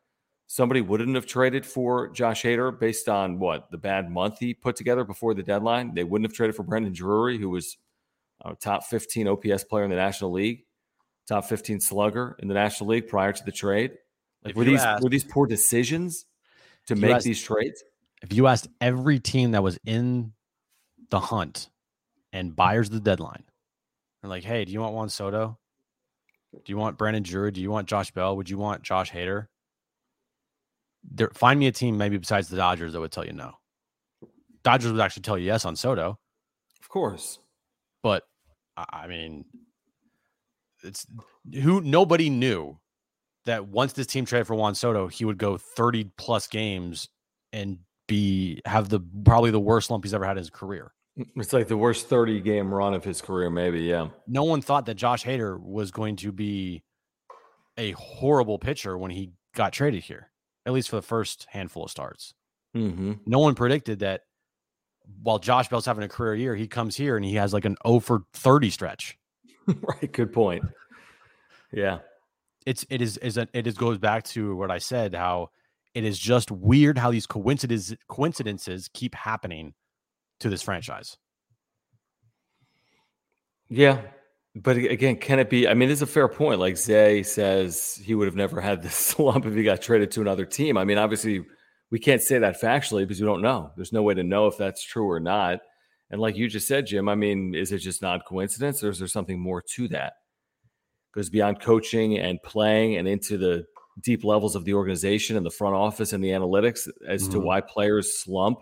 Somebody 0.48 0.82
wouldn't 0.82 1.16
have 1.16 1.26
traded 1.26 1.66
for 1.66 2.10
Josh 2.10 2.44
Hader 2.44 2.78
based 2.80 3.10
on 3.10 3.40
what 3.40 3.70
the 3.72 3.78
bad 3.78 4.10
month 4.12 4.40
he 4.40 4.54
put 4.54 4.76
together 4.76 5.04
before 5.04 5.34
the 5.34 5.44
deadline. 5.44 5.94
They 5.94 6.04
wouldn't 6.04 6.30
have 6.30 6.36
traded 6.36 6.56
for 6.56 6.64
Brandon 6.64 6.94
Drury, 6.94 7.38
who 7.38 7.50
was 7.50 7.78
top 8.62 8.84
15 8.86 9.28
OPS 9.28 9.64
player 9.64 9.84
in 9.84 9.90
the 9.90 9.96
National 9.96 10.32
League, 10.32 10.66
top 11.28 11.46
15 11.46 11.80
slugger 11.80 12.36
in 12.40 12.48
the 12.48 12.54
National 12.54 12.90
League 12.90 13.08
prior 13.08 13.32
to 13.34 13.44
the 13.44 13.52
trade. 13.52 13.92
Like 14.44 14.52
If 14.52 14.58
were 14.58 14.64
these 14.66 14.82
asked- 14.82 15.04
were 15.04 15.10
these 15.10 15.24
poor 15.24 15.48
decisions 15.48 16.26
to 16.88 16.96
make 16.96 17.12
asked- 17.16 17.26
these 17.26 17.42
trades? 17.44 17.84
If 18.22 18.34
you 18.34 18.48
asked 18.48 18.68
every 18.82 19.20
team 19.20 19.52
that 19.52 19.64
was 19.64 19.78
in 19.86 20.34
the 21.10 21.20
hunt 21.20 21.70
and 22.34 22.56
buyers 22.56 22.90
the 22.90 23.00
deadline, 23.00 23.44
they're 24.22 24.30
like, 24.30 24.44
"Hey, 24.44 24.66
do 24.66 24.72
you 24.72 24.80
want 24.82 24.94
Juan 24.94 25.10
Soto? 25.10 25.60
Do 26.54 26.72
you 26.72 26.78
want 26.78 26.98
Brandon 26.98 27.22
Drury? 27.24 27.52
Do 27.52 27.62
you 27.62 27.70
want 27.72 27.88
Josh 27.88 28.12
Bell? 28.12 28.36
Would 28.38 28.50
you 28.50 28.58
want 28.58 28.84
Josh 28.84 29.12
Hader?" 29.12 29.48
There, 31.04 31.30
find 31.34 31.60
me 31.60 31.68
a 31.68 31.72
team 31.72 31.98
maybe 31.98 32.18
besides 32.18 32.48
the 32.48 32.58
Dodgers 32.58 32.94
that 32.94 33.00
would 33.00 33.12
tell 33.12 33.26
you 33.26 33.34
no. 33.34 33.58
Dodgers 34.64 34.92
would 34.92 35.02
actually 35.02 35.22
tell 35.24 35.38
you 35.38 35.46
yes 35.46 35.66
on 35.66 35.76
Soto. 35.76 36.18
Of 36.82 36.90
course. 36.90 37.40
But 38.06 38.22
I 38.78 39.08
mean, 39.08 39.45
it's 40.84 41.08
who 41.64 41.82
nobody 41.82 42.30
knew 42.30 42.78
that 43.45 43.68
once 43.68 43.93
this 43.93 44.06
team 44.06 44.26
traded 44.26 44.45
for 44.45 44.53
Juan 44.53 44.76
Soto, 44.76 45.08
he 45.08 45.26
would 45.26 45.39
go 45.39 45.58
30 45.58 46.12
plus 46.16 46.45
games 46.45 47.10
and 47.51 47.80
be 48.08 48.62
have 48.68 48.89
the 48.89 48.99
probably 49.24 49.49
the 49.49 49.60
worst 49.60 49.89
lump 49.89 50.03
he's 50.03 50.14
ever 50.14 50.24
had 50.24 50.34
in 50.34 50.38
his 50.38 50.51
career. 50.51 50.93
It's 51.36 51.51
like 51.51 51.68
the 51.68 51.78
worst 51.78 52.08
30 52.08 52.41
game 52.41 52.72
run 52.72 52.93
of 52.93 53.03
his 53.03 53.24
career, 53.24 53.49
maybe. 53.49 53.82
Yeah. 53.82 54.10
No 54.28 54.43
one 54.43 54.62
thought 54.62 54.86
that 54.86 54.95
Josh 54.95 55.24
Hader 55.24 55.60
was 55.60 55.89
going 55.89 56.18
to 56.18 56.32
be 56.32 56.84
a 57.76 57.89
horrible 57.93 58.60
pitcher 58.60 58.99
when 58.99 59.10
he 59.10 59.32
got 59.56 59.74
traded 59.74 60.03
here, 60.03 60.30
at 60.68 60.74
least 60.74 60.89
for 60.89 60.97
the 60.97 61.01
first 61.01 61.47
handful 61.49 61.86
of 61.86 61.89
starts. 61.89 62.36
Mm-hmm. 62.78 63.14
No 63.26 63.39
one 63.39 63.56
predicted 63.56 63.97
that 63.99 64.26
while 65.22 65.39
Josh 65.39 65.68
Bell's 65.70 65.86
having 65.86 66.03
a 66.03 66.10
career 66.10 66.36
year, 66.36 66.56
he 66.56 66.68
comes 66.68 66.95
here 66.95 67.16
and 67.16 67.26
he 67.26 67.36
has 67.36 67.53
like 67.53 67.66
an 67.66 67.76
0 67.86 67.99
for 67.99 68.24
30 68.34 68.70
stretch. 68.70 69.18
right. 69.68 70.12
Good 70.12 70.32
point. 70.32 70.64
Yeah. 71.72 71.99
It's 72.66 72.86
it 72.89 73.01
is 73.01 73.18
is 73.18 73.38
a, 73.38 73.47
it 73.53 73.68
is 73.68 73.76
goes 73.76 73.97
back 73.97 74.24
to 74.26 74.56
what 74.56 74.72
I 74.72 74.80
said 74.80 75.14
how 75.14 75.49
it 75.93 76.03
is 76.03 76.18
just 76.18 76.49
weird 76.51 76.97
how 76.97 77.12
these 77.12 77.28
coincidences 77.28 77.95
coincidences 78.08 78.89
keep 78.93 79.14
happening 79.14 79.74
to 80.39 80.49
this 80.49 80.62
franchise. 80.62 81.18
Yeah. 83.70 84.01
But 84.56 84.78
again, 84.78 85.18
can 85.18 85.39
it 85.39 85.49
be? 85.49 85.68
I 85.68 85.74
mean, 85.74 85.89
it's 85.89 86.01
a 86.01 86.08
fair 86.08 86.30
point. 86.30 86.62
Like 86.62 86.78
Zay 86.78 87.24
says, 87.24 87.99
he 88.01 88.16
would 88.16 88.26
have 88.26 88.38
never 88.38 88.62
had 88.62 88.82
this 88.82 88.95
slump 88.95 89.45
if 89.45 89.53
he 89.53 89.64
got 89.64 89.82
traded 89.82 90.12
to 90.12 90.22
another 90.22 90.45
team. 90.45 90.78
I 90.78 90.86
mean, 90.86 90.97
obviously, 90.97 91.45
we 91.96 92.00
can't 92.00 92.22
say 92.22 92.38
that 92.38 92.60
factually 92.60 93.04
because 93.04 93.22
we 93.22 93.26
don't 93.26 93.41
know. 93.41 93.72
There's 93.78 93.93
no 93.93 94.04
way 94.04 94.14
to 94.16 94.22
know 94.22 94.48
if 94.48 94.58
that's 94.58 94.84
true 94.84 95.10
or 95.10 95.22
not. 95.22 95.60
And 96.10 96.20
like 96.20 96.36
you 96.36 96.50
just 96.50 96.68
said, 96.68 96.88
Jim, 96.88 97.08
I 97.08 97.16
mean, 97.16 97.56
is 97.56 97.72
it 97.72 97.78
just 97.78 98.02
not 98.02 98.26
coincidence 98.26 98.84
or 98.84 98.89
is 98.89 99.00
there 99.00 99.08
something 99.08 99.39
more 99.39 99.64
to 99.76 99.88
that? 99.88 100.16
Goes 101.14 101.30
beyond 101.30 101.62
coaching 101.62 102.18
and 102.18 102.38
playing 102.43 102.98
and 102.98 103.08
into 103.08 103.38
the 103.38 103.64
deep 104.04 104.26
levels 104.26 104.58
of 104.58 104.66
the 104.66 104.74
organization 104.74 105.38
and 105.38 105.46
the 105.46 105.52
front 105.52 105.74
office 105.74 106.12
and 106.12 106.22
the 106.22 106.32
analytics 106.32 106.86
as 107.08 107.24
mm-hmm. 107.24 107.32
to 107.32 107.39
why 107.39 107.62
players 107.62 108.22
slump 108.22 108.60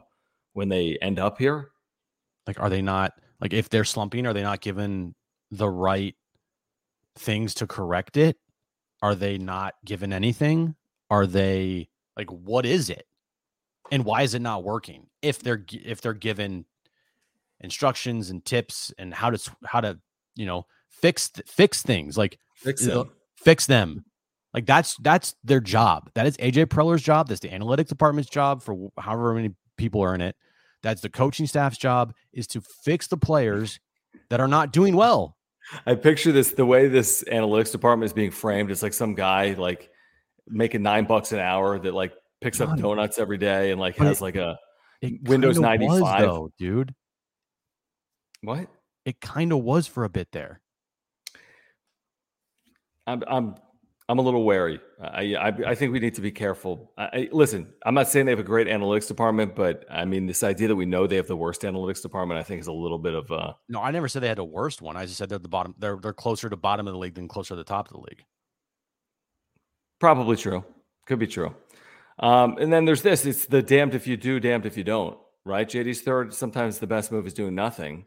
when 0.52 0.70
they 0.70 1.00
end 1.02 1.18
up 1.18 1.40
here. 1.40 1.72
Like, 2.46 2.60
are 2.60 2.70
they 2.70 2.84
not 2.84 3.14
like 3.42 3.52
if 3.52 3.68
they're 3.68 3.84
slumping, 3.84 4.28
are 4.28 4.34
they 4.34 4.44
not 4.44 4.62
given 4.62 5.16
the 5.50 5.72
right 5.72 6.14
things 7.18 7.56
to 7.56 7.66
correct 7.66 8.16
it? 8.16 8.38
Are 9.02 9.16
they 9.16 9.40
not 9.40 9.74
given 9.84 10.14
anything? 10.14 10.76
Are 11.10 11.26
they 11.26 11.90
like 12.16 12.30
what 12.30 12.68
is 12.68 12.92
it? 12.92 13.08
And 13.92 14.06
why 14.06 14.22
is 14.22 14.34
it 14.34 14.42
not 14.42 14.64
working? 14.64 15.08
If 15.22 15.40
they're 15.40 15.64
if 15.72 16.02
they're 16.02 16.14
given 16.14 16.66
instructions 17.60 18.30
and 18.30 18.44
tips 18.44 18.94
and 18.98 19.14
how 19.14 19.30
to 19.30 19.52
how 19.66 19.82
to, 19.82 20.00
you 20.36 20.46
know, 20.46 20.66
fix 20.90 21.32
fix 21.46 21.82
things 21.82 22.18
like 22.18 22.40
fix 22.56 22.86
them. 22.86 23.12
fix 23.36 23.66
them. 23.66 24.06
Like 24.54 24.66
that's 24.66 24.96
that's 24.98 25.36
their 25.44 25.60
job. 25.60 26.10
That 26.14 26.28
is 26.28 26.38
AJ 26.38 26.68
Preller's 26.68 27.02
job. 27.02 27.28
That's 27.28 27.42
the 27.42 27.50
analytics 27.50 27.88
department's 27.88 28.30
job 28.30 28.62
for 28.62 28.92
however 28.98 29.34
many 29.34 29.52
people 29.78 30.02
are 30.02 30.14
in 30.14 30.22
it. 30.22 30.36
That's 30.82 31.02
the 31.02 31.10
coaching 31.10 31.48
staff's 31.48 31.78
job 31.78 32.14
is 32.34 32.46
to 32.48 32.62
fix 32.62 33.08
the 33.08 33.18
players 33.18 33.80
that 34.30 34.40
are 34.40 34.48
not 34.48 34.72
doing 34.72 34.96
well. 34.96 35.38
I 35.86 35.96
picture 35.96 36.32
this 36.32 36.52
the 36.52 36.66
way 36.66 36.88
this 36.88 37.24
analytics 37.32 37.72
department 37.72 38.08
is 38.08 38.14
being 38.14 38.32
framed. 38.32 38.70
It's 38.70 38.84
like 38.84 38.94
some 38.94 39.16
guy 39.16 39.54
like 39.54 39.90
making 40.48 40.84
nine 40.84 41.06
bucks 41.06 41.32
an 41.32 41.40
hour 41.40 41.80
that 41.80 41.94
like 41.94 42.14
picks 42.44 42.62
up 42.62 42.78
donuts 42.78 43.18
every 43.18 43.38
day 43.38 43.72
and 43.72 43.80
like 43.80 43.98
has 43.98 44.22
like 44.22 44.36
a 44.36 44.58
Windows 45.24 45.60
95 45.60 46.02
was, 46.02 46.22
though, 46.22 46.50
dude. 46.58 46.94
What? 48.42 48.68
It 49.06 49.20
kind 49.20 49.52
of 49.52 49.60
was 49.60 49.88
for 49.88 50.04
a 50.04 50.10
bit 50.10 50.30
there. 50.32 50.62
I'm 53.06 53.24
I'm 53.28 53.56
I'm 54.10 54.20
a 54.20 54.22
little 54.22 54.44
wary. 54.44 54.80
I, 55.02 55.36
I, 55.36 55.48
I 55.68 55.76
think 55.76 55.94
we 55.94 56.00
need 56.00 56.14
to 56.16 56.22
be 56.22 56.32
careful. 56.32 56.92
I, 56.98 57.30
listen, 57.32 57.74
I'm 57.86 57.94
not 57.94 58.10
saying 58.10 58.26
they 58.26 58.34
have 58.34 58.40
a 58.40 58.44
great 58.44 58.68
analytics 58.68 59.08
department, 59.08 59.56
but 59.56 59.86
I 59.90 60.06
mean 60.06 60.26
this 60.26 60.44
idea 60.44 60.68
that 60.68 60.76
we 60.76 60.86
know 60.86 61.08
they 61.08 61.16
have 61.16 61.28
the 61.28 61.38
worst 61.38 61.62
analytics 61.62 62.02
department, 62.02 62.40
I 62.40 62.44
think 62.44 62.62
is 62.62 62.68
a 62.68 62.74
little 62.74 63.00
bit 63.00 63.14
of 63.14 63.32
uh 63.32 63.54
No, 63.70 63.82
I 63.82 63.92
never 63.92 64.08
said 64.08 64.24
they 64.24 64.28
had 64.28 64.38
the 64.38 64.44
worst 64.44 64.82
one. 64.82 64.98
I 64.98 65.06
just 65.06 65.18
said 65.18 65.30
they're 65.30 65.40
the 65.40 65.50
bottom. 65.50 65.74
They're 65.78 65.98
they're 65.98 66.14
closer 66.14 66.50
to 66.50 66.58
bottom 66.58 66.88
of 66.88 66.94
the 66.94 67.00
league 67.00 67.16
than 67.16 67.28
closer 67.28 67.50
to 67.50 67.56
the 67.56 67.64
top 67.64 67.88
of 67.88 67.94
the 67.94 68.00
league. 68.00 68.24
Probably 70.00 70.36
true. 70.36 70.64
Could 71.06 71.20
be 71.20 71.28
true. 71.28 71.56
Um, 72.20 72.58
and 72.60 72.72
then 72.72 72.86
there's 72.86 73.02
this. 73.02 73.26
It's 73.26 73.46
the 73.46 73.62
damned 73.62 73.96
if 73.96 74.08
you 74.08 74.18
do, 74.18 74.40
damned 74.40 74.66
if 74.66 74.78
you 74.78 74.84
don't. 74.84 75.18
Right? 75.46 75.68
JD's 75.68 76.02
third. 76.02 76.34
Sometimes 76.34 76.80
the 76.80 76.88
best 76.88 77.12
move 77.12 77.28
is 77.28 77.34
doing 77.34 77.56
nothing. 77.56 78.06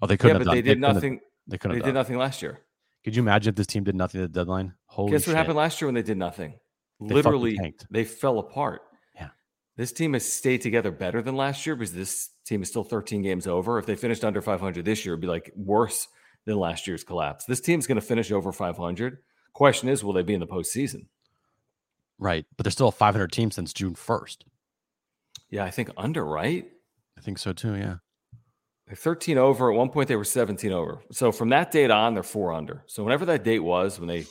Oh, 0.00 0.06
they 0.06 0.16
couldn't. 0.16 0.36
Yeah, 0.36 0.38
but 0.38 0.44
done, 0.46 0.54
they 0.54 0.62
did 0.62 0.76
they 0.78 0.80
nothing. 0.80 1.20
They 1.46 1.58
couldn't. 1.58 1.78
They 1.78 1.84
did 1.84 1.94
nothing 1.94 2.16
last 2.16 2.42
year. 2.42 2.60
Could 3.04 3.16
you 3.16 3.22
imagine 3.22 3.50
if 3.50 3.56
this 3.56 3.66
team 3.66 3.84
did 3.84 3.94
nothing 3.94 4.22
at 4.22 4.32
the 4.32 4.40
deadline? 4.40 4.74
Holy 4.86 5.10
Guess 5.10 5.22
shit. 5.22 5.28
what 5.28 5.36
happened 5.36 5.56
last 5.56 5.80
year 5.80 5.88
when 5.88 5.94
they 5.94 6.02
did 6.02 6.16
nothing? 6.16 6.54
They 7.00 7.14
Literally, 7.14 7.58
they 7.90 8.04
fell 8.04 8.38
apart. 8.38 8.82
Yeah. 9.16 9.30
This 9.76 9.92
team 9.92 10.12
has 10.12 10.30
stayed 10.30 10.60
together 10.60 10.92
better 10.92 11.20
than 11.20 11.36
last 11.36 11.66
year 11.66 11.74
because 11.74 11.92
this 11.92 12.30
team 12.46 12.62
is 12.62 12.68
still 12.68 12.84
13 12.84 13.22
games 13.22 13.48
over. 13.48 13.78
If 13.78 13.86
they 13.86 13.96
finished 13.96 14.24
under 14.24 14.40
500 14.40 14.84
this 14.84 15.04
year, 15.04 15.14
it'd 15.14 15.20
be 15.20 15.26
like 15.26 15.52
worse 15.56 16.06
than 16.46 16.56
last 16.58 16.86
year's 16.86 17.02
collapse. 17.02 17.44
This 17.44 17.60
team's 17.60 17.88
going 17.88 17.96
to 17.96 18.06
finish 18.06 18.30
over 18.30 18.52
500. 18.52 19.18
Question 19.52 19.88
is, 19.88 20.04
will 20.04 20.12
they 20.12 20.22
be 20.22 20.34
in 20.34 20.40
the 20.40 20.46
postseason? 20.46 21.06
Right. 22.22 22.46
But 22.56 22.62
they're 22.62 22.70
still 22.70 22.88
a 22.88 22.92
500 22.92 23.32
team 23.32 23.50
since 23.50 23.72
June 23.72 23.94
1st. 23.94 24.44
Yeah, 25.50 25.64
I 25.64 25.70
think 25.70 25.90
under, 25.96 26.24
right? 26.24 26.64
I 27.18 27.20
think 27.20 27.38
so 27.38 27.52
too. 27.52 27.74
Yeah. 27.74 27.96
They're 28.86 28.94
13 28.94 29.38
over. 29.38 29.72
At 29.72 29.76
one 29.76 29.88
point, 29.90 30.06
they 30.06 30.14
were 30.14 30.24
17 30.24 30.70
over. 30.72 31.02
So 31.10 31.32
from 31.32 31.48
that 31.48 31.72
date 31.72 31.90
on, 31.90 32.14
they're 32.14 32.22
four 32.22 32.52
under. 32.52 32.84
So 32.86 33.02
whenever 33.02 33.24
that 33.26 33.42
date 33.42 33.58
was, 33.58 33.98
when 33.98 34.06
they 34.06 34.24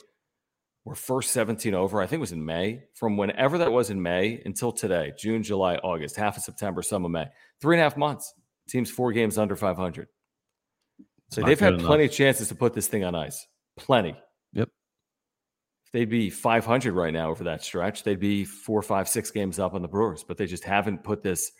were 0.86 0.94
first 0.94 1.32
17 1.32 1.74
over, 1.74 2.00
I 2.00 2.06
think 2.06 2.18
it 2.18 2.20
was 2.20 2.32
in 2.32 2.42
May. 2.42 2.84
From 2.94 3.18
whenever 3.18 3.58
that 3.58 3.70
was 3.70 3.90
in 3.90 4.00
May 4.00 4.40
until 4.46 4.72
today, 4.72 5.12
June, 5.18 5.42
July, 5.42 5.76
August, 5.76 6.16
half 6.16 6.38
of 6.38 6.42
September, 6.42 6.80
some 6.80 7.04
of 7.04 7.10
May, 7.10 7.26
three 7.60 7.76
and 7.76 7.80
a 7.80 7.84
half 7.84 7.98
months. 7.98 8.32
Teams 8.68 8.90
four 8.90 9.12
games 9.12 9.36
under 9.36 9.54
500. 9.54 10.08
So 11.30 11.42
they've 11.42 11.60
had 11.60 11.78
plenty 11.78 12.06
of 12.06 12.12
chances 12.12 12.48
to 12.48 12.54
put 12.54 12.72
this 12.72 12.88
thing 12.88 13.04
on 13.04 13.14
ice. 13.14 13.46
Plenty. 13.76 14.16
They'd 15.92 16.08
be 16.08 16.30
500 16.30 16.94
right 16.94 17.12
now 17.12 17.30
over 17.30 17.44
that 17.44 17.62
stretch, 17.62 18.02
they'd 18.02 18.18
be 18.18 18.44
four, 18.44 18.82
five, 18.82 19.08
six 19.08 19.30
games 19.30 19.58
up 19.58 19.74
on 19.74 19.82
the 19.82 19.88
Brewers, 19.88 20.24
but 20.24 20.36
they 20.36 20.46
just 20.46 20.64
haven't 20.64 21.04
put 21.04 21.22
this 21.22 21.52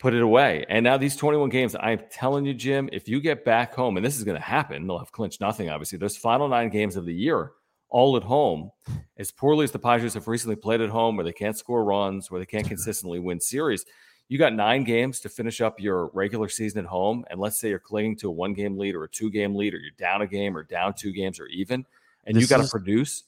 put 0.00 0.14
it 0.14 0.22
away. 0.22 0.64
And 0.68 0.82
now 0.82 0.96
these 0.96 1.14
21 1.14 1.50
games, 1.50 1.76
I'm 1.78 2.00
telling 2.10 2.46
you, 2.46 2.54
Jim, 2.54 2.88
if 2.90 3.06
you 3.06 3.20
get 3.20 3.44
back 3.44 3.74
home, 3.74 3.98
and 3.98 4.04
this 4.04 4.16
is 4.16 4.24
going 4.24 4.38
to 4.38 4.42
happen, 4.42 4.86
they'll 4.86 4.98
have 4.98 5.12
clinched 5.12 5.42
nothing, 5.42 5.68
obviously. 5.68 5.98
Those 5.98 6.16
final 6.16 6.48
nine 6.48 6.70
games 6.70 6.96
of 6.96 7.04
the 7.04 7.14
year, 7.14 7.52
all 7.90 8.16
at 8.16 8.22
home, 8.22 8.70
as 9.18 9.30
poorly 9.30 9.64
as 9.64 9.72
the 9.72 9.78
Padres 9.78 10.14
have 10.14 10.26
recently 10.26 10.56
played 10.56 10.80
at 10.80 10.88
home, 10.88 11.16
where 11.16 11.24
they 11.24 11.32
can't 11.32 11.56
score 11.56 11.84
runs, 11.84 12.30
where 12.30 12.40
they 12.40 12.46
can't 12.46 12.66
consistently 12.66 13.18
win 13.18 13.40
series. 13.40 13.84
You 14.28 14.38
got 14.38 14.54
nine 14.54 14.84
games 14.84 15.20
to 15.20 15.28
finish 15.28 15.60
up 15.60 15.78
your 15.78 16.06
regular 16.14 16.48
season 16.48 16.78
at 16.78 16.86
home. 16.86 17.24
And 17.28 17.38
let's 17.38 17.60
say 17.60 17.68
you're 17.68 17.78
clinging 17.78 18.16
to 18.18 18.28
a 18.28 18.32
one 18.32 18.54
game 18.54 18.78
lead 18.78 18.94
or 18.94 19.04
a 19.04 19.08
two 19.08 19.30
game 19.30 19.54
lead, 19.54 19.74
or 19.74 19.78
you're 19.78 19.90
down 19.98 20.22
a 20.22 20.26
game 20.26 20.56
or 20.56 20.62
down 20.62 20.94
two 20.94 21.12
games 21.12 21.38
or 21.38 21.46
even, 21.48 21.84
and 22.24 22.36
this 22.36 22.42
you 22.42 22.48
got 22.48 22.62
to 22.62 22.70
produce. 22.70 23.24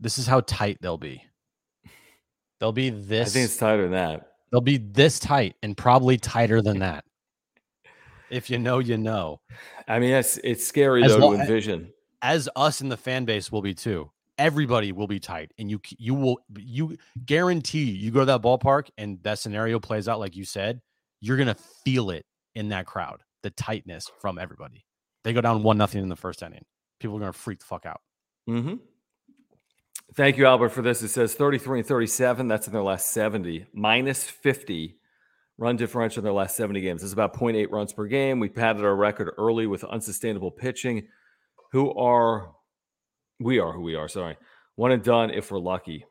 This 0.00 0.18
is 0.18 0.26
how 0.26 0.40
tight 0.40 0.78
they'll 0.80 0.98
be. 0.98 1.22
They'll 2.58 2.72
be 2.72 2.90
this. 2.90 3.28
I 3.28 3.32
think 3.32 3.44
it's 3.44 3.56
tighter 3.56 3.82
than 3.82 3.92
that. 3.92 4.28
They'll 4.50 4.60
be 4.60 4.78
this 4.78 5.18
tight 5.18 5.56
and 5.62 5.76
probably 5.76 6.16
tighter 6.16 6.62
than 6.62 6.78
that. 6.80 7.04
If 8.30 8.48
you 8.48 8.58
know, 8.58 8.78
you 8.78 8.96
know. 8.96 9.40
I 9.88 9.98
mean, 9.98 10.10
it's 10.10 10.38
it's 10.44 10.66
scary 10.66 11.02
as 11.02 11.12
though 11.12 11.28
well, 11.28 11.32
to 11.32 11.40
envision. 11.40 11.92
As 12.22 12.48
us 12.54 12.80
in 12.80 12.88
the 12.88 12.96
fan 12.96 13.24
base 13.24 13.50
will 13.50 13.62
be 13.62 13.74
too. 13.74 14.10
Everybody 14.38 14.92
will 14.92 15.06
be 15.06 15.20
tight, 15.20 15.52
and 15.58 15.70
you 15.70 15.80
you 15.98 16.14
will 16.14 16.38
you 16.56 16.96
guarantee 17.26 17.90
you 17.90 18.10
go 18.10 18.20
to 18.20 18.26
that 18.26 18.42
ballpark 18.42 18.88
and 18.96 19.22
that 19.22 19.38
scenario 19.38 19.78
plays 19.78 20.08
out 20.08 20.18
like 20.18 20.36
you 20.36 20.44
said. 20.44 20.80
You're 21.20 21.36
gonna 21.36 21.56
feel 21.84 22.10
it 22.10 22.24
in 22.54 22.70
that 22.70 22.86
crowd, 22.86 23.22
the 23.42 23.50
tightness 23.50 24.10
from 24.20 24.38
everybody. 24.38 24.84
They 25.24 25.34
go 25.34 25.42
down 25.42 25.62
one 25.62 25.76
nothing 25.76 26.02
in 26.02 26.08
the 26.08 26.16
first 26.16 26.42
inning. 26.42 26.64
People 27.00 27.16
are 27.16 27.20
gonna 27.20 27.32
freak 27.32 27.58
the 27.58 27.66
fuck 27.66 27.84
out. 27.84 28.00
Mm-hmm. 28.48 28.76
Thank 30.16 30.38
you, 30.38 30.46
Albert, 30.46 30.70
for 30.70 30.82
this. 30.82 31.02
It 31.02 31.08
says 31.08 31.34
33 31.34 31.80
and 31.80 31.88
37. 31.88 32.48
That's 32.48 32.66
in 32.66 32.72
their 32.72 32.82
last 32.82 33.12
70. 33.12 33.66
Minus 33.72 34.24
50 34.24 34.96
run 35.56 35.76
differential 35.76 36.20
in 36.20 36.24
their 36.24 36.32
last 36.32 36.56
70 36.56 36.80
games. 36.80 37.04
It's 37.04 37.12
about 37.12 37.34
0.8 37.34 37.70
runs 37.70 37.92
per 37.92 38.06
game. 38.06 38.40
We 38.40 38.48
padded 38.48 38.84
our 38.84 38.96
record 38.96 39.32
early 39.38 39.66
with 39.66 39.84
unsustainable 39.84 40.50
pitching. 40.50 41.06
Who 41.72 41.92
are, 41.94 42.52
we 43.38 43.60
are 43.60 43.72
who 43.72 43.82
we 43.82 43.94
are, 43.94 44.08
sorry. 44.08 44.36
One 44.74 44.90
and 44.90 45.02
done 45.02 45.30
if 45.30 45.52
we're 45.52 45.58
lucky. 45.58 46.06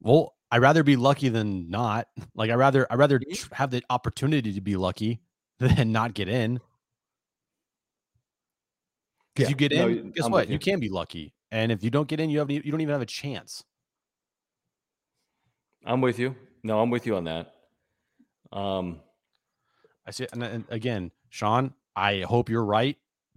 Well, 0.00 0.34
I'd 0.52 0.62
rather 0.62 0.84
be 0.84 0.96
lucky 0.96 1.28
than 1.28 1.70
not. 1.70 2.06
Like, 2.34 2.50
I'd 2.50 2.56
rather, 2.56 2.86
I'd 2.90 2.98
rather 2.98 3.18
mm-hmm. 3.18 3.54
have 3.54 3.70
the 3.70 3.82
opportunity 3.88 4.52
to 4.52 4.60
be 4.60 4.76
lucky 4.76 5.22
than 5.58 5.90
not 5.90 6.12
get 6.12 6.28
in. 6.28 6.60
Because 9.34 9.48
yeah, 9.48 9.48
you 9.48 9.56
get 9.56 9.72
in, 9.72 9.78
no, 9.78 10.10
guess 10.14 10.26
I'm 10.26 10.32
what? 10.32 10.48
You. 10.48 10.52
you 10.52 10.58
can 10.58 10.78
be 10.78 10.90
lucky. 10.90 11.32
And 11.50 11.70
if 11.70 11.84
you 11.84 11.90
don't 11.90 12.08
get 12.08 12.20
in, 12.20 12.30
you 12.30 12.38
have 12.40 12.50
you 12.50 12.60
don't 12.60 12.80
even 12.80 12.92
have 12.92 13.02
a 13.02 13.06
chance. 13.06 13.64
I'm 15.84 16.00
with 16.00 16.18
you. 16.18 16.34
No, 16.62 16.80
I'm 16.80 16.90
with 16.90 17.06
you 17.06 17.16
on 17.16 17.24
that. 17.24 17.54
Um, 18.52 19.00
I 20.06 20.10
see. 20.10 20.26
And, 20.32 20.42
and 20.42 20.64
again, 20.68 21.12
Sean, 21.30 21.74
I 21.94 22.20
hope 22.20 22.48
you're 22.48 22.64
right, 22.64 22.96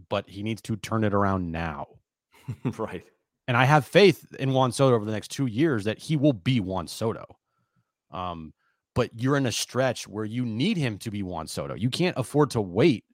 but 0.10 0.30
he 0.30 0.44
needs 0.44 0.62
to 0.64 0.76
turn 0.76 1.04
it 1.04 1.14
around 1.14 1.52
now. 1.52 1.88
right. 2.78 3.06
And 3.48 3.58
I 3.58 3.66
have 3.66 3.86
faith 3.86 4.36
in 4.40 4.54
Juan 4.54 4.72
Soto 4.72 4.96
over 4.96 5.06
the 5.06 5.12
next 5.12 5.30
two 5.30 5.48
years 5.48 5.86
that 5.86 5.98
he 5.98 6.16
will 6.16 6.34
be 6.34 6.60
Juan 6.60 6.88
Soto. 6.88 7.38
Um, 8.12 8.54
but 8.94 9.10
you're 9.16 9.38
in 9.38 9.46
a 9.46 9.52
stretch 9.52 10.08
where 10.08 10.26
you 10.26 10.46
need 10.46 10.78
him 10.78 10.98
to 11.00 11.10
be 11.10 11.24
Juan 11.24 11.48
Soto. 11.48 11.74
You 11.74 11.90
can't 11.90 12.18
afford 12.18 12.52
to 12.52 12.62
wait 12.62 13.06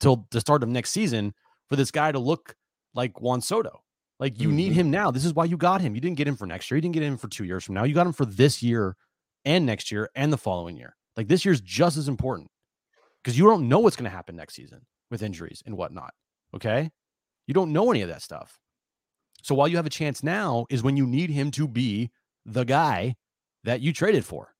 till 0.00 0.26
the 0.30 0.40
start 0.40 0.62
of 0.62 0.68
next 0.68 0.90
season 0.90 1.34
for 1.68 1.76
this 1.76 1.90
guy 1.90 2.10
to 2.10 2.18
look 2.18 2.56
like 2.94 3.20
Juan 3.20 3.40
Soto. 3.40 3.83
Like 4.20 4.40
you 4.40 4.48
mm-hmm. 4.48 4.56
need 4.56 4.72
him 4.72 4.90
now. 4.90 5.10
This 5.10 5.24
is 5.24 5.34
why 5.34 5.44
you 5.44 5.56
got 5.56 5.80
him. 5.80 5.94
You 5.94 6.00
didn't 6.00 6.16
get 6.16 6.28
him 6.28 6.36
for 6.36 6.46
next 6.46 6.70
year. 6.70 6.76
You 6.76 6.82
didn't 6.82 6.94
get 6.94 7.02
him 7.02 7.16
for 7.16 7.28
two 7.28 7.44
years 7.44 7.64
from 7.64 7.74
now. 7.74 7.84
You 7.84 7.94
got 7.94 8.06
him 8.06 8.12
for 8.12 8.24
this 8.24 8.62
year 8.62 8.96
and 9.44 9.66
next 9.66 9.90
year 9.90 10.08
and 10.14 10.32
the 10.32 10.38
following 10.38 10.76
year 10.76 10.96
Like 11.16 11.28
this 11.28 11.44
year's 11.44 11.60
just 11.60 11.96
as 11.96 12.08
important 12.08 12.50
because 13.22 13.38
you 13.38 13.44
don't 13.44 13.68
know 13.68 13.80
what's 13.80 13.96
going 13.96 14.10
to 14.10 14.16
happen 14.16 14.36
next 14.36 14.54
season 14.54 14.86
with 15.10 15.22
injuries 15.22 15.62
and 15.66 15.76
whatnot. 15.76 16.14
Okay. 16.54 16.90
You 17.46 17.54
don't 17.54 17.72
know 17.72 17.90
any 17.90 18.02
of 18.02 18.08
that 18.08 18.22
stuff. 18.22 18.58
So 19.42 19.54
while 19.54 19.68
you 19.68 19.76
have 19.76 19.86
a 19.86 19.90
chance 19.90 20.22
now 20.22 20.64
is 20.70 20.82
when 20.82 20.96
you 20.96 21.06
need 21.06 21.30
him 21.30 21.50
to 21.52 21.68
be 21.68 22.10
the 22.46 22.64
guy 22.64 23.16
that 23.64 23.80
you 23.80 23.92
traded 23.92 24.24
for. 24.24 24.53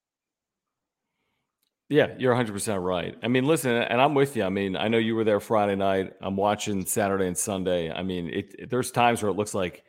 Yeah, 1.91 2.09
you're 2.19 2.35
100% 2.35 2.83
right. 2.83 3.15
I 3.23 3.29
mean, 3.29 3.45
listen, 3.45 3.71
and 3.71 4.01
I'm 4.01 4.15
with 4.15 4.37
you. 4.37 4.45
I 4.45 4.49
mean, 4.49 4.75
I 4.75 4.89
know 4.89 4.97
you 4.99 5.15
were 5.15 5.25
there 5.25 5.41
Friday 5.41 5.77
night. 5.77 6.15
I'm 6.23 6.37
watching 6.37 6.87
Saturday 6.87 7.27
and 7.27 7.37
Sunday. 7.37 7.91
I 7.91 8.03
mean, 8.03 8.29
it, 8.31 8.55
it, 8.59 8.71
there's 8.71 8.91
times 8.91 9.23
where 9.23 9.31
it 9.31 9.35
looks 9.35 9.55
like 9.55 9.85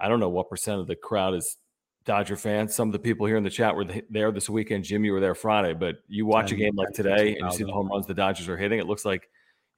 I 0.00 0.08
don't 0.08 0.20
know 0.20 0.28
what 0.28 0.48
percent 0.48 0.80
of 0.80 0.86
the 0.86 0.96
crowd 0.96 1.34
is 1.34 1.56
Dodger 2.04 2.36
fans. 2.36 2.74
Some 2.74 2.88
of 2.88 2.92
the 2.92 2.98
people 2.98 3.26
here 3.26 3.36
in 3.36 3.44
the 3.44 3.50
chat 3.50 3.74
were 3.74 3.84
there 4.10 4.32
this 4.32 4.48
weekend. 4.48 4.84
Jim, 4.84 5.04
you 5.04 5.12
were 5.12 5.20
there 5.20 5.34
Friday, 5.34 5.74
but 5.74 5.96
you 6.08 6.26
watch 6.26 6.50
10, 6.50 6.56
a 6.56 6.58
game 6.58 6.74
like 6.74 6.92
today 6.92 7.36
and 7.36 7.50
you 7.50 7.56
see 7.56 7.64
the 7.64 7.72
home 7.72 7.88
runs 7.88 8.06
the 8.06 8.14
Dodgers 8.14 8.48
are 8.48 8.56
hitting. 8.56 8.78
It 8.78 8.86
looks 8.86 9.04
like 9.04 9.28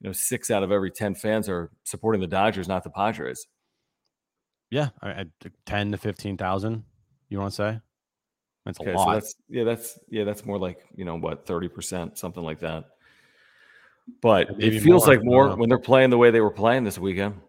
you 0.01 0.09
know 0.09 0.13
six 0.13 0.51
out 0.51 0.63
of 0.63 0.73
every 0.73 0.91
ten 0.91 1.15
fans 1.15 1.49
are 1.49 1.71
supporting 1.85 2.21
the 2.21 2.27
Dodgers, 2.27 2.69
not 2.69 2.85
the 2.85 2.91
Padres. 2.91 3.47
Yeah, 4.71 4.91
ten 5.67 5.93
to 5.93 5.99
fifteen 5.99 6.37
thousand. 6.37 6.85
You 7.29 7.39
want 7.39 7.53
to 7.53 7.57
say? 7.57 7.81
That's 8.65 8.81
okay, 8.81 8.93
a 8.93 8.97
lot. 8.97 9.07
So 9.07 9.13
that's 9.15 9.35
yeah, 9.49 9.65
that's 9.65 9.99
yeah, 10.09 10.25
that's 10.25 10.45
more 10.45 10.59
like 10.59 10.85
you 10.95 11.05
know 11.05 11.17
what 11.17 11.47
thirty 11.47 11.69
percent, 11.69 12.19
something 12.19 12.43
like 12.43 12.61
that. 12.61 12.85
But 14.21 14.59
Maybe 14.59 14.77
it 14.77 14.81
feels 14.81 15.07
more, 15.07 15.15
like 15.15 15.25
more 15.25 15.57
when 15.57 15.69
they're 15.69 15.79
playing 15.79 16.11
the 16.11 16.19
way 16.19 16.31
they 16.31 16.41
were 16.41 16.51
playing 16.51 16.85
this 16.85 16.99
weekend. 16.99 17.41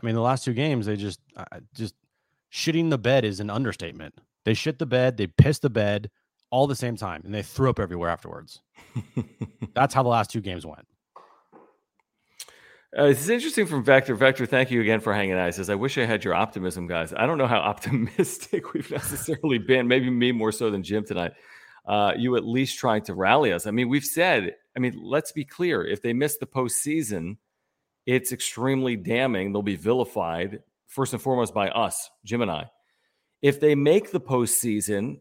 I 0.00 0.06
mean, 0.06 0.14
the 0.14 0.20
last 0.20 0.44
two 0.44 0.52
games, 0.52 0.86
they 0.86 0.96
just 0.96 1.20
uh, 1.36 1.44
just 1.74 1.94
shitting 2.52 2.90
the 2.90 2.98
bed 2.98 3.24
is 3.24 3.40
an 3.40 3.50
understatement. 3.50 4.14
They 4.44 4.54
shit 4.54 4.78
the 4.78 4.86
bed, 4.86 5.16
they 5.16 5.26
piss 5.26 5.58
the 5.58 5.70
bed 5.70 6.10
all 6.50 6.66
the 6.66 6.76
same 6.76 6.96
time, 6.96 7.22
and 7.24 7.34
they 7.34 7.42
threw 7.42 7.68
up 7.68 7.78
everywhere 7.78 8.08
afterwards. 8.08 8.60
That's 9.74 9.94
how 9.94 10.02
the 10.02 10.08
last 10.08 10.30
two 10.30 10.40
games 10.40 10.64
went. 10.64 10.86
Uh, 12.96 13.04
it's 13.04 13.28
interesting 13.28 13.66
from 13.66 13.84
Vector. 13.84 14.14
Vector, 14.14 14.46
thank 14.46 14.70
you 14.70 14.80
again 14.80 15.00
for 15.00 15.12
hanging 15.12 15.34
out. 15.34 15.46
He 15.46 15.52
says, 15.52 15.68
I 15.68 15.74
wish 15.74 15.98
I 15.98 16.06
had 16.06 16.24
your 16.24 16.34
optimism, 16.34 16.86
guys. 16.86 17.12
I 17.14 17.26
don't 17.26 17.36
know 17.36 17.46
how 17.46 17.58
optimistic 17.58 18.72
we've 18.72 18.90
necessarily 18.90 19.58
been, 19.58 19.88
maybe 19.88 20.08
me 20.08 20.32
more 20.32 20.52
so 20.52 20.70
than 20.70 20.82
Jim 20.82 21.04
tonight. 21.04 21.32
Uh, 21.86 22.12
you 22.16 22.36
at 22.36 22.44
least 22.44 22.78
trying 22.78 23.02
to 23.02 23.14
rally 23.14 23.52
us. 23.52 23.66
I 23.66 23.70
mean, 23.70 23.88
we've 23.88 24.04
said, 24.04 24.54
I 24.76 24.80
mean, 24.80 24.98
let's 25.02 25.32
be 25.32 25.44
clear. 25.44 25.86
If 25.86 26.02
they 26.02 26.12
miss 26.12 26.36
the 26.36 26.46
postseason, 26.46 27.36
it's 28.06 28.32
extremely 28.32 28.96
damning. 28.96 29.52
They'll 29.52 29.62
be 29.62 29.76
vilified, 29.76 30.60
first 30.86 31.12
and 31.12 31.20
foremost, 31.20 31.54
by 31.54 31.68
us, 31.68 32.10
Jim 32.24 32.42
and 32.42 32.50
I. 32.50 32.70
If 33.42 33.60
they 33.60 33.74
make 33.74 34.12
the 34.12 34.20
postseason, 34.20 35.20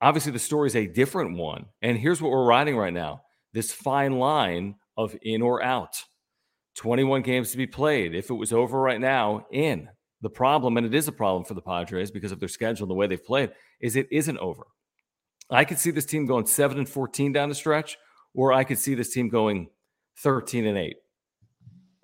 obviously 0.00 0.32
the 0.32 0.38
story 0.38 0.66
is 0.66 0.76
a 0.76 0.86
different 0.86 1.36
one. 1.36 1.66
And 1.80 1.96
here's 1.96 2.20
what 2.20 2.30
we're 2.32 2.44
riding 2.44 2.76
right 2.76 2.92
now 2.92 3.22
this 3.52 3.72
fine 3.72 4.18
line 4.18 4.74
of 4.96 5.16
in 5.22 5.42
or 5.42 5.62
out 5.62 6.02
21 6.74 7.22
games 7.22 7.50
to 7.50 7.56
be 7.56 7.66
played. 7.66 8.14
If 8.14 8.30
it 8.30 8.34
was 8.34 8.52
over 8.52 8.80
right 8.80 9.00
now, 9.00 9.46
in. 9.50 9.88
The 10.20 10.30
problem, 10.30 10.76
and 10.76 10.86
it 10.86 10.94
is 10.94 11.06
a 11.06 11.12
problem 11.12 11.44
for 11.44 11.54
the 11.54 11.60
Padres 11.60 12.10
because 12.10 12.32
of 12.32 12.40
their 12.40 12.48
schedule 12.48 12.84
and 12.84 12.90
the 12.90 12.94
way 12.94 13.06
they've 13.06 13.24
played, 13.24 13.50
is 13.80 13.94
it 13.94 14.08
isn't 14.10 14.38
over. 14.38 14.66
I 15.50 15.64
could 15.64 15.78
see 15.78 15.90
this 15.90 16.06
team 16.06 16.26
going 16.26 16.46
7 16.46 16.78
and 16.78 16.88
14 16.88 17.32
down 17.32 17.50
the 17.50 17.54
stretch, 17.54 17.98
or 18.34 18.52
I 18.52 18.64
could 18.64 18.78
see 18.78 18.94
this 18.94 19.12
team 19.12 19.28
going 19.28 19.68
13 20.18 20.66
and 20.66 20.78
8. 20.78 20.96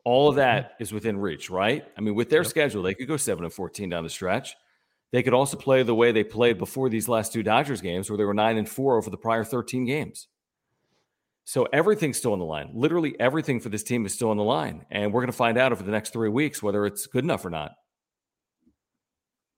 All 0.04 0.28
of 0.28 0.36
that 0.36 0.72
mm-hmm. 0.72 0.82
is 0.82 0.92
within 0.92 1.18
reach, 1.18 1.50
right? 1.50 1.84
I 1.96 2.00
mean, 2.00 2.14
with 2.14 2.30
their 2.30 2.42
yep. 2.42 2.50
schedule, 2.50 2.82
they 2.82 2.94
could 2.94 3.08
go 3.08 3.16
7 3.16 3.42
and 3.42 3.52
14 3.52 3.88
down 3.88 4.04
the 4.04 4.10
stretch. 4.10 4.54
They 5.12 5.22
could 5.22 5.34
also 5.34 5.56
play 5.56 5.82
the 5.82 5.94
way 5.94 6.12
they 6.12 6.22
played 6.22 6.58
before 6.58 6.88
these 6.88 7.08
last 7.08 7.32
two 7.32 7.42
Dodgers 7.42 7.80
games, 7.80 8.08
where 8.08 8.16
they 8.16 8.24
were 8.24 8.34
9 8.34 8.58
and 8.58 8.68
4 8.68 8.98
over 8.98 9.10
the 9.10 9.16
prior 9.16 9.44
13 9.44 9.84
games. 9.84 10.28
So 11.44 11.66
everything's 11.72 12.16
still 12.16 12.32
on 12.32 12.38
the 12.38 12.44
line. 12.44 12.70
Literally 12.74 13.18
everything 13.18 13.60
for 13.60 13.70
this 13.70 13.82
team 13.82 14.06
is 14.06 14.14
still 14.14 14.30
on 14.30 14.36
the 14.36 14.44
line. 14.44 14.86
And 14.90 15.12
we're 15.12 15.22
going 15.22 15.32
to 15.32 15.36
find 15.36 15.58
out 15.58 15.72
over 15.72 15.82
the 15.82 15.90
next 15.90 16.12
three 16.12 16.28
weeks 16.28 16.62
whether 16.62 16.86
it's 16.86 17.06
good 17.06 17.24
enough 17.24 17.44
or 17.44 17.50
not. 17.50 17.72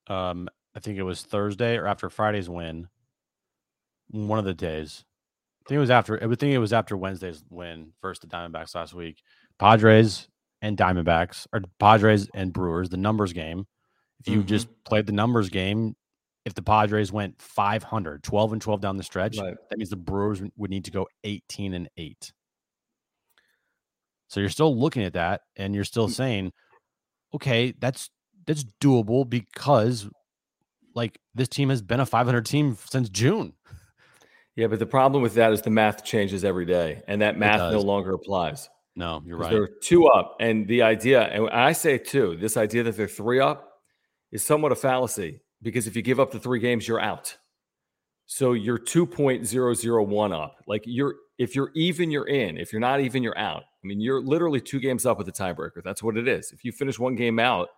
Um, 0.07 0.49
I 0.75 0.81
think 0.81 0.99
it 0.99 1.03
was 1.03 1.23
Thursday 1.23 1.77
or 1.77 1.87
after 1.87 2.09
Friday's 2.09 2.49
win. 2.49 2.89
One 4.11 4.39
of 4.39 4.45
the 4.45 4.55
days. 4.55 5.05
I 5.65 5.69
think 5.69 5.77
it 5.77 5.81
was 5.81 5.91
after 5.91 6.23
I 6.23 6.27
would 6.27 6.41
think 6.41 6.53
it 6.53 6.59
was 6.59 6.73
after 6.73 6.97
Wednesday's 6.97 7.45
win 7.49 7.93
first 8.01 8.21
the 8.23 8.27
Diamondbacks 8.27 8.75
last 8.75 8.95
week. 8.95 9.23
Padres 9.59 10.29
and 10.61 10.77
Diamondbacks 10.77 11.47
or 11.53 11.63
Padres 11.79 12.29
and 12.35 12.53
Brewers, 12.53 12.89
the 12.89 12.97
numbers 12.97 13.33
game. 13.33 13.67
If 14.21 14.29
you 14.29 14.39
mm-hmm. 14.39 14.49
just 14.49 14.69
played 14.85 15.07
the 15.07 15.13
numbers 15.13 15.51
game, 15.51 15.95
if 16.45 16.55
the 16.55 16.63
Padres 16.63 17.13
went 17.13 17.41
500, 17.41 18.23
12 18.23 18.53
and 18.53 18.63
12 18.63 18.81
down 18.81 18.97
the 18.97 19.03
stretch, 19.03 19.39
right. 19.39 19.55
that 19.71 19.79
means 19.79 19.91
the 19.91 19.97
Brewers 19.97 20.43
would 20.57 20.71
need 20.71 20.85
to 20.87 20.91
go 20.91 21.07
18 21.25 21.75
and 21.75 21.89
8. 21.97 22.33
So 24.29 24.41
you're 24.41 24.49
still 24.49 24.77
looking 24.77 25.05
at 25.05 25.13
that 25.13 25.43
and 25.57 25.75
you're 25.75 25.85
still 25.85 26.09
mm. 26.09 26.13
saying, 26.13 26.53
okay, 27.35 27.75
that's 27.79 28.11
that's 28.47 28.65
doable 28.81 29.29
because 29.29 30.09
like 30.95 31.19
this 31.35 31.49
team 31.49 31.69
has 31.69 31.83
been 31.83 32.01
a 32.01 32.07
500 32.07 32.45
team 32.45 32.77
since 32.91 33.09
June. 33.09 33.53
Yeah, 34.57 34.67
but 34.67 34.79
the 34.79 34.87
problem 34.87 35.23
with 35.23 35.35
that 35.35 35.53
is 35.53 35.63
the 35.63 35.71
math 35.71 36.05
changes 36.05 36.45
every 36.45 36.67
day 36.67 37.03
and 37.07 37.23
that 37.23 37.39
math 37.39 37.73
no 37.73 37.81
longer 37.81 38.15
applies. 38.15 38.69
No, 38.97 39.23
you're 39.25 39.39
right. 39.39 39.51
They're 39.51 39.69
two 39.83 40.07
up 40.07 40.37
and 40.41 40.67
the 40.67 40.83
idea 40.83 41.23
and 41.23 41.49
I 41.51 41.73
say 41.73 41.99
two, 41.99 42.37
this 42.37 42.57
idea 42.57 42.83
that 42.85 42.97
they're 42.97 43.09
three 43.09 43.39
up 43.39 43.69
is 44.31 44.45
somewhat 44.45 44.73
a 44.73 44.77
fallacy 44.77 45.41
because 45.63 45.87
if 45.87 45.97
you 45.97 46.03
give 46.03 46.21
up 46.21 46.31
the 46.31 46.41
three 46.41 46.59
games, 46.59 46.87
you're 46.87 47.01
out. 47.01 47.37
So 48.27 48.53
you're 48.53 48.79
2.001 48.79 50.35
up. 50.35 50.57
Like 50.67 50.83
you're 50.87 51.15
if 51.39 51.57
you're 51.57 51.71
even, 51.75 52.11
you're 52.11 52.29
in. 52.29 52.57
If 52.57 52.73
you're 52.73 52.81
not 52.81 53.01
even, 53.01 53.23
you're 53.23 53.39
out. 53.39 53.63
I 53.63 53.87
mean, 53.87 54.01
you're 54.01 54.21
literally 54.21 54.61
two 54.61 54.79
games 54.79 55.05
up 55.05 55.19
with 55.19 55.27
the 55.27 55.33
tiebreaker. 55.33 55.83
That's 55.83 56.03
what 56.03 56.17
it 56.17 56.29
is. 56.29 56.53
If 56.53 56.65
you 56.65 56.71
finish 56.71 56.99
one 56.99 57.17
game 57.17 57.39
out, 57.39 57.69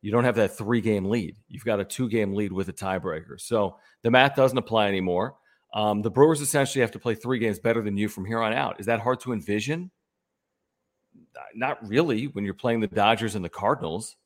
you 0.00 0.10
don't 0.10 0.24
have 0.24 0.36
that 0.36 0.56
three 0.56 0.80
game 0.80 1.04
lead. 1.06 1.36
You've 1.48 1.64
got 1.64 1.80
a 1.80 1.84
two 1.84 2.08
game 2.08 2.34
lead 2.34 2.52
with 2.52 2.68
a 2.68 2.72
tiebreaker. 2.72 3.38
So 3.38 3.76
the 4.02 4.10
math 4.10 4.36
doesn't 4.36 4.56
apply 4.56 4.88
anymore. 4.88 5.34
Um, 5.74 6.00
the 6.00 6.10
Brewers 6.10 6.40
essentially 6.40 6.80
have 6.80 6.92
to 6.92 6.98
play 6.98 7.14
three 7.14 7.38
games 7.38 7.58
better 7.58 7.82
than 7.82 7.96
you 7.96 8.08
from 8.08 8.24
here 8.24 8.40
on 8.40 8.54
out. 8.54 8.80
Is 8.80 8.86
that 8.86 9.00
hard 9.00 9.20
to 9.20 9.32
envision? 9.32 9.90
Not 11.54 11.86
really 11.86 12.24
when 12.26 12.44
you're 12.44 12.54
playing 12.54 12.80
the 12.80 12.86
Dodgers 12.86 13.34
and 13.34 13.44
the 13.44 13.50
Cardinals 13.50 14.16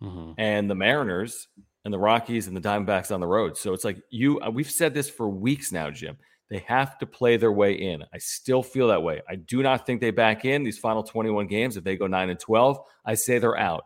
mm-hmm. 0.00 0.32
and 0.38 0.70
the 0.70 0.74
Mariners 0.74 1.48
and 1.84 1.92
the 1.92 1.98
Rockies 1.98 2.46
and 2.46 2.56
the 2.56 2.60
Diamondbacks 2.60 3.12
on 3.12 3.20
the 3.20 3.26
road. 3.26 3.56
So 3.56 3.72
it's 3.72 3.84
like 3.84 4.02
you, 4.10 4.40
uh, 4.40 4.50
we've 4.50 4.70
said 4.70 4.94
this 4.94 5.10
for 5.10 5.28
weeks 5.28 5.72
now, 5.72 5.90
Jim. 5.90 6.16
They 6.50 6.58
have 6.66 6.98
to 6.98 7.06
play 7.06 7.38
their 7.38 7.52
way 7.52 7.72
in. 7.72 8.04
I 8.12 8.18
still 8.18 8.62
feel 8.62 8.88
that 8.88 9.02
way. 9.02 9.22
I 9.28 9.36
do 9.36 9.62
not 9.62 9.86
think 9.86 10.00
they 10.00 10.10
back 10.10 10.44
in 10.44 10.62
these 10.62 10.78
final 10.78 11.02
21 11.02 11.46
games. 11.46 11.76
If 11.78 11.84
they 11.84 11.96
go 11.96 12.06
9 12.06 12.28
and 12.28 12.38
12, 12.38 12.78
I 13.06 13.14
say 13.14 13.38
they're 13.38 13.58
out. 13.58 13.84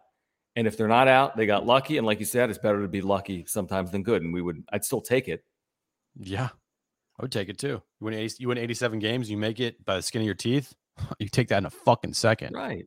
And 0.57 0.67
if 0.67 0.77
they're 0.77 0.89
not 0.89 1.07
out, 1.07 1.37
they 1.37 1.47
got 1.47 1.65
lucky. 1.65 1.97
And 1.97 2.07
like 2.07 2.19
you 2.19 2.25
said, 2.27 2.51
it's 2.51 2.59
better 2.59 2.83
to 2.83 2.89
be 2.89 3.03
lucky 3.03 3.45
sometimes 3.47 3.93
than 3.93 4.03
good. 4.03 4.23
And 4.23 4.33
we 4.35 4.43
would, 4.43 4.65
I'd 4.73 4.85
still 4.85 5.01
take 5.01 5.29
it. 5.29 5.45
Yeah, 6.19 6.49
I 7.19 7.23
would 7.23 7.31
take 7.31 7.49
it 7.49 7.59
too. 7.59 7.83
You 8.01 8.05
win, 8.05 8.15
80, 8.15 8.37
you 8.39 8.49
win 8.49 8.59
87 8.59 8.99
games, 8.99 9.31
you 9.31 9.37
make 9.37 9.61
it 9.61 9.85
by 9.85 9.97
the 9.97 10.03
skin 10.03 10.23
of 10.23 10.27
your 10.27 10.35
teeth. 10.35 10.75
You 11.19 11.29
take 11.29 11.49
that 11.49 11.59
in 11.59 11.67
a 11.67 11.71
fucking 11.71 12.15
second. 12.15 12.55
Right. 12.55 12.87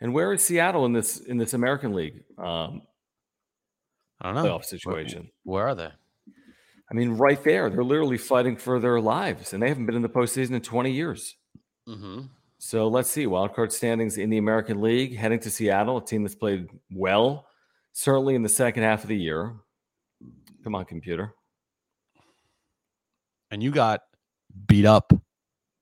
And 0.00 0.14
where 0.14 0.32
is 0.32 0.42
Seattle 0.42 0.86
in 0.86 0.94
this 0.94 1.20
in 1.20 1.36
this 1.36 1.52
American 1.52 1.92
League? 1.92 2.24
Um, 2.38 2.80
I 4.22 4.32
don't 4.32 4.42
know. 4.42 4.58
Playoff 4.58 4.64
situation. 4.64 5.30
Where, 5.42 5.64
where 5.64 5.68
are 5.68 5.74
they? 5.74 5.88
I 6.90 6.94
mean, 6.94 7.10
right 7.10 7.42
there. 7.42 7.68
They're 7.68 7.84
literally 7.84 8.18
fighting 8.18 8.56
for 8.56 8.78
their 8.78 9.00
lives, 9.00 9.52
and 9.52 9.62
they 9.62 9.68
haven't 9.68 9.86
been 9.86 9.96
in 9.96 10.02
the 10.02 10.08
postseason 10.08 10.52
in 10.52 10.60
20 10.60 10.92
years. 10.92 11.36
Mm-hmm. 11.88 12.22
So 12.58 12.86
let's 12.86 13.10
see. 13.10 13.26
Wildcard 13.26 13.72
standings 13.72 14.18
in 14.18 14.30
the 14.30 14.38
American 14.38 14.80
League, 14.80 15.16
heading 15.16 15.40
to 15.40 15.50
Seattle, 15.50 15.96
a 15.96 16.04
team 16.04 16.22
that's 16.22 16.36
played 16.36 16.68
well, 16.92 17.46
certainly 17.92 18.34
in 18.36 18.42
the 18.42 18.48
second 18.48 18.84
half 18.84 19.02
of 19.02 19.08
the 19.08 19.16
year. 19.16 19.54
Come 20.62 20.76
on, 20.76 20.84
computer. 20.84 21.34
And 23.50 23.62
you 23.62 23.72
got 23.72 24.02
beat 24.66 24.86
up 24.86 25.12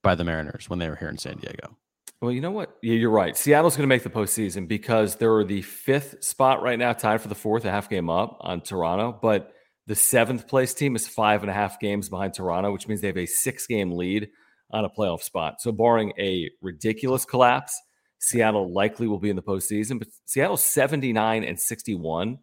by 0.02 0.14
the 0.14 0.24
Mariners 0.24 0.70
when 0.70 0.78
they 0.78 0.88
were 0.88 0.96
here 0.96 1.08
in 1.08 1.18
San 1.18 1.36
Diego. 1.36 1.76
Well, 2.20 2.32
you 2.32 2.42
know 2.42 2.50
what? 2.50 2.76
Yeah, 2.82 2.94
you're 2.94 3.10
right. 3.10 3.34
Seattle's 3.34 3.76
going 3.76 3.84
to 3.84 3.88
make 3.88 4.02
the 4.02 4.10
postseason 4.10 4.68
because 4.68 5.16
they're 5.16 5.42
the 5.42 5.62
fifth 5.62 6.22
spot 6.22 6.62
right 6.62 6.78
now, 6.78 6.92
tied 6.92 7.22
for 7.22 7.28
the 7.28 7.34
fourth, 7.34 7.64
a 7.64 7.70
half 7.70 7.88
game 7.88 8.10
up 8.10 8.36
on 8.40 8.60
Toronto. 8.60 9.18
But 9.20 9.52
the 9.86 9.94
seventh 9.94 10.46
place 10.46 10.74
team 10.74 10.94
is 10.96 11.08
five 11.08 11.42
and 11.42 11.50
a 11.50 11.54
half 11.54 11.80
games 11.80 12.10
behind 12.10 12.34
Toronto, 12.34 12.72
which 12.72 12.86
means 12.86 13.00
they 13.00 13.06
have 13.06 13.16
a 13.16 13.26
six 13.26 13.66
game 13.66 13.92
lead 13.92 14.28
on 14.70 14.84
a 14.84 14.90
playoff 14.90 15.22
spot. 15.22 15.62
So, 15.62 15.72
barring 15.72 16.12
a 16.18 16.50
ridiculous 16.60 17.24
collapse, 17.24 17.80
Seattle 18.18 18.70
likely 18.72 19.08
will 19.08 19.18
be 19.18 19.30
in 19.30 19.36
the 19.36 19.42
postseason. 19.42 19.98
But 19.98 20.08
Seattle's 20.26 20.62
79 20.62 21.42
and 21.42 21.58
61. 21.58 22.38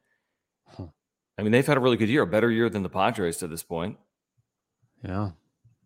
I 0.80 1.44
mean, 1.44 1.52
they've 1.52 1.66
had 1.66 1.78
a 1.78 1.80
really 1.80 1.98
good 1.98 2.10
year, 2.10 2.24
a 2.24 2.28
better 2.28 2.50
year 2.50 2.68
than 2.68 2.82
the 2.82 2.90
Padres 2.90 3.38
to 3.38 3.48
this 3.48 3.62
point. 3.62 3.98
Yeah, 5.04 5.32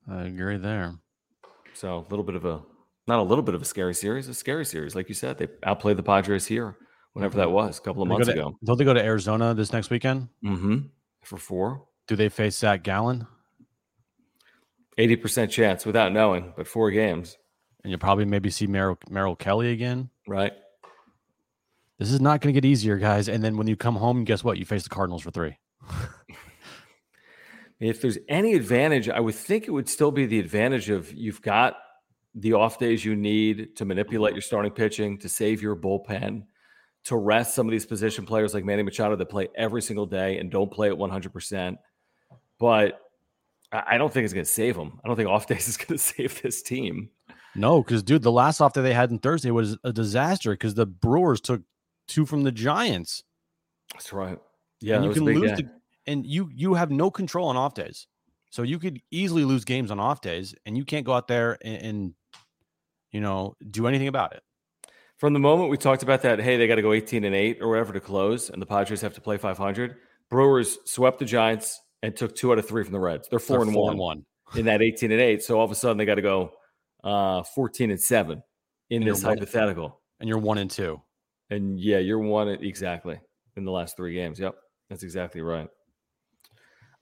I 0.09 0.23
agree 0.23 0.55
there. 0.55 0.95
So, 1.73 1.97
a 1.97 2.09
little 2.09 2.23
bit 2.23 2.35
of 2.35 2.45
a 2.45 2.61
not 3.11 3.19
a 3.19 3.23
little 3.23 3.43
bit 3.43 3.55
of 3.55 3.61
a 3.61 3.65
scary 3.65 3.93
series, 3.93 4.29
a 4.29 4.33
scary 4.33 4.65
series. 4.65 4.95
Like 4.95 5.09
you 5.09 5.15
said, 5.15 5.37
they 5.37 5.49
outplayed 5.63 5.97
the 5.97 6.03
Padres 6.03 6.45
here, 6.45 6.77
whenever 7.11 7.35
that 7.37 7.47
mm-hmm. 7.47 7.55
was, 7.55 7.77
a 7.77 7.81
couple 7.81 8.01
of 8.01 8.07
months 8.07 8.27
to, 8.27 8.33
ago. 8.33 8.57
Don't 8.63 8.77
they 8.77 8.85
go 8.85 8.93
to 8.93 9.03
Arizona 9.03 9.53
this 9.53 9.73
next 9.73 9.89
weekend? 9.89 10.29
Mm-hmm. 10.43 10.77
For 11.23 11.37
four. 11.37 11.87
Do 12.07 12.15
they 12.15 12.29
face 12.29 12.57
Zach 12.57 12.83
Gallen? 12.83 13.27
80% 14.97 15.49
chance 15.49 15.85
without 15.85 16.13
knowing, 16.13 16.53
but 16.55 16.67
four 16.67 16.89
games. 16.89 17.37
And 17.83 17.91
you'll 17.91 17.99
probably 17.99 18.25
maybe 18.25 18.49
see 18.49 18.67
Merrill, 18.67 18.97
Merrill 19.09 19.35
Kelly 19.35 19.71
again. 19.71 20.09
Right. 20.25 20.53
This 21.99 22.11
is 22.11 22.21
not 22.21 22.39
going 22.39 22.53
to 22.53 22.59
get 22.59 22.67
easier, 22.67 22.97
guys. 22.97 23.27
And 23.27 23.43
then 23.43 23.57
when 23.57 23.67
you 23.67 23.75
come 23.75 23.95
home, 23.95 24.23
guess 24.23 24.41
what? 24.43 24.57
You 24.57 24.65
face 24.65 24.83
the 24.83 24.89
Cardinals 24.89 25.21
for 25.21 25.31
three. 25.31 25.57
if 27.81 28.01
there's 28.01 28.17
any 28.29 28.53
advantage, 28.53 29.09
I 29.09 29.19
would 29.19 29.35
think 29.35 29.67
it 29.67 29.71
would 29.71 29.89
still 29.89 30.11
be 30.11 30.25
the 30.25 30.39
advantage 30.39 30.89
of 30.89 31.11
you've 31.13 31.41
got 31.41 31.75
the 32.35 32.53
off 32.53 32.79
days 32.79 33.03
you 33.03 33.15
need 33.15 33.75
to 33.75 33.85
manipulate 33.85 34.31
mm-hmm. 34.31 34.37
your 34.37 34.41
starting 34.41 34.71
pitching, 34.71 35.17
to 35.19 35.29
save 35.29 35.61
your 35.61 35.75
bullpen, 35.75 36.43
to 37.05 37.17
rest 37.17 37.55
some 37.55 37.67
of 37.67 37.71
these 37.71 37.85
position 37.85 38.25
players 38.25 38.53
like 38.53 38.63
Manny 38.63 38.83
Machado 38.83 39.15
that 39.15 39.25
play 39.27 39.49
every 39.55 39.81
single 39.81 40.05
day 40.05 40.37
and 40.37 40.51
don't 40.51 40.71
play 40.71 40.89
at 40.89 40.95
100%. 40.95 41.77
But 42.59 42.99
I 43.71 43.97
don't 43.97 44.11
think 44.11 44.25
it's 44.25 44.33
going 44.33 44.45
to 44.45 44.51
save 44.51 44.75
them. 44.75 44.99
I 45.03 45.07
don't 45.07 45.15
think 45.15 45.29
off 45.29 45.47
days 45.47 45.67
is 45.67 45.77
going 45.77 45.87
to 45.87 45.97
save 45.97 46.41
this 46.41 46.61
team. 46.61 47.09
No, 47.55 47.81
because 47.81 48.03
dude, 48.03 48.21
the 48.21 48.31
last 48.31 48.61
off 48.61 48.73
day 48.73 48.81
they 48.81 48.93
had 48.93 49.11
on 49.11 49.19
Thursday 49.19 49.51
was 49.51 49.77
a 49.83 49.91
disaster 49.91 50.51
because 50.51 50.73
the 50.73 50.85
Brewers 50.85 51.41
took 51.41 51.61
two 52.07 52.25
from 52.25 52.43
the 52.43 52.51
Giants. 52.51 53.23
That's 53.93 54.13
right. 54.13 54.37
Yeah, 54.79 54.95
and 54.95 55.05
you 55.05 55.11
can 55.11 55.25
lose, 55.25 55.51
the, 55.57 55.69
and 56.07 56.25
you 56.25 56.49
you 56.53 56.73
have 56.73 56.91
no 56.91 57.11
control 57.11 57.49
on 57.49 57.57
off 57.57 57.73
days, 57.73 58.07
so 58.49 58.63
you 58.63 58.79
could 58.79 59.01
easily 59.11 59.43
lose 59.43 59.65
games 59.65 59.91
on 59.91 59.99
off 59.99 60.21
days, 60.21 60.55
and 60.65 60.77
you 60.77 60.85
can't 60.85 61.05
go 61.05 61.13
out 61.13 61.27
there 61.27 61.57
and, 61.61 61.81
and 61.81 62.13
you 63.11 63.21
know 63.21 63.55
do 63.69 63.87
anything 63.87 64.07
about 64.07 64.33
it. 64.33 64.41
From 65.17 65.33
the 65.33 65.39
moment 65.39 65.69
we 65.69 65.77
talked 65.77 66.01
about 66.01 66.23
that, 66.23 66.39
hey, 66.39 66.57
they 66.57 66.67
got 66.67 66.75
to 66.75 66.81
go 66.81 66.93
18 66.93 67.23
and 67.23 67.35
8 67.35 67.59
or 67.61 67.69
whatever 67.69 67.93
to 67.93 67.99
close, 67.99 68.49
and 68.49 68.61
the 68.61 68.65
Padres 68.65 69.01
have 69.01 69.13
to 69.13 69.21
play 69.21 69.37
500. 69.37 69.97
Brewers 70.29 70.79
swept 70.85 71.19
the 71.19 71.25
Giants 71.25 71.79
and 72.01 72.15
took 72.15 72.35
two 72.35 72.51
out 72.51 72.57
of 72.57 72.67
three 72.67 72.83
from 72.83 72.93
the 72.93 72.99
Reds. 72.99 73.27
They're 73.29 73.39
4 73.39 73.57
They're 73.57 73.65
and 73.67 73.73
four 73.73 73.83
one, 73.83 73.91
and 73.91 73.99
one 73.99 74.25
in 74.55 74.65
that 74.65 74.81
18 74.81 75.11
and 75.11 75.21
8. 75.21 75.43
So 75.43 75.59
all 75.59 75.65
of 75.65 75.71
a 75.71 75.75
sudden 75.75 75.97
they 75.97 76.05
got 76.05 76.15
to 76.15 76.21
go 76.21 76.51
uh, 77.03 77.43
14 77.43 77.91
and 77.91 78.01
7 78.01 78.41
in 78.89 79.01
and 79.01 79.11
this 79.11 79.21
hypothetical. 79.21 79.83
One, 79.83 79.93
and 80.21 80.29
you're 80.29 80.39
1 80.39 80.57
and 80.57 80.71
2. 80.71 81.01
And 81.49 81.79
yeah, 81.79 81.97
you're 81.99 82.19
1 82.19 82.49
exactly 82.49 83.19
in 83.57 83.65
the 83.65 83.71
last 83.71 83.97
three 83.97 84.13
games. 84.13 84.39
Yep. 84.39 84.55
That's 84.89 85.03
exactly 85.03 85.41
right. 85.41 85.67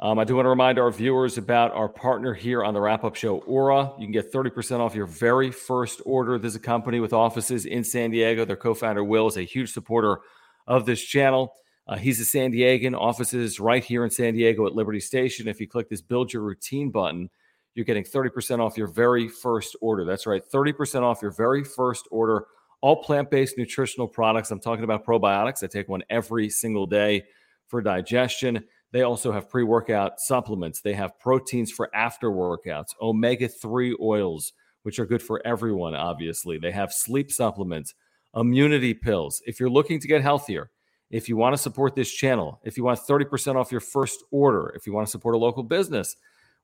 Um, 0.02 0.18
I 0.18 0.24
do 0.24 0.36
want 0.36 0.46
to 0.46 0.50
remind 0.50 0.80
our 0.80 0.92
viewers 0.92 1.38
about 1.38 1.74
our 1.74 1.90
partner 1.90 2.34
here 2.34 2.64
on 2.64 2.74
the 2.74 2.80
wrap 2.80 3.04
up 3.04 3.16
show, 3.16 3.40
Ora. 3.40 3.92
You 4.00 4.06
can 4.06 4.14
get 4.14 4.32
30% 4.32 4.80
off 4.80 4.96
your 4.96 5.06
very 5.06 5.52
first 5.52 6.02
order. 6.06 6.40
This 6.40 6.54
is 6.54 6.56
a 6.56 6.60
company 6.60 7.02
with 7.02 7.12
offices 7.12 7.66
in 7.66 7.84
San 7.84 8.10
Diego. 8.12 8.46
Their 8.46 8.56
co 8.56 8.74
founder, 8.74 9.04
Will, 9.04 9.28
is 9.28 9.36
a 9.36 9.42
huge 9.42 9.74
supporter 9.74 10.22
of 10.68 10.86
this 10.86 11.02
channel. 11.02 11.54
Uh, 11.86 11.98
he's 11.98 12.20
a 12.22 12.26
San 12.26 12.54
Diegan, 12.54 12.98
offices 12.98 13.60
right 13.60 13.84
here 13.84 14.06
in 14.06 14.10
San 14.10 14.36
Diego 14.36 14.66
at 14.68 14.74
Liberty 14.74 15.02
Station. 15.02 15.50
If 15.50 15.60
you 15.60 15.68
click 15.68 15.90
this 15.90 16.02
build 16.02 16.32
your 16.32 16.44
routine 16.44 16.92
button, 16.92 17.30
you're 17.76 17.84
getting 17.86 18.04
30% 18.06 18.60
off 18.60 18.78
your 18.78 18.88
very 18.88 19.28
first 19.28 19.76
order. 19.82 20.06
That's 20.06 20.26
right, 20.26 20.42
30% 20.50 21.02
off 21.02 21.22
your 21.22 21.32
very 21.32 21.64
first 21.66 22.08
order. 22.10 22.46
All 22.82 23.04
plant 23.04 23.30
based 23.30 23.58
nutritional 23.58 24.08
products. 24.08 24.52
I'm 24.52 24.62
talking 24.62 24.86
about 24.86 25.06
probiotics. 25.06 25.62
I 25.62 25.68
take 25.68 25.90
one 25.90 26.04
every 26.10 26.50
single 26.50 26.86
day 26.86 27.26
for 27.68 27.82
digestion. 27.82 28.64
They 28.92 29.04
also 29.04 29.32
have 29.32 29.50
pre 29.50 29.64
workout 29.64 30.20
supplements. 30.20 30.82
They 30.82 30.94
have 30.94 31.20
proteins 31.20 31.72
for 31.72 31.94
after 31.96 32.30
workouts, 32.30 32.96
omega 33.02 33.48
3 33.48 33.98
oils, 34.02 34.54
which 34.84 35.00
are 35.00 35.06
good 35.06 35.22
for 35.22 35.46
everyone, 35.46 35.94
obviously. 35.96 36.58
They 36.58 36.72
have 36.72 36.92
sleep 36.92 37.32
supplements, 37.32 37.94
immunity 38.36 38.94
pills. 38.94 39.42
If 39.46 39.60
you're 39.60 39.70
looking 39.70 40.00
to 40.00 40.08
get 40.08 40.22
healthier, 40.22 40.72
if 41.12 41.30
you 41.30 41.38
want 41.38 41.54
to 41.54 41.62
support 41.62 41.96
this 41.96 42.12
channel, 42.12 42.60
if 42.64 42.78
you 42.78 42.84
want 42.84 43.00
30% 43.00 43.56
off 43.56 43.72
your 43.72 43.82
first 43.82 44.24
order, 44.32 44.72
if 44.76 44.86
you 44.88 44.94
want 44.94 45.08
to 45.08 45.12
support 45.12 45.36
a 45.36 45.40
local 45.40 45.64
business 45.64 46.16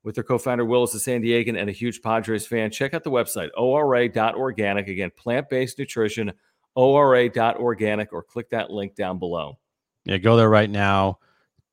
with 0.02 0.14
their 0.14 0.24
co 0.24 0.38
founder, 0.38 0.64
Will 0.64 0.84
is 0.84 0.94
a 0.94 1.00
San 1.00 1.22
Diegan 1.22 1.58
and 1.58 1.68
a 1.68 1.72
huge 1.72 2.02
Padres 2.02 2.46
fan, 2.46 2.70
check 2.70 2.94
out 2.94 3.04
the 3.04 3.10
website, 3.10 3.50
ora.organic. 3.56 4.88
Again, 4.88 5.10
plant 5.16 5.48
based 5.48 5.78
nutrition, 5.78 6.32
ora.organic, 6.74 8.12
or 8.12 8.22
click 8.22 8.50
that 8.50 8.70
link 8.70 8.96
down 8.96 9.18
below. 9.18 9.58
Yeah, 10.04 10.18
go 10.18 10.36
there 10.36 10.50
right 10.50 10.70
now 10.70 11.18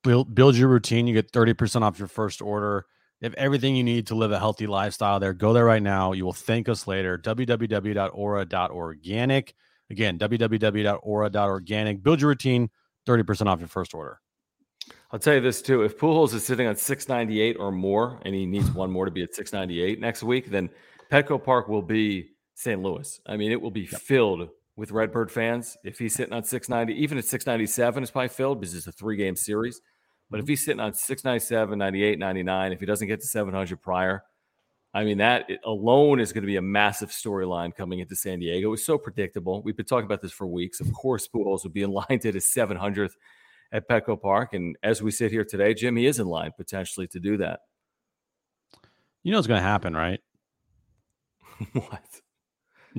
build 0.04 0.32
build 0.34 0.56
your 0.56 0.68
routine. 0.68 1.08
You 1.08 1.14
get 1.14 1.32
30% 1.32 1.82
off 1.82 1.98
your 1.98 2.06
first 2.06 2.40
order. 2.40 2.86
You 3.20 3.26
have 3.26 3.34
everything 3.34 3.74
you 3.74 3.82
need 3.82 4.06
to 4.08 4.14
live 4.14 4.30
a 4.30 4.38
healthy 4.38 4.68
lifestyle 4.68 5.18
there. 5.18 5.32
Go 5.32 5.52
there 5.52 5.64
right 5.64 5.82
now. 5.82 6.12
You 6.12 6.24
will 6.24 6.32
thank 6.32 6.68
us 6.68 6.86
later. 6.86 7.18
www.ora.organic. 7.18 9.54
Again, 9.90 10.18
www.ora.organic. 10.18 12.02
Build 12.02 12.20
your 12.20 12.28
routine, 12.28 12.70
30% 13.06 13.46
off 13.46 13.60
your 13.60 13.68
first 13.68 13.94
order. 13.94 14.20
I'll 15.10 15.18
tell 15.18 15.34
you 15.34 15.40
this 15.40 15.62
too. 15.62 15.82
If 15.82 15.98
Pujols 15.98 16.34
is 16.34 16.44
sitting 16.44 16.66
on 16.66 16.76
698 16.76 17.56
or 17.58 17.70
more, 17.70 18.20
and 18.24 18.34
he 18.34 18.46
needs 18.46 18.70
one 18.70 18.90
more 18.90 19.04
to 19.04 19.10
be 19.10 19.22
at 19.22 19.34
698 19.34 20.00
next 20.00 20.22
week, 20.22 20.50
then 20.50 20.70
Petco 21.10 21.42
Park 21.42 21.68
will 21.68 21.82
be 21.82 22.30
St. 22.54 22.82
Louis. 22.82 23.20
I 23.26 23.36
mean, 23.36 23.52
it 23.52 23.60
will 23.60 23.70
be 23.70 23.88
yep. 23.90 24.00
filled 24.00 24.48
with 24.76 24.90
Redbird 24.90 25.30
fans. 25.30 25.76
If 25.84 25.98
he's 25.98 26.14
sitting 26.14 26.34
on 26.34 26.44
690, 26.44 27.00
even 27.00 27.18
at 27.18 27.24
697, 27.24 28.02
it's 28.02 28.10
probably 28.10 28.28
filled 28.28 28.60
because 28.60 28.74
it's 28.74 28.86
a 28.86 28.92
three 28.92 29.16
game 29.16 29.36
series. 29.36 29.80
But 30.34 30.40
if 30.40 30.46
mm-hmm. 30.46 30.50
he's 30.50 30.64
sitting 30.64 30.80
on 30.80 30.94
697, 30.94 31.78
98, 31.78 32.18
99, 32.18 32.72
if 32.72 32.80
he 32.80 32.86
doesn't 32.86 33.06
get 33.06 33.20
to 33.20 33.26
700 33.28 33.80
prior, 33.80 34.24
I 34.92 35.04
mean, 35.04 35.18
that 35.18 35.48
alone 35.64 36.18
is 36.18 36.32
going 36.32 36.42
to 36.42 36.48
be 36.48 36.56
a 36.56 36.60
massive 36.60 37.10
storyline 37.10 37.72
coming 37.72 38.00
into 38.00 38.16
San 38.16 38.40
Diego. 38.40 38.66
It 38.66 38.70
was 38.72 38.84
so 38.84 38.98
predictable. 38.98 39.62
We've 39.62 39.76
been 39.76 39.86
talking 39.86 40.06
about 40.06 40.22
this 40.22 40.32
for 40.32 40.48
weeks. 40.48 40.80
Of 40.80 40.92
course, 40.92 41.28
Pujols 41.28 41.62
would 41.62 41.72
be 41.72 41.84
in 41.84 41.92
line 41.92 42.18
to 42.18 42.32
his 42.32 42.46
700th 42.46 43.12
at 43.70 43.88
Petco 43.88 44.20
Park. 44.20 44.54
And 44.54 44.76
as 44.82 45.00
we 45.00 45.12
sit 45.12 45.30
here 45.30 45.44
today, 45.44 45.72
Jim, 45.72 45.94
he 45.94 46.06
is 46.06 46.18
in 46.18 46.26
line 46.26 46.50
potentially 46.56 47.06
to 47.06 47.20
do 47.20 47.36
that. 47.36 47.60
You 49.22 49.30
know 49.30 49.38
it's 49.38 49.46
going 49.46 49.62
to 49.62 49.68
happen, 49.68 49.94
right? 49.94 50.18
what? 51.74 52.02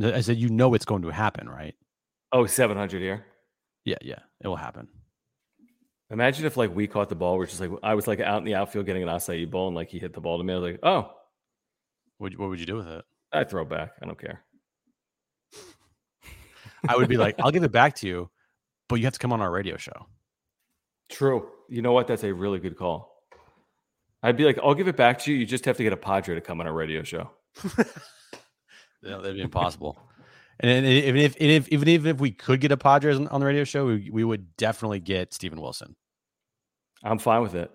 I 0.01 0.21
said, 0.21 0.38
you 0.38 0.47
know 0.47 0.73
it's 0.73 0.86
going 0.86 1.01
to 1.01 1.09
happen, 1.09 1.49
right? 1.49 1.75
Oh, 2.31 2.45
700 2.45 3.01
here? 3.01 3.25
Yeah, 3.83 3.97
yeah. 4.01 4.19
It 4.41 4.47
will 4.47 4.55
happen. 4.55 4.88
Imagine 6.12 6.45
if 6.45 6.56
like 6.56 6.74
we 6.74 6.88
caught 6.88 7.10
the 7.10 7.16
ball, 7.16 7.38
which 7.38 7.53
is 7.53 7.60
like 7.60 7.72
I 7.82 7.95
was 7.95 8.08
like 8.08 8.20
out 8.20 8.38
in 8.38 8.43
the 8.45 8.56
outfield 8.56 8.86
getting 8.86 9.03
an 9.03 9.10
acai 9.10 9.49
bowl, 9.49 9.68
and 9.68 9.76
like 9.76 9.89
he 9.89 9.99
hit 9.99 10.14
the 10.14 10.22
ball 10.22 10.38
to 10.38 10.43
me. 10.43 10.53
I 10.53 10.58
was 10.58 10.72
like, 10.72 10.80
oh, 10.84 11.12
what, 12.18 12.38
what 12.38 12.49
would 12.49 12.60
you 12.60 12.66
do 12.66 12.76
with 12.76 12.88
it? 12.88 13.03
I 13.32 13.43
throw 13.43 13.64
it 13.64 13.70
back. 13.70 13.93
I 14.01 14.06
don't 14.06 14.20
care. 14.20 14.43
I 16.88 16.95
would 16.95 17.10
be 17.10 17.18
like, 17.18 17.36
I'll 17.39 17.51
give 17.51 17.64
it 17.64 17.72
back 17.72 17.95
to 17.97 18.08
you, 18.08 18.30
but 18.88 18.95
you 18.95 19.06
have 19.06 19.14
to 19.14 19.20
come 19.20 19.34
on 19.34 19.41
our 19.41 19.51
radio 19.51 19.78
show. 19.78 20.08
True. 21.10 21.49
You 21.70 21.82
know 21.82 21.91
what? 21.91 22.08
That's 22.08 22.24
a 22.24 22.34
really 22.34 22.60
good 22.60 22.78
call. 22.78 23.12
I'd 24.24 24.38
be 24.38 24.45
like, 24.45 24.60
I'll 24.64 24.74
give 24.74 24.88
it 24.88 24.95
back 24.95 25.20
to 25.20 25.32
you. 25.32 25.38
You 25.38 25.45
just 25.45 25.66
have 25.66 25.78
to 25.78 25.84
get 25.84 25.93
a 25.93 25.97
Padre 25.97 26.36
to 26.36 26.41
come 26.41 26.60
on 26.60 26.68
our 26.68 26.74
radio 26.74 27.03
show. 27.03 27.30
yeah, 27.78 29.18
that'd 29.18 29.36
be 29.36 29.41
impossible. 29.41 29.97
And 30.60 30.86
even 30.86 31.18
if, 31.22 31.36
if 31.39 31.68
even 31.70 32.08
if, 32.08 32.20
we 32.20 32.32
could 32.32 32.62
get 32.62 32.72
a 32.72 32.78
Padres 32.78 33.18
on, 33.18 33.39
the 33.39 33.45
radio 33.45 33.64
show, 33.66 33.88
we, 33.88 34.10
we 34.12 34.24
would 34.24 34.56
definitely 34.56 34.99
get 34.99 35.34
Steven 35.34 35.60
Wilson. 35.60 35.95
I'm 37.03 37.20
fine 37.20 37.41
with 37.41 37.56
it. 37.56 37.70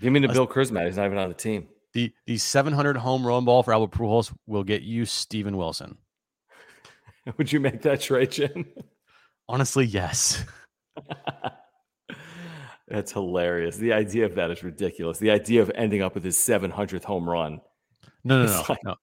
Give 0.00 0.12
me 0.12 0.20
the 0.20 0.28
Bill 0.28 0.46
Chrismat. 0.46 0.86
He's 0.86 0.96
not 0.96 1.06
even 1.06 1.18
on 1.18 1.28
the 1.28 1.34
team. 1.34 1.68
The 1.94 2.12
the 2.26 2.36
700 2.36 2.96
home 2.96 3.26
run 3.26 3.44
ball 3.44 3.62
for 3.62 3.72
Albert 3.72 3.96
Pujols 3.96 4.32
will 4.46 4.64
get 4.64 4.82
you 4.82 5.04
Steven 5.06 5.56
Wilson. 5.56 5.96
Would 7.38 7.52
you 7.52 7.60
make 7.60 7.82
that 7.82 8.00
trade, 8.00 8.32
Jim? 8.32 8.66
Honestly, 9.48 9.86
yes. 9.86 10.44
That's 12.88 13.12
hilarious. 13.12 13.76
The 13.76 13.92
idea 13.92 14.24
of 14.24 14.34
that 14.36 14.50
is 14.50 14.62
ridiculous. 14.62 15.18
The 15.18 15.30
idea 15.30 15.62
of 15.62 15.70
ending 15.74 16.02
up 16.02 16.14
with 16.14 16.24
his 16.24 16.36
700th 16.36 17.04
home 17.04 17.28
run. 17.28 17.60
No, 18.24 18.44
no, 18.44 18.52
no, 18.52 18.64
like, 18.68 18.78
no. 18.84 18.96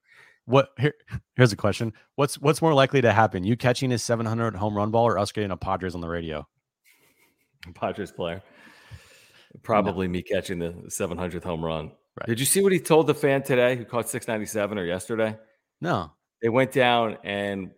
What 0.46 0.70
here? 0.78 0.94
Here's 1.36 1.52
a 1.52 1.56
question: 1.56 1.94
What's 2.16 2.40
what's 2.40 2.62
more 2.62 2.74
likely 2.74 3.02
to 3.02 3.12
happen? 3.12 3.44
You 3.44 3.58
catching 3.58 3.90
his 3.90 4.04
700 4.04 4.56
home 4.56 4.78
run 4.78 4.92
ball, 4.92 5.06
or 5.06 5.18
us 5.18 5.32
getting 5.32 5.52
a 5.52 5.58
Padres 5.58 5.96
on 5.96 6.02
the 6.02 6.08
radio? 6.08 6.48
Padres 7.74 8.12
player. 8.12 8.44
Probably 9.64 10.08
no. 10.08 10.12
me 10.12 10.22
catching 10.22 10.60
the 10.60 10.74
700th 10.88 11.44
home 11.44 11.64
run. 11.64 11.92
Right. 12.20 12.28
Did 12.28 12.40
you 12.40 12.46
see 12.46 12.62
what 12.62 12.72
he 12.72 12.80
told 12.80 13.08
the 13.08 13.16
fan 13.16 13.42
today 13.42 13.76
who 13.76 13.86
caught 13.86 14.10
697 14.10 14.78
or 14.78 14.86
yesterday? 14.86 15.38
No. 15.82 16.12
They 16.42 16.50
went 16.50 16.72
down 16.72 17.18
and 17.24 17.72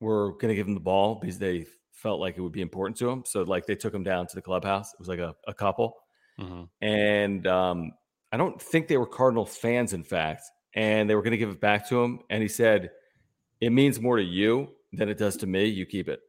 were 0.00 0.32
going 0.32 0.48
to 0.48 0.54
give 0.54 0.66
him 0.66 0.74
the 0.74 0.80
ball 0.80 1.16
because 1.16 1.38
they 1.38 1.66
felt 1.92 2.20
like 2.20 2.38
it 2.38 2.40
would 2.40 2.52
be 2.52 2.60
important 2.60 2.96
to 2.98 3.10
him. 3.10 3.24
So, 3.26 3.42
like, 3.42 3.66
they 3.66 3.74
took 3.74 3.92
him 3.92 4.04
down 4.04 4.28
to 4.28 4.34
the 4.34 4.42
clubhouse. 4.42 4.94
It 4.94 5.00
was 5.00 5.08
like 5.08 5.18
a, 5.18 5.34
a 5.46 5.54
couple. 5.54 5.96
Mm-hmm. 6.40 6.86
And 6.86 7.46
um, 7.46 7.92
I 8.32 8.36
don't 8.36 8.60
think 8.62 8.88
they 8.88 8.96
were 8.96 9.06
Cardinal 9.06 9.44
fans, 9.44 9.92
in 9.92 10.04
fact 10.04 10.44
and 10.74 11.08
they 11.08 11.14
were 11.14 11.22
going 11.22 11.32
to 11.32 11.38
give 11.38 11.50
it 11.50 11.60
back 11.60 11.88
to 11.88 12.02
him. 12.02 12.20
And 12.30 12.42
he 12.42 12.48
said, 12.48 12.90
It 13.60 13.70
means 13.70 14.00
more 14.00 14.16
to 14.16 14.22
you 14.22 14.70
than 14.92 15.08
it 15.08 15.18
does 15.18 15.36
to 15.38 15.46
me. 15.46 15.66
You 15.66 15.86
keep 15.86 16.08
it. 16.08 16.20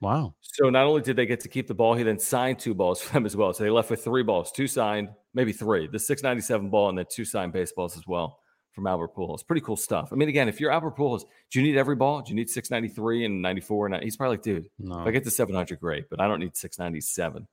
Wow. 0.00 0.34
So 0.40 0.70
not 0.70 0.86
only 0.86 1.02
did 1.02 1.16
they 1.16 1.26
get 1.26 1.40
to 1.40 1.48
keep 1.48 1.66
the 1.66 1.74
ball, 1.74 1.94
he 1.94 2.02
then 2.02 2.18
signed 2.18 2.58
two 2.58 2.74
balls 2.74 3.00
for 3.02 3.12
them 3.12 3.26
as 3.26 3.36
well. 3.36 3.52
So 3.52 3.64
they 3.64 3.70
left 3.70 3.90
with 3.90 4.02
three 4.02 4.22
balls, 4.22 4.50
two 4.50 4.66
signed, 4.66 5.10
maybe 5.34 5.52
three, 5.52 5.88
the 5.88 5.98
697 5.98 6.70
ball, 6.70 6.88
and 6.88 6.98
then 6.98 7.06
two 7.10 7.24
signed 7.24 7.52
baseballs 7.52 7.96
as 7.96 8.06
well 8.06 8.40
from 8.72 8.86
Albert 8.86 9.14
Pujols. 9.14 9.46
Pretty 9.46 9.60
cool 9.60 9.76
stuff. 9.76 10.10
I 10.12 10.16
mean, 10.16 10.28
again, 10.28 10.48
if 10.48 10.60
you're 10.60 10.70
Albert 10.70 10.96
Pujols, 10.96 11.24
do 11.50 11.60
you 11.60 11.66
need 11.66 11.76
every 11.76 11.96
ball? 11.96 12.22
Do 12.22 12.30
you 12.30 12.36
need 12.36 12.48
693 12.48 13.26
and 13.26 13.42
94? 13.42 13.86
And 13.86 14.02
he's 14.02 14.16
probably 14.16 14.36
like, 14.36 14.42
dude, 14.42 14.70
no. 14.78 15.00
if 15.00 15.06
I 15.06 15.10
get 15.10 15.24
to 15.24 15.30
700, 15.30 15.78
great, 15.80 16.08
but 16.08 16.20
I 16.20 16.28
don't 16.28 16.40
need 16.40 16.56
697. 16.56 17.46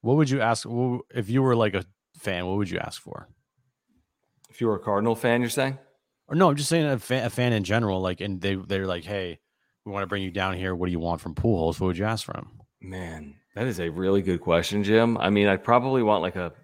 What 0.00 0.16
would 0.16 0.30
you 0.30 0.40
ask 0.40 0.66
if 1.14 1.28
you 1.28 1.42
were 1.42 1.56
like 1.56 1.74
a 1.74 1.84
fan? 2.18 2.46
What 2.46 2.56
would 2.58 2.70
you 2.70 2.78
ask 2.78 3.02
for? 3.02 3.28
If 4.56 4.62
you 4.62 4.68
were 4.68 4.76
a 4.76 4.80
Cardinal 4.80 5.14
fan, 5.14 5.42
you're 5.42 5.50
saying? 5.50 5.76
Or 6.28 6.34
no, 6.34 6.48
I'm 6.48 6.56
just 6.56 6.70
saying 6.70 6.86
a 6.86 6.98
fan, 6.98 7.26
a 7.26 7.28
fan 7.28 7.52
in 7.52 7.62
general. 7.62 8.00
Like, 8.00 8.22
and 8.22 8.40
they 8.40 8.54
they're 8.54 8.86
like, 8.86 9.04
hey, 9.04 9.38
we 9.84 9.92
want 9.92 10.02
to 10.02 10.06
bring 10.06 10.22
you 10.22 10.30
down 10.30 10.56
here. 10.56 10.74
What 10.74 10.86
do 10.86 10.92
you 10.92 10.98
want 10.98 11.20
from 11.20 11.34
Pujols? 11.34 11.78
What 11.78 11.88
would 11.88 11.98
you 11.98 12.06
ask 12.06 12.24
for 12.24 12.34
him? 12.34 12.62
Man, 12.80 13.34
that 13.54 13.66
is 13.66 13.80
a 13.80 13.90
really 13.90 14.22
good 14.22 14.40
question, 14.40 14.82
Jim. 14.82 15.18
I 15.18 15.28
mean, 15.28 15.46
I'd 15.46 15.62
probably 15.62 16.02
want 16.02 16.22
like 16.22 16.36
a 16.36 16.54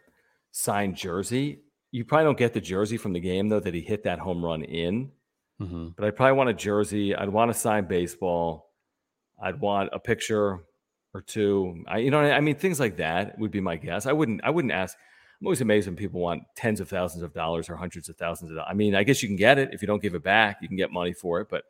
signed 0.52 0.96
jersey. 0.96 1.64
You 1.90 2.06
probably 2.06 2.24
don't 2.24 2.38
get 2.38 2.54
the 2.54 2.62
jersey 2.62 2.96
from 2.96 3.12
the 3.12 3.20
game 3.20 3.50
though 3.50 3.60
that 3.60 3.74
he 3.74 3.82
hit 3.82 4.04
that 4.04 4.20
home 4.20 4.42
run 4.42 4.62
in. 4.62 5.10
Mm-hmm. 5.60 5.88
But 5.94 6.06
I'd 6.06 6.16
probably 6.16 6.38
want 6.38 6.48
a 6.48 6.54
jersey. 6.54 7.14
I'd 7.14 7.28
want 7.28 7.50
a 7.50 7.54
signed 7.54 7.88
baseball. 7.88 8.70
I'd 9.38 9.60
want 9.60 9.90
a 9.92 9.98
picture 9.98 10.60
or 11.12 11.20
two. 11.20 11.84
I, 11.86 11.98
you 11.98 12.10
know, 12.10 12.20
I 12.20 12.40
mean, 12.40 12.54
things 12.56 12.80
like 12.80 12.96
that 12.96 13.38
would 13.38 13.50
be 13.50 13.60
my 13.60 13.76
guess. 13.76 14.06
I 14.06 14.12
wouldn't. 14.12 14.40
I 14.44 14.48
wouldn't 14.48 14.72
ask. 14.72 14.96
I'm 15.42 15.46
always 15.46 15.60
amazed 15.60 15.88
when 15.88 15.96
people 15.96 16.20
want 16.20 16.44
tens 16.54 16.78
of 16.78 16.88
thousands 16.88 17.24
of 17.24 17.34
dollars 17.34 17.68
or 17.68 17.74
hundreds 17.74 18.08
of 18.08 18.16
thousands 18.16 18.52
of 18.52 18.58
dollars. 18.58 18.68
I 18.70 18.74
mean, 18.74 18.94
I 18.94 19.02
guess 19.02 19.24
you 19.24 19.28
can 19.28 19.34
get 19.34 19.58
it 19.58 19.70
if 19.72 19.82
you 19.82 19.88
don't 19.88 20.00
give 20.00 20.14
it 20.14 20.22
back. 20.22 20.58
You 20.62 20.68
can 20.68 20.76
get 20.76 20.92
money 20.92 21.12
for 21.12 21.40
it, 21.40 21.48
but 21.50 21.64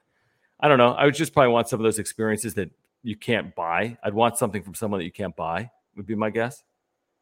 I 0.61 0.69
don't 0.69 0.77
know. 0.77 0.93
I 0.93 1.07
would 1.07 1.15
just 1.15 1.33
probably 1.33 1.55
want 1.55 1.71
some 1.71 1.81
of 1.81 1.85
those 1.85 1.99
experiences 1.99 2.53
that 2.55 2.71
you 3.03 3.17
can't 3.17 3.55
buy. 3.55 3.97
I'd 4.05 4.13
want 4.13 4.37
something 4.37 4.63
from 4.63 4.75
someone 4.75 5.01
that 5.01 5.07
you 5.07 5.11
can't 5.11 5.35
buy. 5.35 5.71
Would 5.97 6.05
be 6.05 6.15
my 6.15 6.29
guess. 6.29 6.63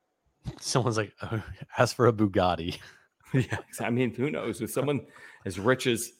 Someone's 0.60 0.96
like, 0.96 1.12
oh, 1.22 1.40
ask 1.78 1.94
for 1.94 2.08
a 2.08 2.12
Bugatti. 2.12 2.78
yeah, 3.32 3.58
I 3.78 3.90
mean, 3.90 4.12
who 4.12 4.28
knows? 4.28 4.60
With 4.60 4.72
someone 4.72 5.06
as 5.44 5.56
rich 5.56 5.86
as 5.86 6.10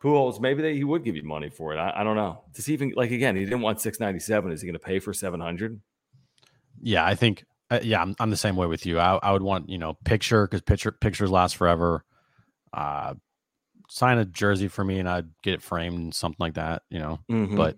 Pujols, 0.00 0.40
maybe 0.40 0.62
they, 0.62 0.76
he 0.76 0.84
would 0.84 1.02
give 1.02 1.16
you 1.16 1.24
money 1.24 1.50
for 1.50 1.74
it. 1.74 1.78
I, 1.78 1.94
I 1.96 2.04
don't 2.04 2.14
know. 2.14 2.44
Does 2.54 2.66
he 2.66 2.74
even 2.74 2.92
like 2.94 3.10
again? 3.10 3.34
He 3.34 3.42
didn't 3.42 3.62
want 3.62 3.80
six 3.80 3.98
ninety 3.98 4.20
seven. 4.20 4.52
Is 4.52 4.60
he 4.62 4.66
going 4.66 4.74
to 4.74 4.78
pay 4.78 5.00
for 5.00 5.12
seven 5.12 5.40
hundred? 5.40 5.80
Yeah, 6.80 7.04
I 7.04 7.16
think. 7.16 7.44
Uh, 7.70 7.78
yeah, 7.82 8.02
I'm, 8.02 8.16
I'm 8.18 8.30
the 8.30 8.36
same 8.36 8.56
way 8.56 8.66
with 8.66 8.84
you. 8.84 8.98
I, 8.98 9.16
I 9.22 9.32
would 9.32 9.42
want 9.42 9.68
you 9.68 9.78
know 9.78 9.94
picture 10.04 10.46
because 10.46 10.62
picture 10.62 10.90
pictures 10.92 11.30
last 11.30 11.56
forever. 11.56 12.04
Uh, 12.72 13.14
sign 13.88 14.18
a 14.18 14.24
jersey 14.24 14.68
for 14.68 14.84
me 14.84 14.98
and 15.00 15.08
I'd 15.08 15.28
get 15.42 15.54
it 15.54 15.62
framed 15.62 15.98
and 15.98 16.14
something 16.14 16.36
like 16.38 16.54
that. 16.54 16.82
You 16.90 16.98
know, 17.00 17.18
Mhm. 17.30 17.56
but 17.56 17.76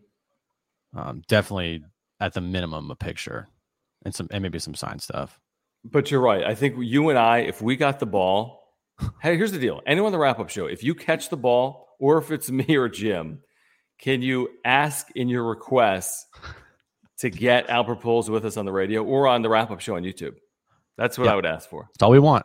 um, 0.95 1.23
definitely 1.29 1.85
at 2.21 2.35
the 2.35 2.41
minimum 2.41 2.91
a 2.91 2.95
picture 2.95 3.49
and 4.05 4.15
some 4.15 4.29
and 4.31 4.43
maybe 4.43 4.59
some 4.59 4.75
signed 4.75 5.03
stuff. 5.03 5.39
But 5.85 6.11
you're 6.11 6.21
right. 6.21 6.45
I 6.45 6.55
think 6.55 6.77
you 6.79 7.09
and 7.09 7.19
I, 7.19 7.39
if 7.39 7.61
we 7.61 7.77
got 7.77 7.99
the 7.99 8.07
ball, 8.07 8.63
hey, 9.23 9.37
here's 9.37 9.53
the 9.53 9.59
deal. 9.59 9.81
Anyone 9.87 10.07
on 10.07 10.13
the 10.13 10.19
wrap 10.19 10.39
up 10.39 10.49
show, 10.49 10.67
if 10.67 10.85
you 10.85 10.95
catch 10.95 11.29
the 11.29 11.37
ball, 11.37 11.89
or 11.99 12.19
if 12.19 12.31
it's 12.31 12.51
me 12.51 12.77
or 12.77 12.89
Jim, 12.89 13.41
can 13.99 14.23
you 14.23 14.49
ask 14.65 15.09
in 15.17 15.29
your 15.29 15.45
requests 15.45 16.27
to 17.23 17.31
get 17.31 17.71
Albert 17.71 18.01
Pujols 18.01 18.29
with 18.29 18.45
us 18.45 18.57
on 18.57 18.65
the 18.65 18.73
radio 18.73 19.03
or 19.03 19.27
on 19.27 19.43
the 19.43 19.49
wrap 19.49 19.71
up 19.71 19.81
show 19.81 19.97
on 19.97 20.03
YouTube? 20.03 20.35
That's 20.99 21.17
what. 21.17 21.29
I 21.29 21.35
would 21.35 21.47
ask 21.47 21.69
for. 21.69 21.89
That's 21.95 22.03
all 22.03 22.11
we 22.11 22.19
want. 22.19 22.45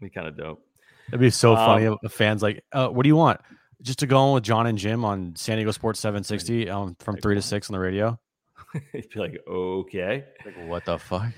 Be 0.00 0.10
kind 0.10 0.26
of 0.26 0.36
dope. 0.36 0.62
It'd 1.08 1.20
be 1.20 1.30
so 1.30 1.54
funny 1.54 1.86
Um, 1.86 1.98
if 2.02 2.12
fans 2.12 2.42
like, 2.42 2.64
uh, 2.72 2.88
what 2.88 3.04
do 3.04 3.08
you 3.08 3.16
want? 3.16 3.40
Just 3.82 4.00
to 4.00 4.06
go 4.06 4.16
on 4.16 4.34
with 4.34 4.42
John 4.42 4.66
and 4.66 4.76
Jim 4.76 5.04
on 5.04 5.36
San 5.36 5.56
Diego 5.56 5.70
Sports 5.70 6.00
760 6.00 6.68
um, 6.68 6.96
from 6.98 7.16
three 7.18 7.34
to 7.36 7.42
six 7.42 7.70
on 7.70 7.74
the 7.74 7.78
radio. 7.78 8.18
You'd 8.92 9.08
be 9.10 9.20
like, 9.20 9.38
okay. 9.48 10.24
Like, 10.44 10.68
what 10.68 10.84
the 10.84 10.98
fuck? 10.98 11.32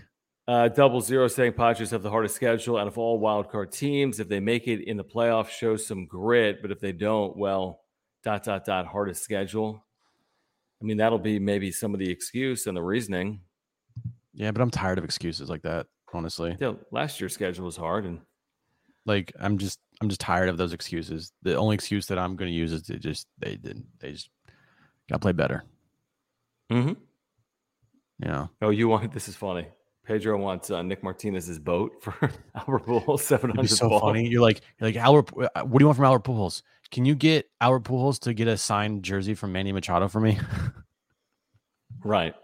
Uh, 0.46 0.68
double 0.68 1.00
zero 1.02 1.28
saying 1.28 1.52
Padres 1.52 1.90
have 1.90 2.02
the 2.02 2.10
hardest 2.10 2.34
schedule 2.34 2.78
out 2.78 2.86
of 2.86 2.96
all 2.96 3.18
wild 3.18 3.50
card 3.50 3.70
teams. 3.70 4.18
If 4.18 4.28
they 4.28 4.40
make 4.40 4.66
it 4.66 4.88
in 4.88 4.96
the 4.96 5.04
playoffs, 5.04 5.50
show 5.50 5.76
some 5.76 6.06
grit. 6.06 6.62
But 6.62 6.70
if 6.70 6.80
they 6.80 6.92
don't, 6.92 7.36
well, 7.36 7.80
dot 8.24 8.44
dot 8.44 8.64
dot 8.64 8.86
hardest 8.86 9.22
schedule. 9.22 9.84
I 10.80 10.84
mean, 10.84 10.96
that'll 10.96 11.18
be 11.18 11.38
maybe 11.38 11.70
some 11.72 11.92
of 11.94 11.98
the 12.00 12.08
excuse 12.10 12.66
and 12.66 12.76
the 12.76 12.82
reasoning. 12.82 13.40
Yeah, 14.34 14.52
but 14.52 14.60
I'm 14.62 14.70
tired 14.70 14.98
of 14.98 15.04
excuses 15.04 15.48
like 15.50 15.62
that. 15.62 15.86
Honestly, 16.12 16.56
Yeah, 16.58 16.72
last 16.90 17.20
year's 17.20 17.34
schedule 17.34 17.66
was 17.66 17.76
hard, 17.76 18.04
and 18.06 18.20
like 19.04 19.30
I'm 19.38 19.58
just 19.58 19.78
I'm 20.00 20.08
just 20.08 20.20
tired 20.20 20.48
of 20.48 20.56
those 20.56 20.72
excuses. 20.72 21.32
The 21.42 21.54
only 21.56 21.74
excuse 21.74 22.06
that 22.06 22.18
I'm 22.18 22.34
going 22.36 22.50
to 22.50 22.56
use 22.56 22.72
is 22.72 22.82
they 22.84 22.96
just 22.96 23.26
they 23.38 23.56
didn't 23.56 23.86
they 23.98 24.12
just 24.12 24.30
got 25.10 25.16
to 25.16 25.20
play 25.20 25.32
better. 25.32 25.64
Mm-hmm. 26.72 26.92
Yeah. 28.20 28.46
oh, 28.62 28.70
you 28.70 28.88
want 28.88 29.12
this 29.12 29.28
is 29.28 29.36
funny. 29.36 29.66
Pedro 30.06 30.38
wants 30.38 30.70
uh, 30.70 30.80
Nick 30.82 31.02
Martinez's 31.02 31.58
boat 31.58 31.92
for 32.02 32.14
Albert 32.54 32.86
Pujols 32.86 33.20
seven 33.20 33.50
hundred. 33.50 33.64
it'd 33.66 33.78
be 33.78 33.84
hundred. 33.84 33.98
so 33.98 34.00
funny. 34.00 34.26
You're 34.26 34.40
like 34.40 34.62
you're 34.80 34.88
like 34.88 34.96
Albert. 34.96 35.30
uh, 35.54 35.62
What 35.62 35.78
do 35.78 35.82
you 35.82 35.86
want 35.86 35.96
from 35.96 36.06
Albert 36.06 36.24
Pujols? 36.24 36.62
Can 36.90 37.04
you 37.04 37.14
get 37.14 37.48
our 37.60 37.80
Pujols 37.80 38.18
to 38.20 38.32
get 38.32 38.48
a 38.48 38.56
signed 38.56 39.02
jersey 39.02 39.34
from 39.34 39.52
Manny 39.52 39.72
Machado 39.72 40.08
for 40.08 40.20
me? 40.20 40.38
Right. 42.04 42.34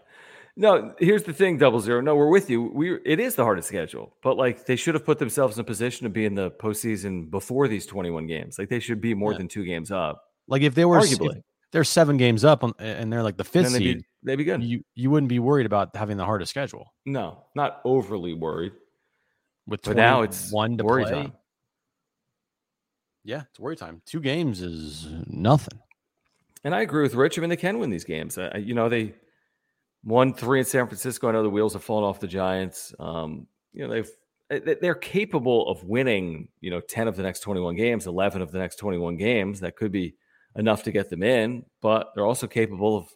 No, 0.57 0.93
here's 0.99 1.23
the 1.23 1.33
thing, 1.33 1.57
double 1.57 1.79
zero. 1.81 1.99
No, 1.99 2.15
we're 2.15 2.29
with 2.29 2.49
you. 2.49 2.63
We 2.73 2.97
it 3.05 3.19
is 3.19 3.35
the 3.35 3.43
hardest 3.43 3.67
schedule, 3.67 4.15
but 4.23 4.37
like 4.37 4.65
they 4.65 4.75
should 4.77 4.93
have 4.93 5.05
put 5.05 5.19
themselves 5.19 5.57
in 5.57 5.61
a 5.61 5.63
position 5.65 6.05
to 6.05 6.09
be 6.09 6.25
in 6.25 6.33
the 6.35 6.51
postseason 6.51 7.29
before 7.29 7.67
these 7.67 7.85
21 7.85 8.25
games. 8.27 8.57
Like 8.57 8.69
they 8.69 8.79
should 8.79 9.01
be 9.01 9.13
more 9.13 9.33
Yeah. 9.33 9.39
than 9.39 9.47
two 9.49 9.65
games 9.65 9.91
up. 9.91 10.21
like 10.47 10.61
if 10.61 10.73
they 10.75 10.85
were 10.85 10.99
Arguably, 10.99 11.41
they're 11.73 11.83
seven 11.83 12.15
games 12.15 12.45
up 12.45 12.63
on, 12.63 12.73
and 12.79 13.11
they're 13.11 13.23
like 13.23 13.35
the 13.35 13.43
fifth 13.43 13.73
they'd 13.73 13.79
seed, 13.79 13.97
be, 13.97 14.05
they'd 14.23 14.35
be 14.37 14.43
good. 14.45 14.63
you 14.63 14.81
you 14.93 15.09
wouldn't 15.09 15.27
be 15.29 15.39
worried 15.39 15.65
about 15.65 15.93
having 15.95 16.15
the 16.17 16.25
hardest 16.25 16.51
schedule 16.51 16.93
no, 17.05 17.43
not 17.55 17.81
overly 17.83 18.33
worried. 18.33 18.71
with 19.67 19.81
But 19.81 19.97
now 19.97 20.21
it's 20.21 20.51
one 20.53 20.77
to 20.77 20.85
worry 20.85 21.03
play. 21.03 21.11
time. 21.13 21.33
Yeah, 23.25 23.41
it's 23.49 23.59
worry 23.59 23.75
time. 23.75 24.01
Two 24.05 24.19
games 24.21 24.61
is 24.61 25.07
nothing. 25.27 25.79
And 26.63 26.73
I 26.75 26.81
agree 26.81 27.01
with 27.03 27.15
Rich. 27.15 27.37
I 27.37 27.41
mean, 27.41 27.49
they 27.49 27.57
can 27.57 27.79
win 27.79 27.89
these 27.89 28.03
games. 28.05 28.37
I- 28.37 28.57
you 28.57 28.73
know, 28.75 28.87
they 28.87 29.15
won 30.03 30.33
three 30.33 30.59
in 30.59 30.65
San 30.65 30.85
Francisco. 30.87 31.27
I 31.27 31.31
know 31.31 31.41
the 31.43 31.49
wheels 31.49 31.73
have 31.73 31.83
fallen 31.83 32.03
off 32.03 32.19
the 32.19 32.27
Giants. 32.27 32.93
Um, 32.99 33.47
you 33.73 33.85
know, 33.87 33.93
they've 33.93 34.09
they- 34.49 34.75
they're 34.75 34.93
capable 34.93 35.67
of 35.67 35.83
winning. 35.83 36.49
You 36.61 36.69
know, 36.69 36.79
ten 36.79 37.07
of 37.07 37.15
the 37.15 37.23
next 37.23 37.39
twenty-one 37.39 37.75
games, 37.75 38.05
eleven 38.05 38.43
of 38.43 38.51
the 38.51 38.59
next 38.59 38.75
twenty-one 38.75 39.17
games. 39.17 39.59
That 39.61 39.75
could 39.75 39.91
be 39.91 40.15
enough 40.55 40.83
to 40.83 40.91
get 40.91 41.09
them 41.09 41.23
in. 41.23 41.65
But 41.81 42.11
they're 42.13 42.27
also 42.27 42.45
capable 42.45 42.95
of 42.95 43.09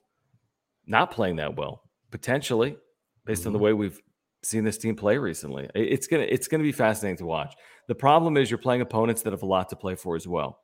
not 0.88 1.12
playing 1.12 1.36
that 1.36 1.56
well, 1.56 1.84
potentially, 2.10 2.78
based 3.26 3.46
on 3.46 3.54
the 3.54 3.60
way 3.60 3.74
we've 3.74 4.02
seen 4.44 4.64
this 4.64 4.78
team 4.78 4.96
play 4.96 5.18
recently. 5.18 5.70
It's 5.76 6.08
gonna 6.08 6.24
it's 6.24 6.48
gonna 6.48 6.64
be 6.64 6.72
fascinating 6.72 7.18
to 7.18 7.26
watch. 7.26 7.56
The 7.88 7.96
problem 7.96 8.38
is 8.38 8.50
you're 8.50 8.58
playing 8.58 8.82
opponents 8.82 9.22
that 9.24 9.34
have 9.34 9.44
a 9.44 9.48
lot 9.48 9.70
to 9.70 9.76
play 9.76 9.96
for 9.96 10.16
as 10.16 10.28
well 10.28 10.60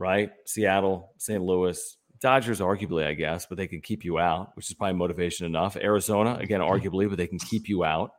right? 0.00 0.30
Seattle, 0.46 1.12
St. 1.18 1.40
Louis, 1.40 1.96
Dodgers, 2.20 2.58
arguably, 2.58 3.06
I 3.06 3.14
guess, 3.14 3.46
but 3.46 3.56
they 3.56 3.68
can 3.68 3.80
keep 3.80 4.04
you 4.04 4.18
out, 4.18 4.50
which 4.56 4.68
is 4.68 4.74
probably 4.74 4.96
motivation 4.96 5.46
enough. 5.46 5.76
Arizona, 5.76 6.36
again, 6.40 6.60
arguably, 6.60 7.08
but 7.08 7.18
they 7.18 7.26
can 7.26 7.38
keep 7.38 7.68
you 7.68 7.84
out. 7.84 8.10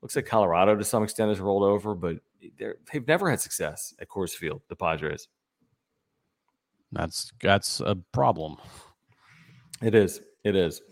Looks 0.00 0.16
like 0.16 0.26
Colorado 0.26 0.74
to 0.74 0.84
some 0.84 1.04
extent 1.04 1.28
has 1.28 1.38
rolled 1.38 1.62
over, 1.62 1.94
but 1.94 2.16
they've 2.58 3.06
never 3.06 3.30
had 3.30 3.40
success 3.40 3.94
at 4.00 4.08
Coors 4.08 4.32
Field, 4.32 4.62
the 4.68 4.74
Padres. 4.74 5.28
That's 6.90 7.32
that's 7.40 7.80
a 7.80 7.94
problem. 8.12 8.56
It 9.80 9.94
is. 9.94 10.20
It 10.44 10.56
is. 10.56 10.82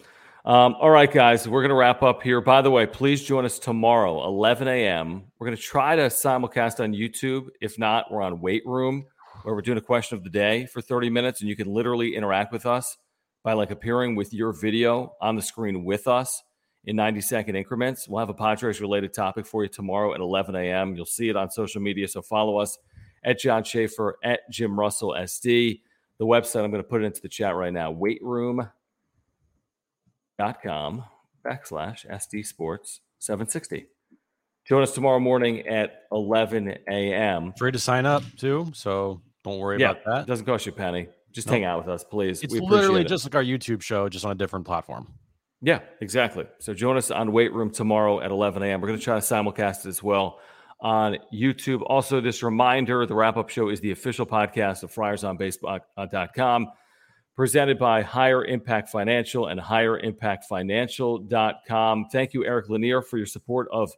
Um, 0.51 0.75
all 0.81 0.91
right, 0.91 1.09
guys, 1.09 1.47
we're 1.47 1.61
going 1.61 1.69
to 1.69 1.77
wrap 1.77 2.03
up 2.03 2.25
here. 2.25 2.41
By 2.41 2.61
the 2.61 2.73
way, 2.73 2.85
please 2.85 3.23
join 3.23 3.45
us 3.45 3.61
tomorrow, 3.61 4.25
11 4.25 4.67
a.m. 4.67 5.23
We're 5.39 5.47
going 5.47 5.57
to 5.57 5.63
try 5.63 5.95
to 5.95 6.07
simulcast 6.07 6.83
on 6.83 6.93
YouTube. 6.93 7.51
If 7.61 7.79
not, 7.79 8.11
we're 8.11 8.21
on 8.21 8.41
Weight 8.41 8.65
Room, 8.67 9.07
where 9.45 9.55
we're 9.55 9.61
doing 9.61 9.79
a 9.79 9.81
question 9.81 10.19
of 10.19 10.25
the 10.25 10.31
day 10.31 10.67
for 10.67 10.81
30 10.81 11.09
minutes, 11.09 11.41
and 11.41 11.49
you 11.49 11.55
can 11.55 11.73
literally 11.73 12.17
interact 12.17 12.53
with 12.53 12.67
us 12.67 12.97
by 13.45 13.53
like 13.53 13.71
appearing 13.71 14.17
with 14.17 14.35
your 14.35 14.53
video 14.53 15.15
on 15.21 15.37
the 15.37 15.43
screen 15.43 15.85
with 15.85 16.09
us 16.09 16.43
in 16.85 16.97
90 16.97 17.21
second 17.21 17.55
increments. 17.55 18.09
We'll 18.09 18.19
have 18.19 18.29
a 18.29 18.35
Padres 18.35 18.81
related 18.81 19.15
topic 19.15 19.47
for 19.47 19.63
you 19.63 19.69
tomorrow 19.69 20.15
at 20.15 20.21
11 20.21 20.57
a.m. 20.57 20.97
You'll 20.97 21.07
see 21.07 21.29
it 21.29 21.37
on 21.37 21.49
social 21.53 21.81
media, 21.81 22.09
so 22.09 22.23
follow 22.23 22.59
us 22.59 22.77
at 23.23 23.39
John 23.39 23.63
Schaefer 23.63 24.17
at 24.25 24.41
Jim 24.51 24.77
Russell 24.77 25.11
SD. 25.17 25.83
The 26.19 26.27
website, 26.27 26.65
I'm 26.65 26.73
going 26.73 26.83
to 26.83 26.89
put 26.89 27.03
it 27.03 27.07
into 27.07 27.21
the 27.21 27.29
chat 27.29 27.55
right 27.55 27.73
now. 27.73 27.93
Weightroom 27.95 28.69
com 30.63 31.05
backslash 31.47 32.07
SD 32.11 32.45
Sports 32.47 33.01
760. 33.19 33.87
Join 34.67 34.83
us 34.83 34.93
tomorrow 34.93 35.19
morning 35.21 35.67
at 35.67 36.03
11 36.13 36.69
a.m. 36.89 37.53
Free 37.57 37.73
to 37.73 37.79
sign 37.79 38.07
up 38.07 38.23
too, 38.39 38.71
so 38.75 39.21
don't 39.45 39.59
worry 39.59 39.81
Yeah, 39.81 39.93
about 39.93 40.05
that. 40.07 40.21
it 40.23 40.27
doesn't 40.27 40.47
cost 40.47 40.67
you 40.67 40.73
a 40.73 40.75
penny. 40.75 41.09
Just 41.33 41.47
Nope. 41.47 41.55
hang 41.55 41.65
out 41.65 41.79
with 41.79 41.89
us, 41.89 42.05
please. 42.05 42.43
It's 42.43 42.53
literally 42.55 43.03
it. 43.03 43.09
just 43.09 43.25
like 43.25 43.35
our 43.35 43.43
YouTube 43.45 43.83
show, 43.83 44.09
just 44.09 44.25
on 44.25 44.33
a 44.33 44.35
different 44.35 44.67
platform. 44.67 45.13
Yeah, 45.63 45.81
exactly. 46.01 46.47
So 46.59 46.73
join 46.75 46.97
us 46.97 47.11
on 47.11 47.33
Weight 47.33 47.53
Room 47.53 47.71
tomorrow 47.71 48.21
at 48.21 48.31
11 48.31 48.63
a.m. 48.63 48.81
We're 48.81 48.89
going 48.89 48.99
to 48.99 49.05
try 49.05 49.15
to 49.19 49.25
simulcast 49.25 49.85
it 49.87 49.89
as 49.91 50.03
well 50.03 50.41
on 50.81 51.19
YouTube. 51.33 51.83
Also, 51.87 52.21
this 52.21 52.43
reminder 52.43 53.05
the 53.07 53.15
wrap 53.15 53.37
up 53.37 53.49
show 53.51 53.69
is 53.69 53.81
the 53.81 53.91
official 53.93 54.25
podcast 54.27 54.83
of 54.83 54.93
friersonbaseball.com, 54.95 56.69
presented 57.41 57.79
by 57.79 58.03
Higher 58.03 58.45
Impact 58.45 58.91
Financial 58.91 59.47
and 59.47 59.59
higherimpactfinancial.com. 59.59 62.07
Thank 62.13 62.35
you, 62.35 62.45
Eric 62.45 62.69
Lanier, 62.69 63.01
for 63.01 63.17
your 63.17 63.25
support 63.25 63.67
of 63.73 63.91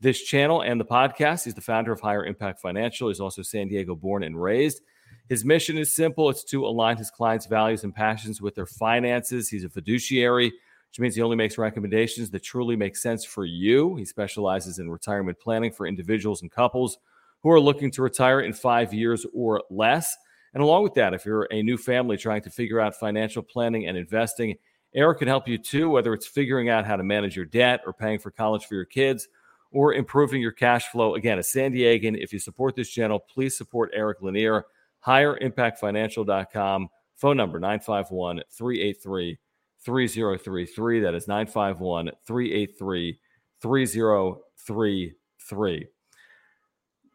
this 0.00 0.24
channel 0.24 0.62
and 0.62 0.80
the 0.80 0.84
podcast. 0.84 1.44
He's 1.44 1.54
the 1.54 1.60
founder 1.60 1.92
of 1.92 2.00
Higher 2.00 2.26
Impact 2.26 2.58
Financial. 2.58 3.06
He's 3.06 3.20
also 3.20 3.42
San 3.42 3.68
Diego 3.68 3.94
born 3.94 4.24
and 4.24 4.42
raised. 4.42 4.80
His 5.28 5.44
mission 5.44 5.78
is 5.78 5.94
simple 5.94 6.28
it's 6.28 6.42
to 6.46 6.66
align 6.66 6.96
his 6.96 7.08
clients' 7.08 7.46
values 7.46 7.84
and 7.84 7.94
passions 7.94 8.42
with 8.42 8.56
their 8.56 8.66
finances. 8.66 9.48
He's 9.48 9.62
a 9.62 9.68
fiduciary, 9.68 10.46
which 10.46 10.98
means 10.98 11.14
he 11.14 11.22
only 11.22 11.36
makes 11.36 11.56
recommendations 11.56 12.30
that 12.30 12.42
truly 12.42 12.74
make 12.74 12.96
sense 12.96 13.24
for 13.24 13.44
you. 13.44 13.94
He 13.94 14.06
specializes 14.06 14.80
in 14.80 14.90
retirement 14.90 15.38
planning 15.38 15.70
for 15.70 15.86
individuals 15.86 16.42
and 16.42 16.50
couples 16.50 16.98
who 17.44 17.50
are 17.50 17.60
looking 17.60 17.92
to 17.92 18.02
retire 18.02 18.40
in 18.40 18.52
five 18.52 18.92
years 18.92 19.24
or 19.32 19.62
less. 19.70 20.16
And 20.54 20.62
along 20.62 20.82
with 20.82 20.94
that, 20.94 21.14
if 21.14 21.26
you're 21.26 21.48
a 21.50 21.62
new 21.62 21.76
family 21.76 22.16
trying 22.16 22.42
to 22.42 22.50
figure 22.50 22.80
out 22.80 22.96
financial 22.96 23.42
planning 23.42 23.86
and 23.86 23.96
investing, 23.96 24.56
Eric 24.94 25.18
can 25.18 25.28
help 25.28 25.46
you 25.46 25.58
too, 25.58 25.90
whether 25.90 26.14
it's 26.14 26.26
figuring 26.26 26.70
out 26.70 26.86
how 26.86 26.96
to 26.96 27.02
manage 27.02 27.36
your 27.36 27.44
debt 27.44 27.82
or 27.86 27.92
paying 27.92 28.18
for 28.18 28.30
college 28.30 28.64
for 28.66 28.74
your 28.74 28.86
kids 28.86 29.28
or 29.70 29.92
improving 29.92 30.40
your 30.40 30.52
cash 30.52 30.88
flow. 30.88 31.14
Again, 31.14 31.38
a 31.38 31.42
San 31.42 31.72
Diegan, 31.72 32.16
if 32.18 32.32
you 32.32 32.38
support 32.38 32.74
this 32.74 32.88
channel, 32.88 33.18
please 33.18 33.56
support 33.56 33.90
Eric 33.92 34.22
Lanier. 34.22 34.64
HigherImpactFinancial.com. 35.06 36.88
Phone 37.16 37.36
number 37.36 37.58
951 37.58 38.42
383 38.50 39.38
3033. 39.84 41.00
That 41.00 41.14
is 41.14 41.28
951 41.28 42.10
383 42.26 43.18
3033. 43.60 45.86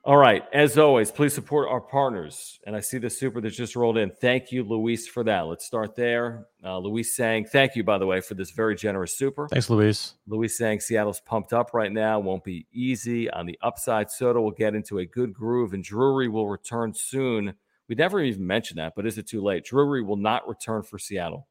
All 0.06 0.18
right. 0.18 0.44
As 0.52 0.78
always, 0.78 1.12
please 1.12 1.34
support 1.34 1.70
our 1.70 1.80
partners. 1.80 2.60
And 2.68 2.76
I 2.76 2.82
see 2.82 2.98
the 2.98 3.10
super 3.10 3.40
that 3.40 3.52
just 3.52 3.74
rolled 3.78 3.98
in. 3.98 4.12
Thank 4.12 4.52
you, 4.52 4.64
Luis, 4.64 5.08
for 5.08 5.24
that. 5.24 5.42
Let's 5.42 5.66
start 5.66 5.96
there. 5.96 6.48
Uh, 6.62 6.78
Luis 6.80 7.16
saying, 7.16 7.46
thank 7.46 7.78
you, 7.78 7.86
by 7.86 7.98
the 7.98 8.06
way, 8.06 8.20
for 8.20 8.34
this 8.34 8.52
very 8.52 8.76
generous 8.76 9.18
super. 9.18 9.48
Thanks, 9.48 9.70
Luis. 9.70 10.16
Luis 10.28 10.58
saying 10.58 10.82
Seattle's 10.82 11.22
pumped 11.22 11.54
up 11.54 11.74
right 11.74 11.92
now. 11.92 12.20
Won't 12.20 12.44
be 12.44 12.68
easy. 12.74 13.30
On 13.32 13.46
the 13.46 13.58
upside, 13.62 14.12
Soto 14.12 14.42
will 14.42 14.52
get 14.52 14.76
into 14.76 15.00
a 15.00 15.06
good 15.06 15.34
groove, 15.34 15.74
and 15.74 15.82
Drury 15.82 16.28
will 16.28 16.50
return 16.50 16.94
soon. 16.94 17.54
We 17.88 17.96
never 17.96 18.20
even 18.20 18.46
mentioned 18.46 18.80
that, 18.80 18.94
but 18.98 19.06
is 19.06 19.18
it 19.18 19.28
too 19.28 19.42
late? 19.42 19.64
Drury 19.64 20.04
will 20.04 20.18
not 20.18 20.46
return 20.50 20.84
for 20.84 21.00
Seattle. 21.00 21.48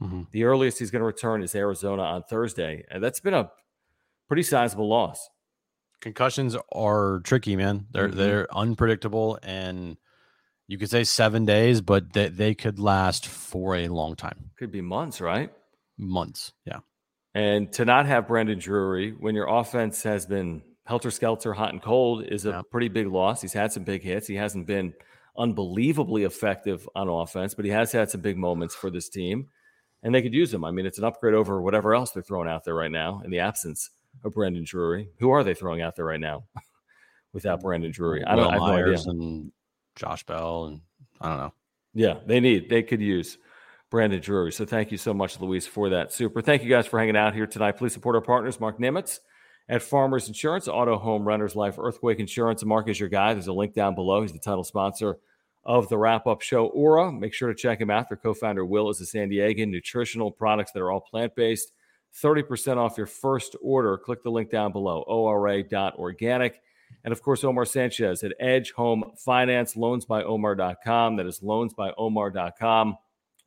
Mm-hmm. 0.00 0.22
The 0.30 0.44
earliest 0.44 0.78
he's 0.78 0.92
going 0.92 1.00
to 1.00 1.06
return 1.06 1.42
is 1.42 1.56
Arizona 1.56 2.02
on 2.02 2.22
Thursday. 2.22 2.84
And 2.88 3.02
that's 3.02 3.18
been 3.18 3.34
a 3.34 3.50
pretty 4.28 4.44
sizable 4.44 4.88
loss. 4.88 5.28
Concussions 6.00 6.56
are 6.72 7.20
tricky, 7.24 7.56
man. 7.56 7.86
They're 7.90 8.08
mm-hmm. 8.08 8.16
they're 8.16 8.56
unpredictable, 8.56 9.38
and 9.42 9.96
you 10.68 10.78
could 10.78 10.90
say 10.90 11.04
seven 11.04 11.44
days, 11.44 11.80
but 11.80 12.12
they, 12.12 12.28
they 12.28 12.54
could 12.54 12.78
last 12.78 13.26
for 13.26 13.76
a 13.76 13.88
long 13.88 14.16
time. 14.16 14.50
Could 14.58 14.72
be 14.72 14.80
months, 14.80 15.20
right? 15.20 15.52
Months, 15.96 16.52
yeah. 16.64 16.80
And 17.34 17.72
to 17.74 17.84
not 17.84 18.06
have 18.06 18.28
Brandon 18.28 18.58
Drury 18.58 19.10
when 19.12 19.34
your 19.34 19.46
offense 19.46 20.02
has 20.02 20.26
been 20.26 20.62
helter 20.86 21.10
skelter, 21.10 21.52
hot 21.52 21.72
and 21.72 21.82
cold, 21.82 22.24
is 22.24 22.46
a 22.46 22.50
yeah. 22.50 22.62
pretty 22.70 22.88
big 22.88 23.08
loss. 23.08 23.42
He's 23.42 23.52
had 23.52 23.72
some 23.72 23.84
big 23.84 24.02
hits. 24.02 24.26
He 24.26 24.36
hasn't 24.36 24.66
been 24.66 24.94
unbelievably 25.38 26.24
effective 26.24 26.88
on 26.94 27.08
offense, 27.08 27.54
but 27.54 27.64
he 27.64 27.70
has 27.70 27.92
had 27.92 28.10
some 28.10 28.20
big 28.20 28.36
moments 28.36 28.74
for 28.74 28.90
this 28.90 29.08
team, 29.08 29.48
and 30.02 30.14
they 30.14 30.22
could 30.22 30.34
use 30.34 30.52
him. 30.52 30.64
I 30.64 30.70
mean, 30.70 30.86
it's 30.86 30.98
an 30.98 31.04
upgrade 31.04 31.34
over 31.34 31.60
whatever 31.60 31.94
else 31.94 32.10
they're 32.10 32.22
throwing 32.22 32.48
out 32.48 32.64
there 32.64 32.74
right 32.74 32.90
now 32.90 33.20
in 33.24 33.30
the 33.30 33.40
absence 33.40 33.90
of 34.24 34.32
Brandon 34.32 34.64
Drury. 34.64 35.08
Who 35.18 35.30
are 35.30 35.44
they 35.44 35.54
throwing 35.54 35.82
out 35.82 35.96
there 35.96 36.04
right 36.04 36.20
now 36.20 36.44
without 37.32 37.60
mm, 37.60 37.62
Brandon 37.62 37.90
Drury? 37.90 38.24
I 38.24 38.36
don't. 38.36 38.54
Will 38.54 38.62
I 38.62 38.78
have 38.78 39.06
no 39.06 39.10
and 39.10 39.52
Josh 39.94 40.24
Bell 40.24 40.66
and 40.66 40.80
I 41.20 41.28
don't 41.28 41.38
know. 41.38 41.54
Yeah, 41.94 42.18
they 42.26 42.40
need. 42.40 42.68
They 42.68 42.82
could 42.82 43.00
use 43.00 43.38
Brandon 43.90 44.20
Drury. 44.20 44.52
So 44.52 44.66
thank 44.66 44.92
you 44.92 44.98
so 44.98 45.14
much, 45.14 45.40
Luis, 45.40 45.66
for 45.66 45.88
that. 45.90 46.12
Super. 46.12 46.42
Thank 46.42 46.62
you 46.62 46.68
guys 46.68 46.86
for 46.86 46.98
hanging 46.98 47.16
out 47.16 47.34
here 47.34 47.46
tonight. 47.46 47.72
Please 47.72 47.94
support 47.94 48.14
our 48.14 48.20
partners, 48.20 48.60
Mark 48.60 48.78
Nimitz 48.78 49.20
at 49.68 49.82
Farmers 49.82 50.28
Insurance, 50.28 50.68
Auto, 50.68 50.96
Home, 50.96 51.26
Renters, 51.26 51.56
Life, 51.56 51.78
Earthquake 51.78 52.20
Insurance. 52.20 52.64
Mark 52.64 52.88
is 52.88 53.00
your 53.00 53.08
guy. 53.08 53.32
There's 53.32 53.48
a 53.48 53.52
link 53.52 53.74
down 53.74 53.94
below. 53.94 54.22
He's 54.22 54.32
the 54.32 54.38
title 54.38 54.64
sponsor 54.64 55.18
of 55.64 55.88
the 55.88 55.98
wrap 55.98 56.26
up 56.26 56.42
show. 56.42 56.66
Ora. 56.68 57.10
make 57.10 57.34
sure 57.34 57.48
to 57.48 57.54
check 57.54 57.80
him 57.80 57.90
out. 57.90 58.08
Their 58.08 58.16
co 58.16 58.34
founder, 58.34 58.64
Will, 58.64 58.88
is 58.90 59.00
a 59.00 59.06
San 59.06 59.28
Diegan. 59.28 59.68
Nutritional 59.68 60.30
products 60.30 60.72
that 60.72 60.80
are 60.80 60.92
all 60.92 61.00
plant 61.00 61.34
based. 61.34 61.72
30% 62.22 62.76
off 62.76 62.96
your 62.96 63.06
first 63.06 63.56
order. 63.62 63.98
Click 63.98 64.22
the 64.22 64.30
link 64.30 64.50
down 64.50 64.72
below, 64.72 65.04
ora.organic. 65.06 66.60
And 67.04 67.12
of 67.12 67.22
course, 67.22 67.44
Omar 67.44 67.64
Sanchez 67.64 68.22
at 68.22 68.32
Edge 68.40 68.72
Home 68.72 69.12
Finance, 69.18 69.74
loansbyomar.com. 69.74 71.16
That 71.16 71.26
is 71.26 71.40
loansbyomar.com. 71.40 72.98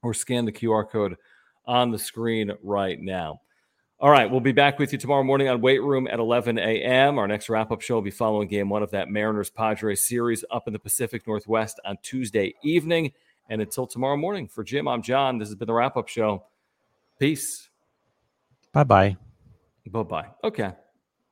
Or 0.01 0.13
scan 0.13 0.45
the 0.45 0.51
QR 0.51 0.89
code 0.89 1.17
on 1.65 1.91
the 1.91 1.99
screen 1.99 2.51
right 2.63 2.99
now. 2.99 3.41
All 4.01 4.09
right, 4.09 4.31
we'll 4.31 4.39
be 4.39 4.53
back 4.53 4.79
with 4.79 4.93
you 4.93 4.97
tomorrow 4.97 5.23
morning 5.25 5.49
on 5.49 5.59
Weight 5.59 5.83
Room 5.83 6.07
at 6.07 6.19
11 6.19 6.57
a.m. 6.57 7.19
Our 7.19 7.27
next 7.27 7.49
wrap 7.49 7.69
up 7.69 7.81
show 7.81 7.95
will 7.95 8.01
be 8.01 8.11
following 8.11 8.47
game 8.47 8.69
one 8.69 8.81
of 8.81 8.91
that 8.91 9.09
Mariners 9.09 9.49
Padres 9.49 10.07
series 10.07 10.45
up 10.49 10.67
in 10.67 10.73
the 10.73 10.79
Pacific 10.79 11.27
Northwest 11.27 11.81
on 11.83 11.97
Tuesday 12.01 12.55
evening. 12.63 13.11
And 13.49 13.61
until 13.61 13.85
tomorrow 13.85 14.15
morning, 14.15 14.47
for 14.47 14.63
Jim, 14.63 14.87
I'm 14.87 15.01
John. 15.01 15.37
This 15.37 15.49
has 15.49 15.55
been 15.55 15.67
the 15.67 15.73
wrap 15.73 15.97
up 15.97 16.07
show. 16.07 16.45
Peace. 17.19 17.68
Bye 18.73 18.83
bye. 18.83 19.17
Bye 19.91 20.03
bye. 20.03 20.27
Okay. 20.43 20.71